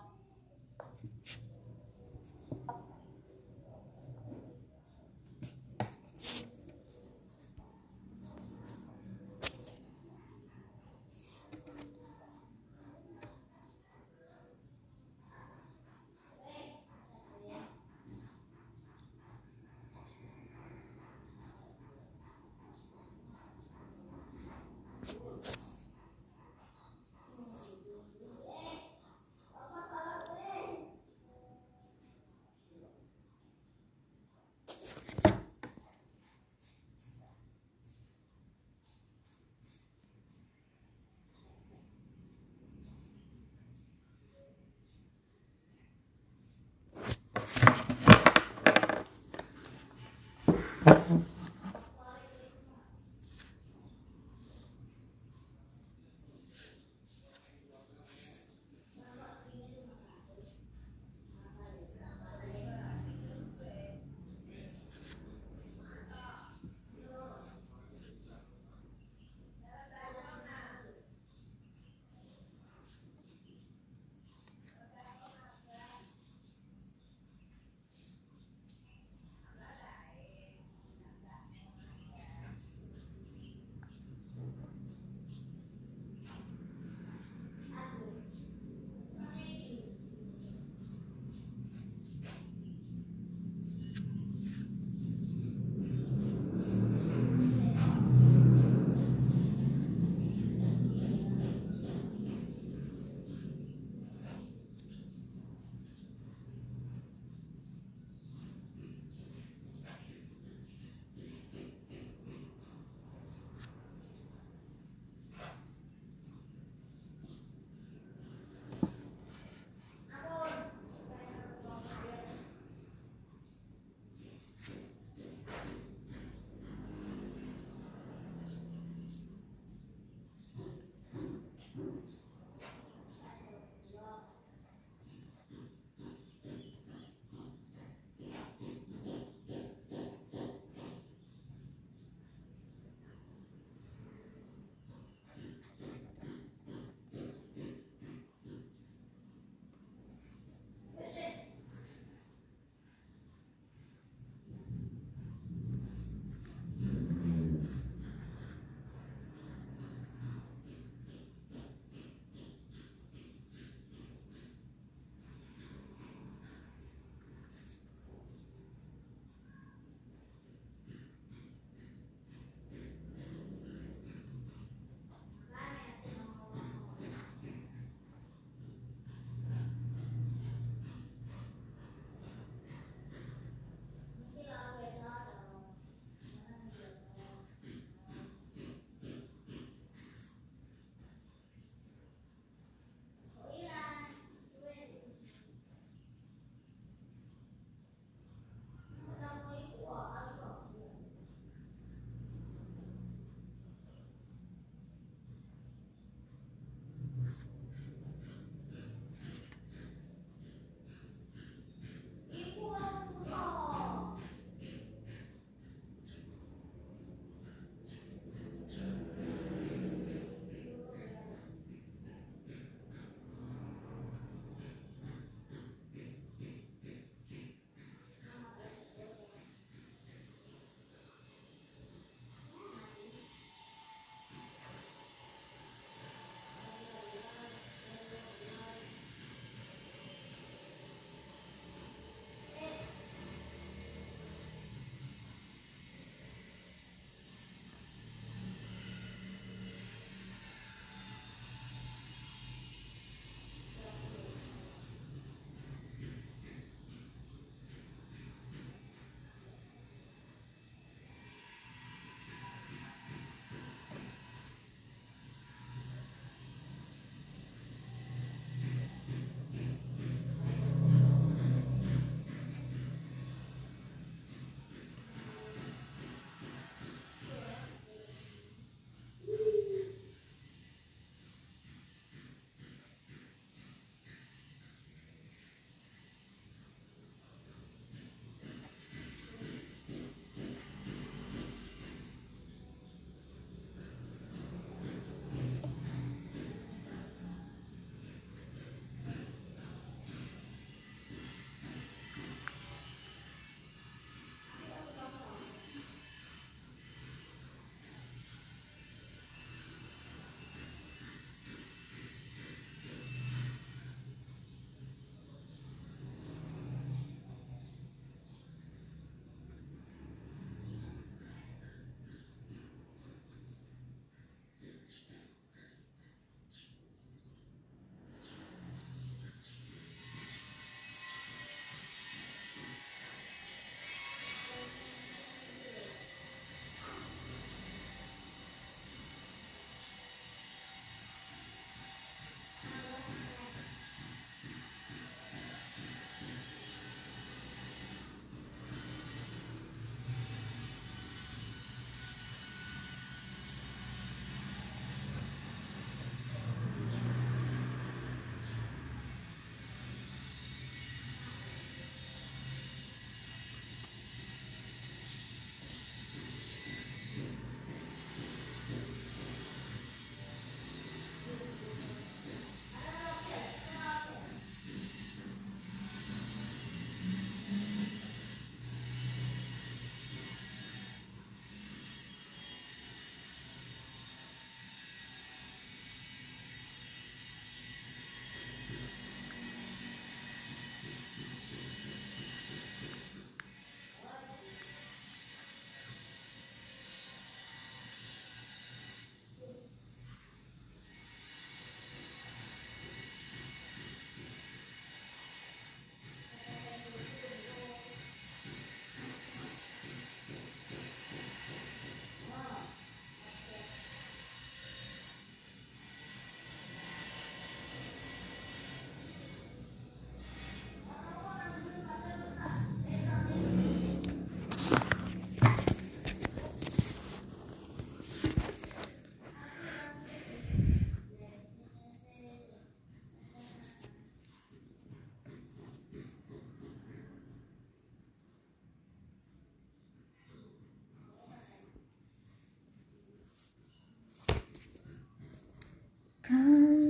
[446.31, 446.80] sun.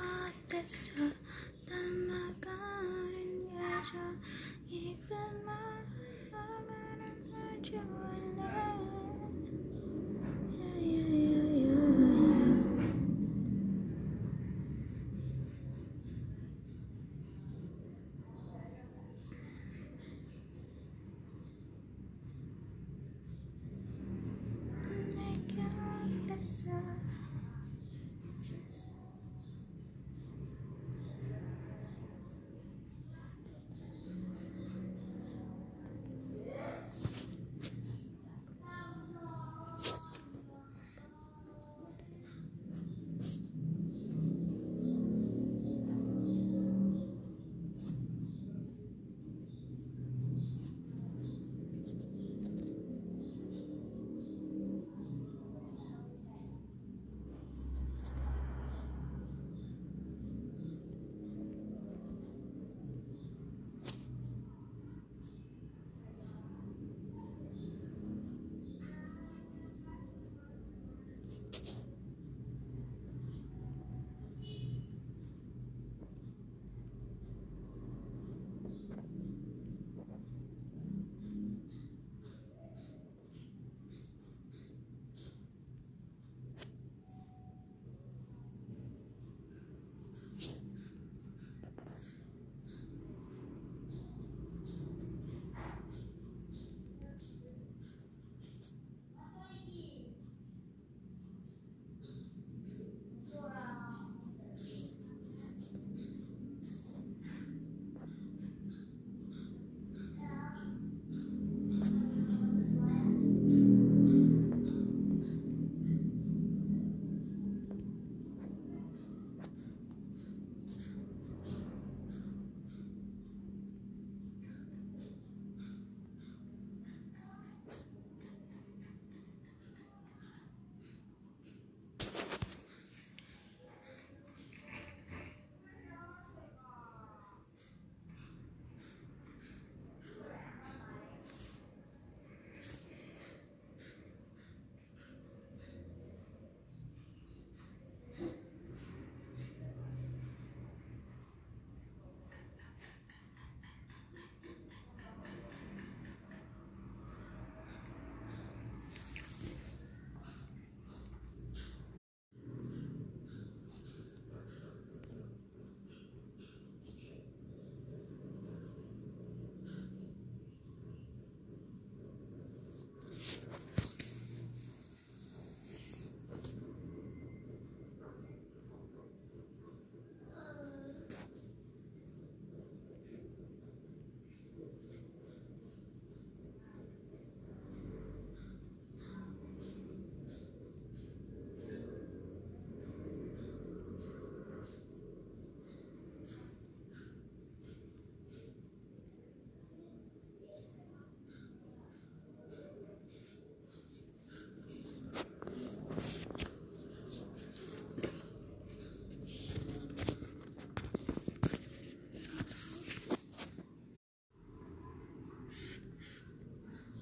[7.65, 8.64] Thank you.